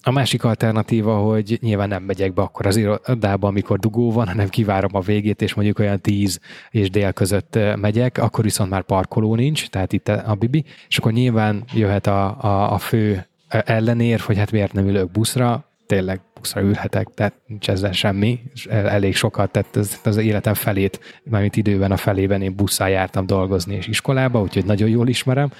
A 0.03 0.11
másik 0.11 0.43
alternatíva, 0.43 1.17
hogy 1.17 1.57
nyilván 1.61 1.87
nem 1.87 2.03
megyek 2.03 2.33
be 2.33 2.41
akkor 2.41 2.65
az 2.65 2.75
irodába, 2.75 3.47
amikor 3.47 3.79
dugó 3.79 4.11
van, 4.11 4.27
hanem 4.27 4.49
kivárom 4.49 4.91
a 4.93 4.99
végét, 4.99 5.41
és 5.41 5.53
mondjuk 5.53 5.79
olyan 5.79 6.01
10 6.01 6.39
és 6.71 6.89
dél 6.89 7.11
között 7.11 7.59
megyek, 7.75 8.17
akkor 8.17 8.43
viszont 8.43 8.69
már 8.69 8.81
parkoló 8.81 9.35
nincs, 9.35 9.69
tehát 9.69 9.93
itt 9.93 10.07
a 10.07 10.35
Bibi, 10.39 10.65
és 10.87 10.97
akkor 10.97 11.11
nyilván 11.11 11.63
jöhet 11.73 12.07
a, 12.07 12.43
a, 12.43 12.73
a 12.73 12.77
fő 12.77 13.28
ellenér, 13.49 14.19
hogy 14.19 14.37
hát 14.37 14.51
miért 14.51 14.73
nem 14.73 14.87
ülök 14.87 15.11
buszra, 15.11 15.69
tényleg 15.85 16.21
buszra 16.33 16.61
ülhetek, 16.61 17.07
tehát 17.13 17.33
nincs 17.47 17.69
ezzel 17.69 17.91
semmi, 17.91 18.39
elég 18.69 19.15
sokat, 19.15 19.51
tehát 19.51 19.75
az, 19.75 19.99
az 20.03 20.17
életem 20.17 20.53
felét, 20.53 21.21
mármint 21.23 21.55
időben 21.55 21.91
a 21.91 21.97
felében 21.97 22.41
én 22.41 22.55
busszal 22.55 22.89
jártam 22.89 23.25
dolgozni 23.25 23.75
és 23.75 23.87
iskolába, 23.87 24.41
úgyhogy 24.41 24.65
nagyon 24.65 24.89
jól 24.89 25.07
ismerem. 25.07 25.51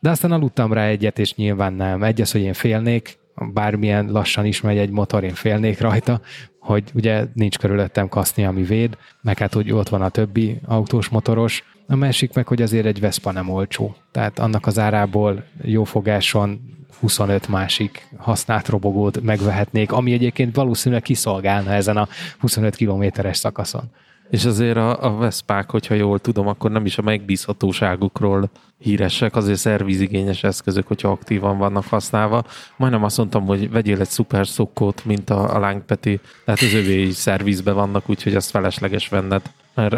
De 0.00 0.10
aztán 0.10 0.32
aludtam 0.32 0.72
rá 0.72 0.86
egyet, 0.86 1.18
és 1.18 1.34
nyilván 1.34 1.72
nem. 1.72 2.02
Egy 2.02 2.20
az, 2.20 2.32
hogy 2.32 2.40
én 2.40 2.52
félnék, 2.52 3.18
bármilyen 3.52 4.06
lassan 4.10 4.44
is 4.44 4.60
megy 4.60 4.78
egy 4.78 4.90
motor, 4.90 5.24
én 5.24 5.34
félnék 5.34 5.80
rajta, 5.80 6.20
hogy 6.58 6.84
ugye 6.94 7.24
nincs 7.34 7.58
körülöttem 7.58 8.08
kaszni, 8.08 8.44
ami 8.44 8.62
véd, 8.62 8.96
meg 9.22 9.38
hát, 9.38 9.54
hogy 9.54 9.72
ott 9.72 9.88
van 9.88 10.02
a 10.02 10.08
többi 10.08 10.60
autós 10.66 11.08
motoros, 11.08 11.64
a 11.88 11.96
másik 11.96 12.34
meg, 12.34 12.46
hogy 12.46 12.62
azért 12.62 12.86
egy 12.86 13.00
Vespa 13.00 13.32
nem 13.32 13.48
olcsó. 13.48 13.96
Tehát 14.10 14.38
annak 14.38 14.66
az 14.66 14.78
árából 14.78 15.44
jófogáson 15.62 16.60
25 17.00 17.48
másik 17.48 18.08
használt 18.16 18.68
robogót 18.68 19.22
megvehetnék, 19.22 19.92
ami 19.92 20.12
egyébként 20.12 20.56
valószínűleg 20.56 21.02
kiszolgálna 21.02 21.72
ezen 21.72 21.96
a 21.96 22.08
25 22.38 22.76
kilométeres 22.76 23.36
szakaszon. 23.36 23.90
És 24.30 24.44
azért 24.44 24.76
a, 24.76 25.04
a 25.04 25.16
Veszpák, 25.16 25.70
hogyha 25.70 25.94
jól 25.94 26.18
tudom, 26.18 26.46
akkor 26.46 26.70
nem 26.70 26.84
is 26.84 26.98
a 26.98 27.02
megbízhatóságukról 27.02 28.50
híresek, 28.78 29.36
azért 29.36 29.58
szervizigényes 29.58 30.44
eszközök, 30.44 30.86
hogyha 30.86 31.08
aktívan 31.08 31.58
vannak 31.58 31.84
használva. 31.84 32.44
Majdnem 32.76 33.04
azt 33.04 33.16
mondtam, 33.16 33.46
hogy 33.46 33.70
vegyél 33.70 34.00
egy 34.00 34.08
szuper 34.08 34.46
szokkót, 34.46 35.04
mint 35.04 35.30
a, 35.30 35.54
a 35.54 35.58
lángpeti, 35.58 36.20
tehát 36.44 36.60
az 36.60 36.74
övé 36.74 37.10
szervizbe 37.10 37.72
vannak, 37.72 38.10
úgyhogy 38.10 38.34
azt 38.34 38.50
felesleges 38.50 39.08
venned. 39.08 39.42
Mert 39.74 39.94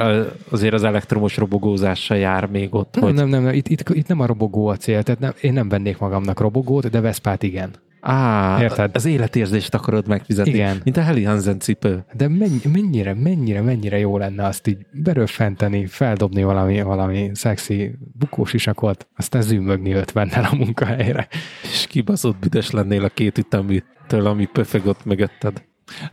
azért 0.51 0.75
az 0.75 0.85
elektromos 0.85 1.37
robogózás 1.37 2.03
se 2.03 2.17
jár 2.17 2.47
még 2.47 2.75
ott. 2.75 2.95
Nem, 2.95 3.05
hogy... 3.05 3.15
nem, 3.15 3.29
nem, 3.29 3.49
itt, 3.49 3.69
itt, 3.69 3.89
itt 3.89 4.07
nem 4.07 4.21
a 4.21 4.27
robogó 4.27 4.67
a 4.67 4.77
cél, 4.77 5.03
tehát 5.03 5.21
nem, 5.21 5.33
én 5.41 5.53
nem 5.53 5.69
vennék 5.69 5.99
magamnak 5.99 6.41
robogót, 6.41 6.91
de 6.91 7.01
Veszpát 7.01 7.43
igen. 7.43 7.71
Á, 8.11 8.61
Érted? 8.63 8.91
az 8.95 9.05
életérzést 9.05 9.75
akarod 9.75 10.09
megfizetni. 10.09 10.53
Igen. 10.53 10.81
Mint 10.85 10.97
a 10.97 11.03
Heli 11.03 11.25
Hansen 11.25 11.59
cipő. 11.59 12.05
De 12.13 12.29
mennyi, 12.29 12.61
mennyire, 12.73 13.15
mennyire, 13.15 13.61
mennyire 13.61 13.99
jó 13.99 14.19
lenne 14.19 14.47
azt 14.47 14.67
így 14.67 14.87
beröffenteni, 14.93 15.87
feldobni 15.87 16.43
valami, 16.43 16.83
valami 16.83 17.31
szexi 17.35 17.99
bukós 18.19 18.53
isakot, 18.53 19.07
aztán 19.17 19.43
zümmögni 19.43 19.93
ötvennel 19.93 20.49
a 20.51 20.55
munkahelyre. 20.55 21.29
És 21.63 21.87
kibaszott 21.87 22.39
büdös 22.39 22.71
lennél 22.71 23.05
a 23.05 23.09
két 23.09 23.39
ütemitől, 23.39 24.27
ami 24.27 24.45
pöfegott 24.45 25.05
mögötted. 25.05 25.63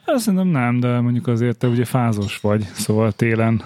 Hát 0.06 0.18
szerintem 0.18 0.48
nem, 0.48 0.80
de 0.80 1.00
mondjuk 1.00 1.28
azért 1.28 1.58
te 1.58 1.68
ugye 1.68 1.86
fázos 1.86 2.38
vagy, 2.38 2.64
szóval 2.74 3.12
télen. 3.12 3.62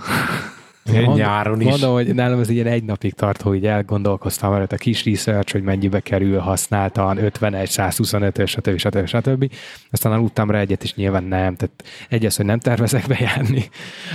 Én 0.94 1.10
nyáron 1.10 1.62
is. 1.62 1.68
Mondom, 1.68 1.94
hogy 1.94 2.16
nálam 2.16 2.40
ez 2.40 2.50
ilyen 2.50 2.68
egy 2.68 2.84
napig 2.84 3.14
tart, 3.14 3.42
hogy 3.42 3.66
elgondolkoztam 3.66 4.54
előtt 4.54 4.72
a 4.72 4.78
kis 4.78 5.06
research, 5.06 5.52
hogy 5.52 5.64
mennyibe 5.64 6.00
kerül 6.00 6.40
használtan, 6.40 7.18
51, 7.18 7.68
125, 7.68 8.48
stb. 8.48 8.78
stb. 8.78 9.06
stb. 9.06 9.52
Aztán 9.92 10.12
aludtam 10.12 10.52
rá 10.52 10.60
egyet, 10.60 10.84
és 10.84 10.96
nyilván 10.96 11.24
nem. 11.24 11.56
Tehát 11.56 11.84
egy 12.10 12.26
az, 12.26 12.36
hogy 12.36 12.46
nem 12.46 12.60
tervezek 12.60 13.08
bejárni 13.08 13.70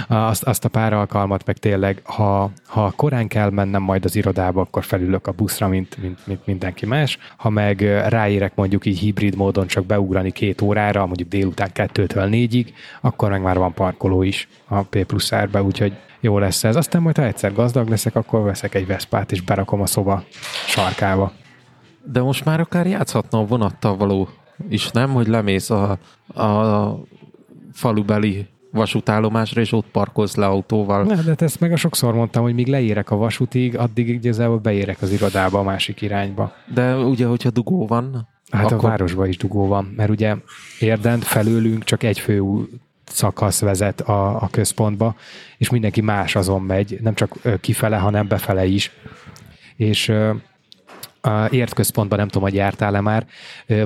azt, 0.09 0.43
azt 0.43 0.65
a 0.65 0.69
pár 0.69 0.93
alkalmat, 0.93 1.47
meg 1.47 1.57
tényleg, 1.57 2.01
ha, 2.05 2.51
ha 2.67 2.93
korán 2.97 3.29
kell 3.29 3.51
mennem 3.51 3.83
majd 3.83 4.05
az 4.05 4.17
irodába, 4.17 4.61
akkor 4.61 4.85
felülök 4.85 5.27
a 5.27 5.33
buszra, 5.33 5.69
mint, 5.69 5.97
mint, 6.03 6.27
mint 6.27 6.47
mindenki 6.47 6.87
más. 6.87 7.19
Ha 7.37 7.51
meg 7.51 7.81
ráérek 8.09 8.55
mondjuk 8.55 8.87
így 8.87 8.99
hibrid 8.99 9.37
módon 9.37 9.67
csak 9.67 9.87
beugrani 9.87 10.31
két 10.31 10.63
órára, 10.63 11.07
mondjuk 11.07 11.29
délután 11.29 11.73
kettőtől 11.73 12.25
négyig, 12.25 12.75
akkor 13.01 13.31
meg 13.31 13.43
már 13.43 13.59
van 13.59 13.75
parkoló 13.75 14.23
is 14.23 14.49
a 14.69 14.83
P 14.83 15.05
plusz 15.05 15.33
árba, 15.33 15.63
úgyhogy 15.63 15.93
jó 16.25 16.39
lesz 16.39 16.65
ez. 16.65 16.77
Aztán 16.77 17.03
majd, 17.03 17.17
ha 17.17 17.25
egyszer 17.25 17.53
gazdag 17.53 17.89
leszek, 17.89 18.17
akkor 18.17 18.43
veszek 18.43 18.75
egy 18.75 18.87
Veszpát, 18.87 19.33
és 19.33 19.41
berakom 19.41 19.81
a 19.81 19.87
szoba 19.87 20.25
sarkába. 20.67 21.33
De 22.05 22.23
most 22.23 22.45
már 22.45 22.61
akár 22.61 22.87
játszhatna 22.87 23.39
a 23.39 23.45
vonattal 23.45 23.97
való 23.97 24.29
is, 24.69 24.91
nem? 24.91 25.11
Hogy 25.11 25.27
lemész 25.27 25.71
a, 25.71 25.99
a 26.35 26.99
falubeli 27.73 28.47
vasútállomásra, 28.71 29.61
és 29.61 29.73
ott 29.73 29.87
parkolsz 29.93 30.35
le 30.35 30.47
autóval. 30.47 31.05
Na, 31.05 31.15
de 31.15 31.35
ezt 31.39 31.61
meg 31.61 31.73
a 31.73 31.77
sokszor 31.77 32.15
mondtam, 32.15 32.43
hogy 32.43 32.55
míg 32.55 32.67
leérek 32.67 33.11
a 33.11 33.17
vasútig, 33.17 33.77
addig 33.77 34.09
igazából 34.09 34.59
beérek 34.59 35.03
az 35.03 35.13
irodába 35.13 35.59
a 35.59 35.63
másik 35.63 36.01
irányba. 36.01 36.53
De 36.75 36.97
ugye, 36.97 37.27
hogyha 37.27 37.51
dugó 37.51 37.87
van, 37.87 38.29
Hát 38.51 38.65
akkor... 38.65 38.85
a 38.85 38.89
városban 38.89 39.29
is 39.29 39.37
dugó 39.37 39.67
van, 39.67 39.93
mert 39.97 40.11
ugye 40.11 40.37
érdent 40.79 41.25
felőlünk 41.25 41.85
csak 41.85 42.03
egy 42.03 42.19
fő 42.19 42.41
szakasz 43.07 43.61
vezet 43.61 44.01
a, 44.01 44.43
a 44.43 44.49
központba, 44.51 45.15
és 45.59 45.71
mindenki 45.71 46.01
más 46.01 46.37
azon 46.37 46.63
megy, 46.63 46.99
nem 47.03 47.15
csak 47.15 47.35
kifele, 47.61 47.97
hanem 47.97 48.29
befele 48.29 48.65
is. 48.67 48.91
És 49.77 50.09
A 51.21 51.47
értközpontban 51.51 52.19
nem 52.19 52.27
tudom, 52.29 52.43
hogy 52.43 52.55
jártál-e 52.55 53.01
már, 53.01 53.27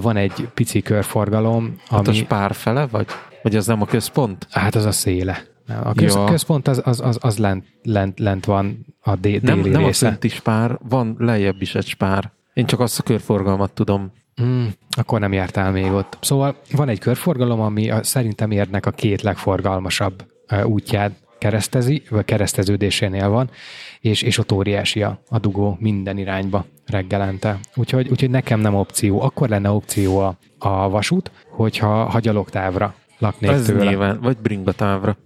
van 0.01 0.17
egy 0.17 0.49
pici 0.55 0.83
körforgalom, 0.83 1.77
Hát 1.89 2.07
a 2.07 2.11
ami, 2.11 2.19
spár 2.19 2.55
fele, 2.55 2.87
vagy? 2.87 3.07
Vagy 3.43 3.57
az 3.57 3.67
nem 3.67 3.83
a 3.83 3.87
központ? 3.87 4.47
hát 4.51 4.75
az 4.75 4.85
a 4.85 4.93
széle. 4.93 5.43
A 5.83 5.93
köz, 5.95 6.15
Ja. 6.15 6.25
központ 6.25 6.69
az, 6.69 6.81
az, 6.85 7.01
az, 7.01 7.19
az 7.21 7.39
lent, 7.39 7.65
lent, 7.83 8.19
lent 8.19 8.45
van 8.45 8.87
a 9.01 9.17
dé, 9.17 9.39
Nem, 9.43 9.57
déli 9.57 9.71
nem 9.71 9.83
a 9.83 9.87
része. 9.87 10.07
fenti 10.09 10.29
spár, 10.29 10.79
van 10.89 11.15
lejjebb 11.19 11.63
is 11.63 11.75
egy 11.75 11.87
spár. 11.87 12.33
Én 12.53 12.67
csak 12.67 12.81
azt 12.81 12.99
a 12.99 13.03
körforgalmat 13.03 13.71
tudom. 13.73 14.13
Mm, 14.43 14.67
akkor 14.97 15.21
nem 15.21 15.33
jártál 15.33 15.71
még 15.71 15.93
ott. 15.93 16.19
Szóval 16.21 16.57
van 16.73 16.89
egy 16.89 16.99
körforgalom, 16.99 17.61
ami 17.61 17.91
a, 17.91 18.03
szerintem 18.03 18.51
érnek 18.51 18.87
a 18.87 18.91
két 18.91 19.23
legforgalmasabb 19.23 20.25
útját 20.65 21.13
keresztezi, 21.39 22.03
vagy 22.11 22.25
kereszteződésénél 22.25 23.29
van, 23.29 23.51
és, 24.01 24.23
és 24.23 24.39
ott 24.39 24.53
óriási 24.53 25.03
a, 25.03 25.21
a 25.29 25.39
dugó 25.39 25.77
minden 25.81 26.19
irányba 26.19 26.65
reggelente. 26.87 27.59
Úgyhogy, 27.75 28.09
úgyhogy 28.09 28.31
nekem 28.31 28.61
nem 28.61 28.75
opció. 28.75 29.21
Akkor 29.23 29.49
lenne 29.49 29.71
opció 29.71 30.19
a, 30.19 30.37
a 30.59 30.89
vasút, 30.89 31.31
hogyha 31.51 32.05
ha 32.05 32.19
gyalogtávra 32.19 32.95
laknék 33.19 33.51
Ez 33.51 33.65
tőle. 33.65 33.85
nyilván, 33.85 34.21
vagy 34.21 34.37
bringa 34.37 34.73
távra. 34.73 35.17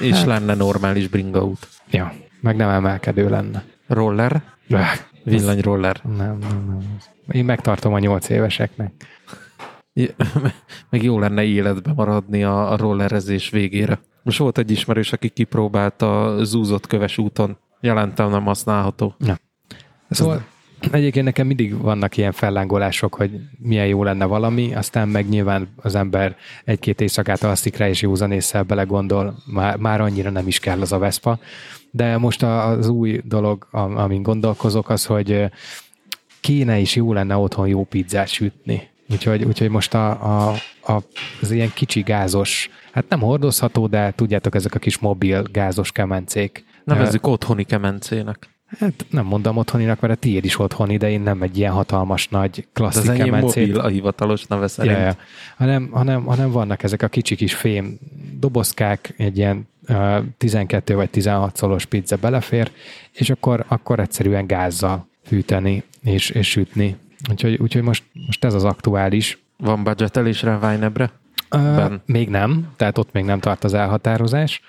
És 0.00 0.16
Hát. 0.16 0.26
lenne 0.26 0.54
normális 0.54 1.08
bringa 1.08 1.44
út. 1.44 1.68
Ja, 1.90 2.12
meg 2.40 2.56
nem 2.56 2.68
emelkedő 2.68 3.28
lenne. 3.28 3.64
Roller, 3.86 4.42
Öh, 4.68 4.80
villanyroller. 5.24 6.00
Nem, 6.04 6.38
nem, 6.38 6.64
nem. 6.66 6.96
Én 7.30 7.44
megtartom 7.44 7.92
a 7.92 7.98
nyolc 7.98 8.28
éveseknek. 8.28 8.92
Meg 10.90 11.02
jó 11.02 11.18
lenne 11.18 11.42
életbe 11.42 11.92
maradni 11.92 12.44
a, 12.44 12.72
a 12.72 12.76
rollerezés 12.76 13.50
végére. 13.50 14.00
Most 14.22 14.38
volt 14.38 14.58
egy 14.58 14.70
ismerős, 14.70 15.12
aki 15.12 15.28
kipróbálta 15.28 16.24
a 16.24 16.44
zúzott 16.44 16.86
köves 16.86 17.18
úton. 17.18 17.58
Jelentem 17.80 18.30
nem 18.30 18.44
használható. 18.44 19.14
Szóval 20.10 20.44
egyébként 20.90 21.24
nekem 21.24 21.46
mindig 21.46 21.80
vannak 21.80 22.16
ilyen 22.16 22.32
fellángolások, 22.32 23.14
hogy 23.14 23.30
milyen 23.58 23.86
jó 23.86 24.04
lenne 24.04 24.24
valami, 24.24 24.74
aztán 24.74 25.08
meg 25.08 25.28
nyilván 25.28 25.68
az 25.76 25.94
ember 25.94 26.36
egy-két 26.64 27.00
éjszakát 27.00 27.42
alszik 27.42 27.76
rá, 27.76 27.88
és 27.88 28.02
józan 28.02 28.32
észre 28.32 28.62
belegondol, 28.62 29.34
már, 29.46 29.76
már 29.76 30.00
annyira 30.00 30.30
nem 30.30 30.46
is 30.46 30.58
kell 30.58 30.80
az 30.80 30.92
a 30.92 30.98
Vespa. 30.98 31.38
De 31.90 32.18
most 32.18 32.42
az 32.42 32.88
új 32.88 33.20
dolog, 33.24 33.66
am- 33.70 33.96
amin 33.96 34.22
gondolkozok, 34.22 34.88
az, 34.88 35.06
hogy 35.06 35.44
kéne 36.40 36.78
is 36.78 36.96
jó 36.96 37.12
lenne 37.12 37.36
otthon 37.36 37.68
jó 37.68 37.84
pizzát 37.84 38.28
sütni. 38.28 38.88
Úgyhogy, 39.10 39.44
úgyhogy 39.44 39.68
most 39.68 39.94
a, 39.94 40.10
a, 40.10 40.54
a, 40.82 41.02
az 41.40 41.50
ilyen 41.50 41.70
kicsi 41.74 42.00
gázos, 42.00 42.70
hát 42.92 43.08
nem 43.08 43.20
hordozható, 43.20 43.86
de 43.86 44.12
tudjátok, 44.12 44.54
ezek 44.54 44.74
a 44.74 44.78
kis 44.78 44.98
mobil 44.98 45.42
gázos 45.52 45.92
kemencék. 45.92 46.64
Nevezzük 46.84 47.26
otthoni 47.26 47.64
kemencének. 47.64 48.48
Hát 48.78 49.06
nem 49.10 49.24
mondom 49.26 49.56
otthoninak, 49.56 50.00
mert 50.00 50.12
a 50.12 50.16
tiéd 50.16 50.44
is 50.44 50.58
otthoni, 50.58 50.96
de 50.96 51.10
én 51.10 51.20
nem 51.20 51.42
egy 51.42 51.58
ilyen 51.58 51.72
hatalmas 51.72 52.28
nagy 52.28 52.50
De 52.50 52.60
az 52.60 52.68
klasszik 52.72 53.10
enyém 53.10 53.24
kemencét. 53.24 53.66
mobil 53.66 53.80
a 53.80 53.88
hivatalos 53.88 54.46
neve 54.46 54.66
szerint. 54.68 54.96
Ja, 54.96 55.02
ja. 55.02 55.16
Hanem, 55.56 55.88
hanem, 55.92 56.24
hanem 56.24 56.50
vannak 56.50 56.82
ezek 56.82 57.02
a 57.02 57.08
kicsi 57.08 57.36
kis 57.36 57.54
fém 57.54 57.98
dobozkák, 58.38 59.14
egy 59.16 59.38
ilyen 59.38 59.68
uh, 59.88 60.16
12 60.38 60.94
vagy 60.94 61.10
16 61.10 61.56
szolos 61.56 61.84
pizza 61.84 62.16
belefér, 62.16 62.70
és 63.12 63.30
akkor, 63.30 63.64
akkor 63.68 63.98
egyszerűen 63.98 64.46
gázzal 64.46 65.08
fűteni 65.24 65.82
és, 66.02 66.30
és 66.30 66.48
sütni. 66.48 66.96
Úgyhogy, 67.30 67.58
úgyhogy 67.60 67.82
most, 67.82 68.04
most 68.26 68.44
ez 68.44 68.54
az 68.54 68.64
aktuális. 68.64 69.38
Van 69.56 69.84
budgetelés 69.84 70.42
rá 70.42 70.58
Vájnebre? 70.58 71.10
Uh, 71.50 71.74
Ben. 71.74 72.02
még 72.06 72.28
nem, 72.28 72.68
tehát 72.76 72.98
ott 72.98 73.12
még 73.12 73.24
nem 73.24 73.40
tart 73.40 73.64
az 73.64 73.74
elhatározás. 73.74 74.60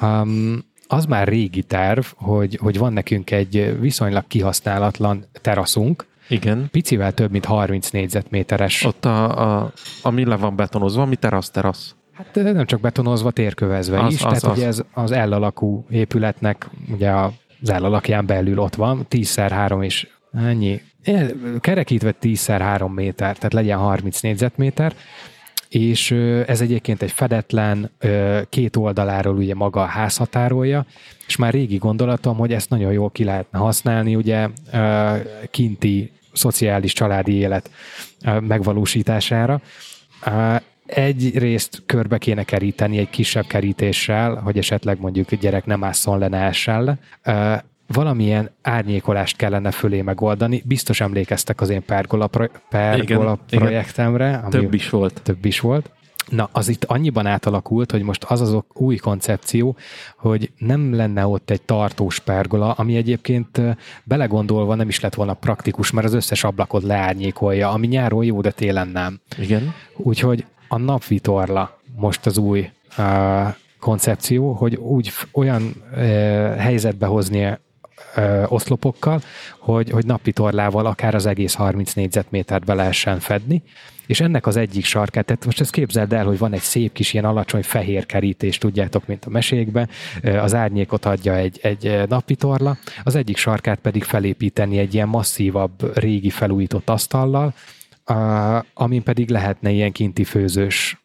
Um, 0.00 0.64
az 0.92 1.04
már 1.04 1.28
régi 1.28 1.62
terv, 1.62 2.04
hogy, 2.16 2.58
hogy 2.62 2.78
van 2.78 2.92
nekünk 2.92 3.30
egy 3.30 3.76
viszonylag 3.80 4.24
kihasználatlan 4.26 5.24
teraszunk, 5.40 6.06
Igen. 6.28 6.68
picivel 6.70 7.12
több, 7.12 7.30
mint 7.30 7.44
30 7.44 7.90
négyzetméteres. 7.90 8.84
Ott 8.84 9.04
a, 9.04 9.58
a, 9.60 9.72
ami 10.02 10.24
le 10.24 10.36
van 10.36 10.56
betonozva, 10.56 11.02
ami 11.02 11.16
terasz-terasz. 11.16 11.94
Hát 12.12 12.34
nem 12.34 12.66
csak 12.66 12.80
betonozva, 12.80 13.30
térkövezve 13.30 14.00
Az- 14.00 14.12
is. 14.12 14.22
az- 14.22 14.26
Tehát 14.26 14.42
az. 14.44 14.56
ugye 14.58 14.66
ez 14.66 14.82
az 14.94 15.10
L 15.10 15.32
alakú 15.32 15.84
épületnek 15.90 16.68
ugye 16.92 17.10
az 17.10 17.30
L 17.78 17.84
alakján 17.84 18.26
belül 18.26 18.58
ott 18.58 18.74
van, 18.74 19.06
10x3 19.10 19.84
és 19.84 20.08
ennyi. 20.32 20.80
Kerekítve 21.60 22.14
10x3 22.22 22.94
méter, 22.94 23.36
tehát 23.36 23.52
legyen 23.52 23.78
30 23.78 24.20
négyzetméter, 24.20 24.94
és 25.72 26.10
ez 26.46 26.60
egyébként 26.60 27.02
egy 27.02 27.10
fedetlen, 27.10 27.90
két 28.48 28.76
oldaláról 28.76 29.36
ugye 29.36 29.54
maga 29.54 29.82
a 29.82 29.86
ház 29.86 30.16
határolja, 30.16 30.86
és 31.26 31.36
már 31.36 31.52
régi 31.52 31.76
gondolatom, 31.76 32.36
hogy 32.36 32.52
ezt 32.52 32.70
nagyon 32.70 32.92
jól 32.92 33.10
ki 33.10 33.24
lehetne 33.24 33.58
használni, 33.58 34.14
ugye 34.14 34.48
kinti 35.50 36.12
szociális 36.32 36.92
családi 36.92 37.32
élet 37.32 37.70
megvalósítására. 38.40 39.60
Ö, 40.26 40.54
Egy 40.86 41.38
részt 41.38 41.82
körbe 41.86 42.18
kéne 42.18 42.42
keríteni 42.42 42.98
egy 42.98 43.10
kisebb 43.10 43.46
kerítéssel, 43.46 44.34
hogy 44.34 44.58
esetleg 44.58 45.00
mondjuk 45.00 45.32
a 45.32 45.36
gyerek 45.36 45.66
nem 45.66 45.84
ásszon 45.84 46.18
le, 46.18 46.28
ne 46.28 46.50
le. 46.64 46.98
Valamilyen 47.92 48.50
árnyékolást 48.62 49.36
kellene 49.36 49.70
fölé 49.70 50.02
megoldani. 50.02 50.62
Biztos 50.64 51.00
emlékeztek 51.00 51.60
az 51.60 51.68
én 51.68 51.84
pergola, 51.84 52.26
pro- 52.26 52.60
pergola 52.68 53.38
igen. 53.48 53.62
projektemre. 53.62 54.34
Ami 54.36 54.50
Több 54.50 54.74
is 54.74 54.90
volt. 54.90 55.22
több 55.22 55.44
is 55.44 55.60
volt. 55.60 55.90
Na, 56.28 56.48
az 56.52 56.68
itt 56.68 56.84
annyiban 56.84 57.26
átalakult, 57.26 57.90
hogy 57.90 58.02
most 58.02 58.24
az 58.24 58.40
az 58.40 58.56
új 58.72 58.96
koncepció, 58.96 59.76
hogy 60.16 60.50
nem 60.58 60.94
lenne 60.94 61.26
ott 61.26 61.50
egy 61.50 61.62
tartós 61.62 62.18
pergola, 62.18 62.72
ami 62.72 62.96
egyébként 62.96 63.60
belegondolva 64.04 64.74
nem 64.74 64.88
is 64.88 65.00
lett 65.00 65.14
volna 65.14 65.34
praktikus, 65.34 65.90
mert 65.90 66.06
az 66.06 66.14
összes 66.14 66.44
ablakot 66.44 66.82
leárnyékolja, 66.82 67.70
ami 67.70 67.86
nyáron 67.86 68.24
jó, 68.24 68.40
de 68.40 68.50
télen 68.50 68.88
nem. 68.88 69.20
Igen. 69.38 69.74
Úgyhogy 69.96 70.44
a 70.68 70.78
napvitorla 70.78 71.78
most 71.96 72.26
az 72.26 72.38
új 72.38 72.70
uh, 72.98 73.54
koncepció, 73.80 74.52
hogy 74.52 74.74
úgy 74.74 75.12
olyan 75.32 75.62
uh, 75.62 75.98
helyzetbe 76.56 77.06
hozni 77.06 77.58
uh, 78.16 78.52
oszlopokkal, 78.52 79.22
hogy, 79.58 79.90
hogy 79.90 80.06
napvitorlával 80.06 80.86
akár 80.86 81.14
az 81.14 81.26
egész 81.26 81.54
30 81.54 81.92
négyzetmétert 81.92 82.64
be 82.64 82.74
lehessen 82.74 83.20
fedni, 83.20 83.62
és 84.06 84.20
ennek 84.20 84.46
az 84.46 84.56
egyik 84.56 84.84
sarkát, 84.84 85.24
tehát 85.24 85.44
most 85.44 85.60
ezt 85.60 85.70
képzeld 85.70 86.12
el, 86.12 86.24
hogy 86.24 86.38
van 86.38 86.52
egy 86.52 86.60
szép 86.60 86.92
kis 86.92 87.12
ilyen 87.12 87.24
alacsony 87.24 87.62
fehér 87.62 88.06
kerítés, 88.06 88.58
tudjátok, 88.58 89.06
mint 89.06 89.24
a 89.24 89.30
mesékben, 89.30 89.88
az 90.22 90.54
árnyékot 90.54 91.04
adja 91.04 91.34
egy, 91.34 91.58
egy 91.62 91.86
uh, 91.86 92.06
napvitorla, 92.06 92.76
az 93.02 93.14
egyik 93.14 93.36
sarkát 93.36 93.78
pedig 93.78 94.04
felépíteni 94.04 94.78
egy 94.78 94.94
ilyen 94.94 95.08
masszívabb, 95.08 95.98
régi 95.98 96.30
felújított 96.30 96.88
asztallal, 96.88 97.54
amin 98.74 99.02
pedig 99.02 99.30
lehetne 99.30 99.70
ilyen 99.70 99.92
kinti 99.92 100.24
főzős 100.24 101.00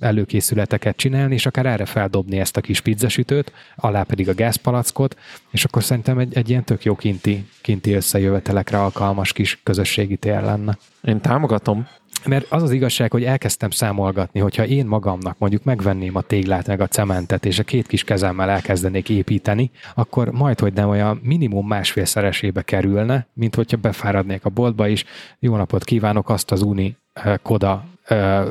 előkészületeket 0.00 0.96
csinálni, 0.96 1.34
és 1.34 1.46
akár 1.46 1.66
erre 1.66 1.84
feldobni 1.84 2.38
ezt 2.38 2.56
a 2.56 2.60
kis 2.60 2.80
pizzasütőt, 2.80 3.52
alá 3.76 4.02
pedig 4.02 4.28
a 4.28 4.34
gázpalackot, 4.34 5.16
és 5.50 5.64
akkor 5.64 5.84
szerintem 5.84 6.18
egy, 6.18 6.36
egy 6.36 6.50
ilyen 6.50 6.64
tök 6.64 6.84
jó 6.84 6.94
kinti, 6.96 7.46
kinti 7.62 7.92
összejövetelekre 7.92 8.78
alkalmas 8.78 9.32
kis 9.32 9.60
közösségi 9.62 10.16
tér 10.16 10.42
lenne. 10.42 10.78
Én 11.02 11.20
támogatom. 11.20 11.86
Mert 12.24 12.52
az 12.52 12.62
az 12.62 12.70
igazság, 12.70 13.10
hogy 13.10 13.24
elkezdtem 13.24 13.70
számolgatni, 13.70 14.40
hogyha 14.40 14.66
én 14.66 14.86
magamnak 14.86 15.38
mondjuk 15.38 15.64
megvenném 15.64 16.16
a 16.16 16.20
téglát 16.20 16.66
meg 16.66 16.80
a 16.80 16.86
cementet, 16.86 17.44
és 17.44 17.58
a 17.58 17.62
két 17.62 17.86
kis 17.86 18.04
kezemmel 18.04 18.50
elkezdenék 18.50 19.08
építeni, 19.08 19.70
akkor 19.94 20.30
majd, 20.30 20.60
hogy 20.60 20.72
nem 20.72 20.88
olyan 20.88 21.20
minimum 21.22 21.66
másfélszeresébe 21.66 22.62
kerülne, 22.62 23.26
mint 23.32 23.54
hogyha 23.54 23.76
befáradnék 23.76 24.44
a 24.44 24.48
boltba 24.50 24.88
is. 24.88 25.04
Jó 25.38 25.56
napot 25.56 25.84
kívánok, 25.84 26.30
azt 26.30 26.50
az 26.50 26.62
Uni 26.62 26.96
uh, 27.24 27.34
Koda 27.42 27.84
uh, 28.10 28.46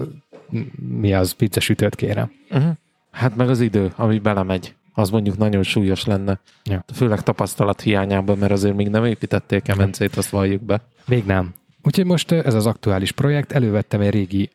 mi 0.99 1.13
az 1.13 1.31
pizzasütőt 1.31 1.95
kérem. 1.95 2.31
Uh-huh. 2.49 2.71
Hát 3.11 3.35
meg 3.35 3.49
az 3.49 3.61
idő, 3.61 3.93
ami 3.95 4.19
belemegy, 4.19 4.75
az 4.93 5.09
mondjuk 5.09 5.37
nagyon 5.37 5.63
súlyos 5.63 6.05
lenne. 6.05 6.39
Ja. 6.63 6.85
Főleg 6.93 7.21
tapasztalat 7.23 7.81
hiányában, 7.81 8.37
mert 8.37 8.51
azért 8.51 8.75
még 8.75 8.89
nem 8.89 9.05
építették 9.05 9.61
kemencét, 9.61 10.15
azt 10.15 10.29
valljuk 10.29 10.63
be. 10.63 10.81
Még 11.05 11.25
nem. 11.25 11.53
Úgyhogy 11.83 12.05
most 12.05 12.31
ez 12.31 12.53
az 12.53 12.65
aktuális 12.65 13.11
projekt, 13.11 13.51
elővettem 13.51 14.01
egy 14.01 14.09
régi 14.09 14.49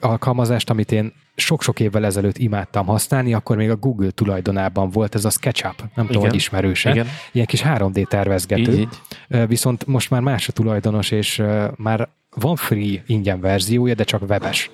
alkalmazást, 0.00 0.70
amit 0.70 0.92
én 0.92 1.12
sok-sok 1.36 1.80
évvel 1.80 2.04
ezelőtt 2.04 2.38
imádtam 2.38 2.86
használni, 2.86 3.34
akkor 3.34 3.56
még 3.56 3.70
a 3.70 3.76
Google 3.76 4.10
tulajdonában 4.10 4.90
volt 4.90 5.14
ez 5.14 5.24
a 5.24 5.30
SketchUp, 5.30 5.78
nem 5.78 5.88
tudom, 6.06 6.08
Igen. 6.08 6.20
hogy 6.20 6.34
ismerőse. 6.34 6.90
Igen. 6.90 7.06
Ilyen 7.32 7.46
kis 7.46 7.62
3D 7.64 8.06
tervezgető. 8.06 8.72
Így, 8.72 8.88
így. 9.28 9.46
Viszont 9.46 9.86
most 9.86 10.10
már 10.10 10.20
más 10.20 10.48
a 10.48 10.52
tulajdonos, 10.52 11.10
és 11.10 11.42
már 11.76 12.08
van 12.40 12.56
free 12.56 13.02
ingyen 13.06 13.40
verziója, 13.40 13.94
de 13.94 14.04
csak 14.04 14.22
webes. 14.28 14.70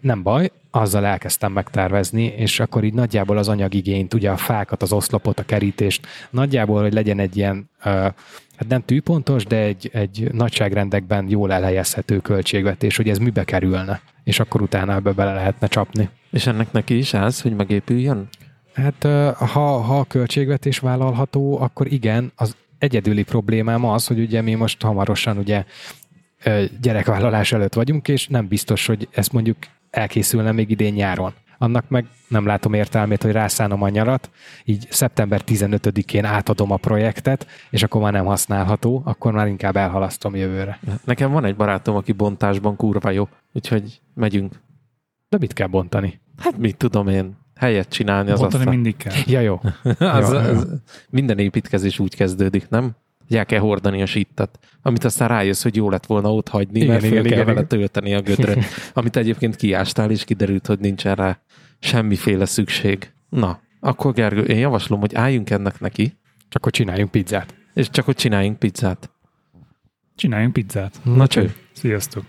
Nem 0.00 0.22
baj, 0.22 0.50
azzal 0.70 1.06
elkezdtem 1.06 1.52
megtervezni, 1.52 2.24
és 2.24 2.60
akkor 2.60 2.84
így 2.84 2.94
nagyjából 2.94 3.38
az 3.38 3.48
anyagigényt, 3.48 4.14
ugye 4.14 4.30
a 4.30 4.36
fákat, 4.36 4.82
az 4.82 4.92
oszlopot, 4.92 5.38
a 5.38 5.44
kerítést, 5.44 6.06
nagyjából, 6.30 6.82
hogy 6.82 6.92
legyen 6.92 7.18
egy 7.18 7.36
ilyen, 7.36 7.70
hát 7.80 8.68
nem 8.68 8.84
tűpontos, 8.84 9.44
de 9.44 9.56
egy, 9.56 9.90
egy 9.92 10.28
nagyságrendekben 10.32 11.28
jól 11.28 11.52
elhelyezhető 11.52 12.18
költségvetés, 12.18 12.96
hogy 12.96 13.08
ez 13.08 13.18
mibe 13.18 13.44
kerülne, 13.44 14.00
és 14.24 14.40
akkor 14.40 14.62
utána 14.62 14.94
ebbe 14.94 15.12
bele 15.12 15.34
lehetne 15.34 15.66
csapni. 15.66 16.08
És 16.30 16.46
ennek 16.46 16.72
neki 16.72 16.98
is 16.98 17.14
az, 17.14 17.40
hogy 17.40 17.56
megépüljön? 17.56 18.28
Hát 18.74 19.02
ha, 19.34 19.60
ha 19.80 19.98
a 19.98 20.04
költségvetés 20.04 20.78
vállalható, 20.78 21.60
akkor 21.60 21.92
igen, 21.92 22.32
az 22.36 22.56
egyedüli 22.78 23.22
problémám 23.22 23.84
az, 23.84 24.06
hogy 24.06 24.20
ugye 24.20 24.40
mi 24.40 24.54
most 24.54 24.82
hamarosan 24.82 25.38
ugye 25.38 25.64
gyerekvállalás 26.80 27.52
előtt 27.52 27.74
vagyunk, 27.74 28.08
és 28.08 28.26
nem 28.26 28.48
biztos, 28.48 28.86
hogy 28.86 29.08
ezt 29.10 29.32
mondjuk 29.32 29.56
elkészülne 29.90 30.52
még 30.52 30.70
idén 30.70 30.92
nyáron. 30.92 31.32
Annak 31.58 31.88
meg 31.88 32.06
nem 32.28 32.46
látom 32.46 32.72
értelmét, 32.72 33.22
hogy 33.22 33.32
rászánom 33.32 33.82
a 33.82 33.88
nyarat, 33.88 34.30
így 34.64 34.86
szeptember 34.90 35.42
15-én 35.46 36.24
átadom 36.24 36.70
a 36.70 36.76
projektet, 36.76 37.46
és 37.70 37.82
akkor 37.82 38.00
már 38.00 38.12
nem 38.12 38.24
használható, 38.24 39.02
akkor 39.04 39.32
már 39.32 39.46
inkább 39.46 39.76
elhalasztom 39.76 40.36
jövőre. 40.36 40.78
Nekem 41.04 41.32
van 41.32 41.44
egy 41.44 41.56
barátom, 41.56 41.96
aki 41.96 42.12
bontásban 42.12 42.76
kurva 42.76 43.10
jó, 43.10 43.28
úgyhogy 43.52 44.00
megyünk. 44.14 44.60
De 45.28 45.36
mit 45.40 45.52
kell 45.52 45.66
bontani? 45.66 46.20
Hát 46.38 46.58
mit 46.58 46.76
tudom 46.76 47.08
én, 47.08 47.36
helyet 47.60 47.88
csinálni 47.88 48.30
az 48.30 48.40
Bontani 48.40 48.62
aztán. 48.62 48.74
mindig 48.74 48.96
kell. 48.96 49.12
Ja, 49.26 49.40
jó. 49.40 49.60
az, 49.98 50.32
Jó. 50.32 50.38
az, 50.38 50.66
minden 51.10 51.38
építkezés 51.38 51.98
úgy 51.98 52.16
kezdődik, 52.16 52.68
nem? 52.68 52.96
Hogy 53.30 53.38
el 53.38 53.46
kell 53.46 53.60
hordani 53.60 54.02
a 54.02 54.06
sittet, 54.06 54.58
amit 54.82 55.04
aztán 55.04 55.28
rájössz, 55.28 55.62
hogy 55.62 55.76
jó 55.76 55.90
lett 55.90 56.06
volna 56.06 56.34
ott 56.34 56.48
hagyni, 56.48 56.78
Igen, 56.78 56.90
mert 56.90 57.00
föl 57.00 57.10
igen, 57.10 57.22
kell 57.22 57.32
igen, 57.32 57.44
vele 57.44 57.60
igen. 57.60 57.68
tölteni 57.68 58.14
a 58.14 58.20
gödröt, 58.20 58.64
amit 58.94 59.16
egyébként 59.16 59.56
kiástál, 59.56 60.10
és 60.10 60.24
kiderült, 60.24 60.66
hogy 60.66 60.78
nincsen 60.78 61.14
rá 61.14 61.40
semmiféle 61.78 62.44
szükség. 62.44 63.12
Na, 63.28 63.60
akkor 63.80 64.12
Gergő, 64.12 64.42
én 64.42 64.58
javaslom, 64.58 65.00
hogy 65.00 65.14
álljunk 65.14 65.50
ennek 65.50 65.80
neki, 65.80 66.04
Csak 66.48 66.60
akkor 66.60 66.72
csináljunk 66.72 67.10
pizzát. 67.10 67.54
és 67.74 67.90
csak 67.90 68.04
hogy 68.04 68.16
csináljunk 68.16 68.58
pizzát. 68.58 69.10
Csináljunk 70.14 70.52
pizzát. 70.52 71.00
Na 71.04 71.26
cső! 71.26 71.54
Sziasztok! 71.72 72.24